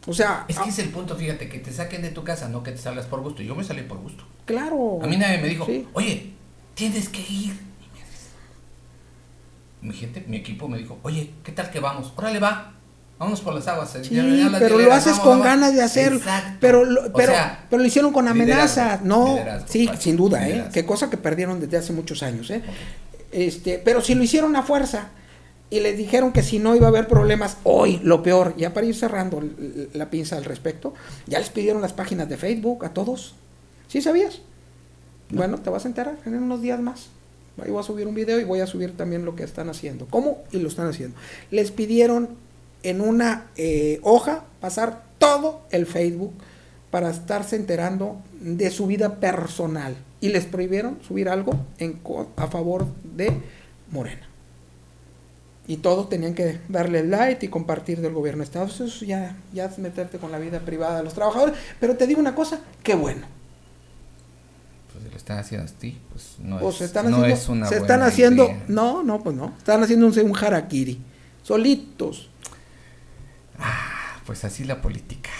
O 0.06 0.12
sea, 0.12 0.44
Es 0.48 0.56
que 0.56 0.64
ah, 0.64 0.68
es 0.68 0.78
el 0.78 0.90
punto, 0.90 1.16
fíjate, 1.16 1.48
que 1.48 1.58
te 1.58 1.72
saquen 1.72 2.02
de 2.02 2.10
tu 2.10 2.22
casa, 2.22 2.48
no 2.48 2.62
que 2.62 2.72
te 2.72 2.78
salgas 2.78 3.06
por 3.06 3.22
gusto. 3.22 3.42
Yo 3.42 3.54
me 3.56 3.64
salí 3.64 3.82
por 3.82 3.98
gusto. 3.98 4.24
claro. 4.44 4.98
A 5.02 5.06
mí 5.06 5.16
nadie 5.16 5.38
me 5.38 5.48
dijo, 5.48 5.66
Sí. 5.66 5.86
oye, 5.94 6.32
tienes 6.74 7.08
que 7.08 7.20
ir. 7.20 7.54
Mi 9.82 9.92
gente, 9.94 10.24
mi 10.26 10.38
equipo 10.38 10.68
me 10.68 10.78
dijo, 10.78 10.98
oye, 11.02 11.32
¿qué 11.44 11.52
tal 11.52 11.70
que 11.70 11.80
vamos? 11.80 12.12
Órale, 12.16 12.40
va. 12.40 12.72
Vámonos 13.18 13.40
por 13.40 13.54
las 13.54 13.66
aguas. 13.66 13.96
Sí, 14.02 14.10
pero 14.58 14.78
lo 14.78 14.92
haces 14.92 15.12
vamos, 15.12 15.20
con 15.24 15.30
vamos. 15.38 15.46
ganas 15.46 15.74
de 15.74 15.82
hacerlo. 15.82 16.18
Exacto. 16.18 16.58
Pero, 16.60 16.84
lo, 16.84 17.06
O 17.06 17.12
pero, 17.14 17.32
sea, 17.32 17.66
pero 17.70 17.80
lo 17.80 17.88
hicieron 17.88 18.12
con 18.12 18.28
amenazas. 18.28 19.00
liderazgo, 19.02 19.06
No, 19.06 19.34
liderazgo, 19.36 19.68
sí, 19.68 19.90
sin 19.98 20.16
duda, 20.16 20.48
¿eh? 20.48 20.68
Qué 20.72 20.84
cosa 20.84 21.08
que 21.08 21.16
perdieron 21.16 21.58
desde 21.60 21.78
hace 21.78 21.92
muchos 21.94 22.22
años, 22.22 22.50
¿eh? 22.50 22.62
Este, 23.32 23.80
pero 23.82 24.02
si 24.02 24.14
lo 24.14 24.22
hicieron 24.22 24.54
a 24.56 24.62
fuerza 24.62 25.08
y 25.70 25.80
les 25.80 25.96
dijeron 25.96 26.32
que 26.32 26.42
si 26.42 26.58
no 26.58 26.76
iba 26.76 26.86
a 26.86 26.90
haber 26.90 27.08
problemas, 27.08 27.56
hoy, 27.64 28.00
lo 28.02 28.22
peor, 28.22 28.54
ya 28.56 28.74
para 28.74 28.86
ir 28.86 28.94
cerrando 28.94 29.42
la 29.94 30.10
pinza 30.10 30.36
al 30.36 30.44
respecto, 30.44 30.92
ya 31.26 31.38
les 31.38 31.48
pidieron 31.48 31.80
las 31.82 31.92
páginas 31.94 32.28
de 32.28 32.36
Facebook 32.36 32.84
a 32.84 32.90
todos. 32.90 33.34
¿Sí 33.88 34.02
sabías? 34.02 34.40
Bueno, 35.30 35.58
te 35.58 35.70
vas 35.70 35.84
a 35.86 35.88
enterar 35.88 36.18
en 36.26 36.34
unos 36.34 36.60
días 36.60 36.80
más. 36.80 37.08
Ahí 37.62 37.70
voy 37.70 37.80
a 37.80 37.82
subir 37.82 38.06
un 38.06 38.14
video 38.14 38.38
y 38.38 38.44
voy 38.44 38.60
a 38.60 38.66
subir 38.66 38.94
también 38.96 39.24
lo 39.24 39.34
que 39.34 39.42
están 39.42 39.70
haciendo. 39.70 40.06
¿Cómo? 40.10 40.44
Y 40.52 40.58
lo 40.58 40.68
están 40.68 40.86
haciendo. 40.88 41.16
Les 41.50 41.70
pidieron 41.72 42.28
en 42.90 43.00
una 43.00 43.46
eh, 43.56 44.00
hoja 44.02 44.44
pasar 44.60 45.02
todo 45.18 45.62
el 45.70 45.86
Facebook 45.86 46.32
para 46.90 47.10
estarse 47.10 47.56
enterando 47.56 48.18
de 48.40 48.70
su 48.70 48.86
vida 48.86 49.16
personal. 49.16 49.96
Y 50.20 50.28
les 50.30 50.44
prohibieron 50.44 50.98
subir 51.06 51.28
algo 51.28 51.54
en, 51.78 52.00
a 52.36 52.46
favor 52.46 52.86
de 53.02 53.32
Morena. 53.90 54.26
Y 55.68 55.78
todos 55.78 56.08
tenían 56.08 56.34
que 56.34 56.60
darle 56.68 57.04
like 57.04 57.44
y 57.44 57.48
compartir 57.48 58.00
del 58.00 58.12
gobierno 58.12 58.38
de 58.38 58.44
Estados 58.44 58.78
Unidos. 58.78 58.96
Eso 58.96 59.04
ya, 59.04 59.36
ya 59.52 59.64
es 59.64 59.78
meterte 59.78 60.18
con 60.18 60.30
la 60.30 60.38
vida 60.38 60.60
privada 60.60 60.98
de 60.98 61.02
los 61.02 61.12
trabajadores. 61.14 61.56
Pero 61.80 61.96
te 61.96 62.06
digo 62.06 62.20
una 62.20 62.34
cosa, 62.36 62.60
qué 62.84 62.94
bueno. 62.94 63.26
Pues 64.92 65.04
si 65.04 65.10
lo 65.10 65.16
están 65.16 65.38
haciendo 65.38 65.66
a 65.70 65.74
ti, 65.78 65.98
pues 66.12 66.36
no, 66.38 66.58
Pues 66.60 66.74
es, 66.76 66.78
se 66.78 66.84
están 66.84 67.10
no 67.10 67.16
haciendo, 67.16 67.34
es 67.34 67.48
una 67.48 67.66
se 67.66 67.80
buena 67.80 67.84
están 67.94 68.02
haciendo, 68.08 68.44
idea. 68.44 68.64
no, 68.68 69.02
no, 69.02 69.22
pues 69.22 69.36
no, 69.36 69.52
están 69.58 69.82
haciendo 69.82 70.06
un, 70.06 70.18
un 70.18 70.36
harakiri, 70.36 71.00
solitos. 71.42 72.30
Pues 74.26 74.44
así 74.44 74.64
la 74.64 74.80
política. 74.82 75.30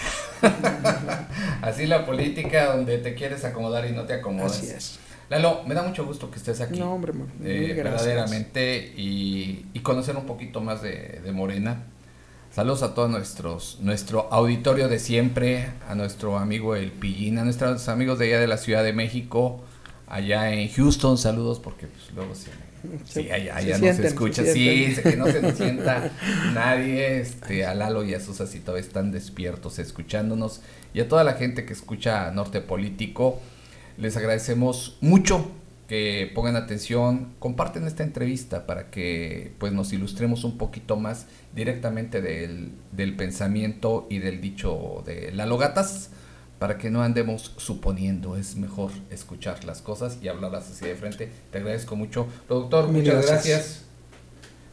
así 1.62 1.86
la 1.86 2.06
política 2.06 2.66
donde 2.76 2.98
te 2.98 3.14
quieres 3.14 3.44
acomodar 3.44 3.86
y 3.88 3.92
no 3.92 4.04
te 4.04 4.14
acomodas. 4.14 4.52
Así 4.52 4.68
es. 4.68 4.98
Lalo, 5.28 5.62
me 5.66 5.74
da 5.74 5.82
mucho 5.82 6.06
gusto 6.06 6.30
que 6.30 6.36
estés 6.38 6.60
aquí. 6.60 6.78
No, 6.78 6.92
hombre, 6.94 7.12
ma- 7.12 7.26
eh, 7.44 7.72
verdaderamente 7.76 8.92
y, 8.96 9.66
y 9.74 9.80
conocer 9.80 10.16
un 10.16 10.24
poquito 10.24 10.60
más 10.60 10.82
de, 10.82 11.20
de 11.24 11.32
Morena. 11.32 11.82
Saludos 12.54 12.82
a 12.84 12.94
todos 12.94 13.10
nuestros, 13.10 13.78
nuestro 13.80 14.32
auditorio 14.32 14.88
de 14.88 14.98
siempre, 15.00 15.68
a 15.88 15.94
nuestro 15.94 16.38
amigo 16.38 16.76
El 16.76 16.92
Pillín, 16.92 17.38
a 17.38 17.44
nuestros 17.44 17.88
amigos 17.88 18.18
de 18.20 18.26
allá 18.26 18.40
de 18.40 18.46
la 18.46 18.56
Ciudad 18.56 18.82
de 18.84 18.92
México, 18.92 19.62
allá 20.06 20.52
en 20.52 20.72
Houston, 20.72 21.18
saludos 21.18 21.58
porque 21.58 21.86
pues 21.88 22.12
luego 22.14 22.34
se, 22.34 22.50
Se- 23.04 23.22
sí, 23.22 23.30
allá, 23.30 23.54
se 23.54 23.58
allá 23.58 23.72
no 23.74 23.78
sienten, 23.78 24.02
se 24.02 24.06
escucha, 24.08 24.42
se 24.44 24.52
sí, 24.52 24.96
que 25.02 25.16
no 25.16 25.26
se 25.26 25.42
nos 25.42 25.56
sienta 25.56 26.10
nadie, 26.54 27.20
este, 27.20 27.64
a 27.66 27.74
Lalo 27.74 28.04
y 28.04 28.14
a 28.14 28.20
Susa 28.20 28.46
si 28.46 28.60
todavía 28.60 28.86
están 28.86 29.12
despiertos 29.12 29.78
escuchándonos. 29.78 30.60
Y 30.94 31.00
a 31.00 31.08
toda 31.08 31.24
la 31.24 31.34
gente 31.34 31.64
que 31.64 31.72
escucha 31.72 32.30
Norte 32.30 32.60
Político, 32.60 33.40
les 33.98 34.16
agradecemos 34.16 34.98
mucho 35.00 35.50
que 35.88 36.30
pongan 36.34 36.56
atención, 36.56 37.34
comparten 37.38 37.86
esta 37.86 38.02
entrevista 38.02 38.66
para 38.66 38.90
que 38.90 39.52
pues 39.58 39.72
nos 39.72 39.92
ilustremos 39.92 40.42
un 40.42 40.58
poquito 40.58 40.96
más 40.96 41.26
directamente 41.54 42.20
del, 42.20 42.72
del 42.90 43.14
pensamiento 43.14 44.06
y 44.10 44.18
del 44.18 44.40
dicho 44.40 45.02
de 45.06 45.30
Lalo 45.32 45.58
Gatas, 45.58 46.10
para 46.58 46.78
que 46.78 46.90
no 46.90 47.02
andemos 47.02 47.52
suponiendo, 47.58 48.36
es 48.36 48.56
mejor 48.56 48.90
escuchar 49.10 49.64
las 49.64 49.82
cosas 49.82 50.18
y 50.22 50.28
hablarlas 50.28 50.70
así 50.70 50.86
de 50.86 50.94
frente. 50.94 51.30
Te 51.50 51.58
agradezco 51.58 51.96
mucho. 51.96 52.26
Productor, 52.46 52.88
Mil 52.88 53.02
muchas 53.02 53.26
gracias. 53.26 53.46
gracias. 53.58 53.82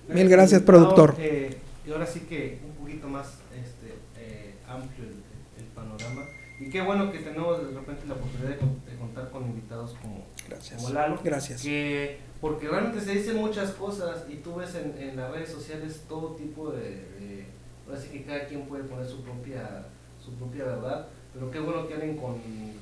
Mil 0.08 0.30
gracias, 0.30 0.62
productor. 0.62 1.16
eh, 1.20 1.58
y 1.86 1.92
ahora 1.92 2.06
sí 2.06 2.22
que 2.22 2.60
un 2.66 2.74
poquito 2.76 3.08
más 3.08 3.28
este, 3.54 3.96
eh, 4.18 4.56
amplio 4.68 5.04
el, 5.06 5.62
el 5.62 5.66
panorama. 5.76 6.24
Y 6.60 6.70
qué 6.70 6.82
bueno 6.82 7.12
que 7.12 7.20
tenemos 7.20 7.60
de 7.68 7.74
repente 7.78 8.06
la 8.08 8.14
oportunidad 8.14 8.50
de, 8.52 8.58
con- 8.58 8.86
de 8.86 8.96
contar 8.98 9.30
con 9.32 9.44
invitados 9.44 9.96
como, 10.02 10.26
Gracias. 10.48 10.82
como 10.82 10.94
Lalo. 10.94 11.20
Gracias. 11.24 11.62
Que, 11.62 12.20
porque 12.40 12.68
realmente 12.70 13.02
se 13.02 13.12
dicen 13.12 13.38
muchas 13.38 13.72
cosas 13.72 14.24
y 14.30 14.36
tú 14.36 14.56
ves 14.56 14.76
en, 14.76 14.96
en 14.98 15.18
las 15.18 15.32
redes 15.32 15.50
sociales 15.50 16.04
todo 16.08 16.36
tipo 16.36 16.72
de, 16.72 16.80
de- 17.20 17.46
Ahora 17.86 18.00
sí 18.00 18.08
que 18.10 18.24
cada 18.24 18.46
quien 18.48 18.62
puede 18.66 18.84
poner 18.86 19.06
su 19.06 19.22
propia, 19.24 19.86
su 20.24 20.34
propia 20.36 20.64
verdad. 20.64 21.08
Pero 21.34 21.50
qué 21.50 21.60
bueno 21.60 21.88
que 21.88 21.96
alguien 21.96 22.18
con, 22.18 22.36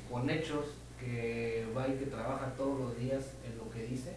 con 0.09 0.29
hechos, 0.29 0.65
que 1.01 1.65
va 1.75 1.87
y 1.87 1.97
que 1.97 2.05
trabaja 2.05 2.53
todos 2.55 2.79
los 2.79 2.97
días 2.97 3.33
en 3.43 3.57
lo 3.57 3.69
que 3.71 3.83
dice 3.87 4.15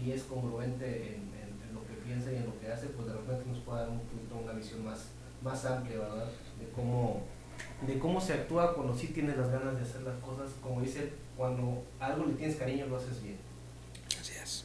y 0.00 0.12
es 0.12 0.22
congruente 0.22 1.16
en, 1.16 1.32
lo 1.74 1.80
que 1.86 1.94
piensa 2.04 2.30
y 2.30 2.36
en 2.36 2.46
lo 2.46 2.60
que 2.60 2.70
hace, 2.70 2.88
pues 2.88 3.08
de 3.08 3.14
repente 3.14 3.48
nos 3.48 3.58
puede 3.60 3.80
dar 3.80 3.88
un 3.88 4.00
poquito 4.00 4.36
una 4.42 4.52
visión 4.52 4.84
más, 4.84 5.08
más 5.42 5.64
amplia, 5.64 5.98
¿verdad? 5.98 6.28
De 6.60 6.68
cómo, 6.74 7.22
de 7.86 7.98
cómo 7.98 8.20
se 8.20 8.34
actúa 8.34 8.74
cuando 8.74 8.94
sí 8.94 9.08
tienes 9.08 9.36
las 9.38 9.50
ganas 9.50 9.74
de 9.74 9.82
hacer 9.82 10.02
las 10.02 10.18
cosas, 10.18 10.50
como 10.62 10.82
dice, 10.82 11.12
cuando 11.36 11.82
algo 11.98 12.26
le 12.26 12.34
tienes 12.34 12.56
cariño 12.56 12.86
lo 12.86 12.96
haces 12.96 13.22
bien. 13.22 13.38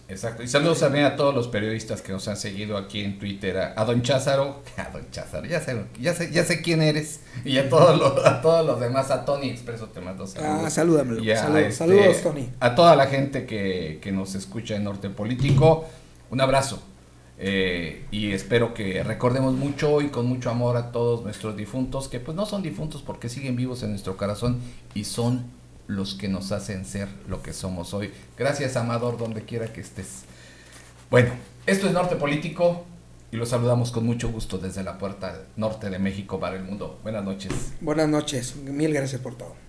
Exacto. 0.10 0.42
Y 0.42 0.48
saludos 0.48 0.80
también 0.80 1.06
a 1.06 1.16
todos 1.16 1.36
los 1.36 1.48
periodistas 1.48 2.02
que 2.02 2.14
nos 2.14 2.28
han 2.28 2.38
seguido 2.38 2.78
aquí 2.78 3.02
en 3.02 3.20
Twitter. 3.20 3.58
A, 3.58 3.74
a 3.76 3.86
Don 3.86 4.02
Cházaro, 4.02 4.64
a 4.78 4.90
Don 4.92 5.10
Cházaro, 5.12 5.46
ya 5.46 5.60
sé, 5.60 5.78
ya 6.00 6.14
sé, 6.14 6.32
ya 6.32 6.44
sé 6.46 6.62
quién 6.62 6.82
eres. 6.82 7.22
Y 7.44 7.58
a 7.58 7.70
todos 7.70 7.98
los, 7.98 8.26
a 8.26 8.42
todos 8.42 8.66
los 8.66 8.80
demás, 8.80 9.12
a 9.12 9.26
Tony 9.26 9.50
Expreso 9.50 9.88
te 9.88 10.00
mando 10.00 10.26
saludos. 10.26 10.62
Ah, 10.66 10.70
salúdamelo. 10.70 11.24
Y 11.24 11.32
a, 11.32 11.38
Saludos, 11.38 11.62
este, 11.62 11.76
saludos, 11.76 12.22
Tony. 12.24 12.50
A 12.60 12.76
toda 12.76 12.96
la 12.96 13.08
gente 13.08 13.46
que, 13.46 14.00
que 14.02 14.12
nos 14.12 14.36
escucha 14.36 14.76
en 14.76 14.86
Norte 14.86 15.10
Político, 15.10 15.86
un 16.30 16.42
abrazo. 16.42 16.82
Eh, 17.40 18.06
y 18.10 18.32
espero 18.32 18.74
que 18.74 19.04
recordemos 19.04 19.54
mucho 19.54 20.02
y 20.02 20.08
con 20.08 20.26
mucho 20.26 20.50
amor 20.50 20.76
a 20.76 20.92
todos 20.92 21.24
nuestros 21.24 21.56
difuntos, 21.56 22.08
que 22.08 22.20
pues 22.20 22.36
no 22.36 22.46
son 22.48 22.64
difuntos 22.64 23.04
porque 23.04 23.30
siguen 23.30 23.56
vivos 23.56 23.84
en 23.84 23.92
nuestro 23.92 24.18
corazón 24.18 24.60
y 24.96 25.04
son 25.04 25.46
los 25.88 26.14
que 26.14 26.28
nos 26.28 26.52
hacen 26.52 26.86
ser 26.86 27.08
lo 27.28 27.42
que 27.42 27.54
somos 27.54 27.94
hoy. 27.94 28.12
Gracias, 28.38 28.76
Amador, 28.76 29.18
donde 29.18 29.44
quiera 29.44 29.72
que 29.72 29.82
estés. 29.82 30.24
Bueno, 31.10 31.32
esto 31.66 31.88
es 31.88 31.94
Norte 31.94 32.16
Político 32.16 32.86
y 33.32 33.38
los 33.38 33.50
saludamos 33.50 33.92
con 33.92 34.06
mucho 34.06 34.30
gusto 34.30 34.58
desde 34.58 34.84
la 34.84 34.98
puerta 34.98 35.44
norte 35.56 35.90
de 35.90 36.00
México 36.00 36.40
para 36.40 36.56
el 36.56 36.64
mundo. 36.64 37.00
Buenas 37.04 37.24
noches. 37.24 37.74
Buenas 37.82 38.08
noches. 38.08 38.56
Mil 38.56 38.94
gracias 38.94 39.22
por 39.22 39.36
todo. 39.36 39.67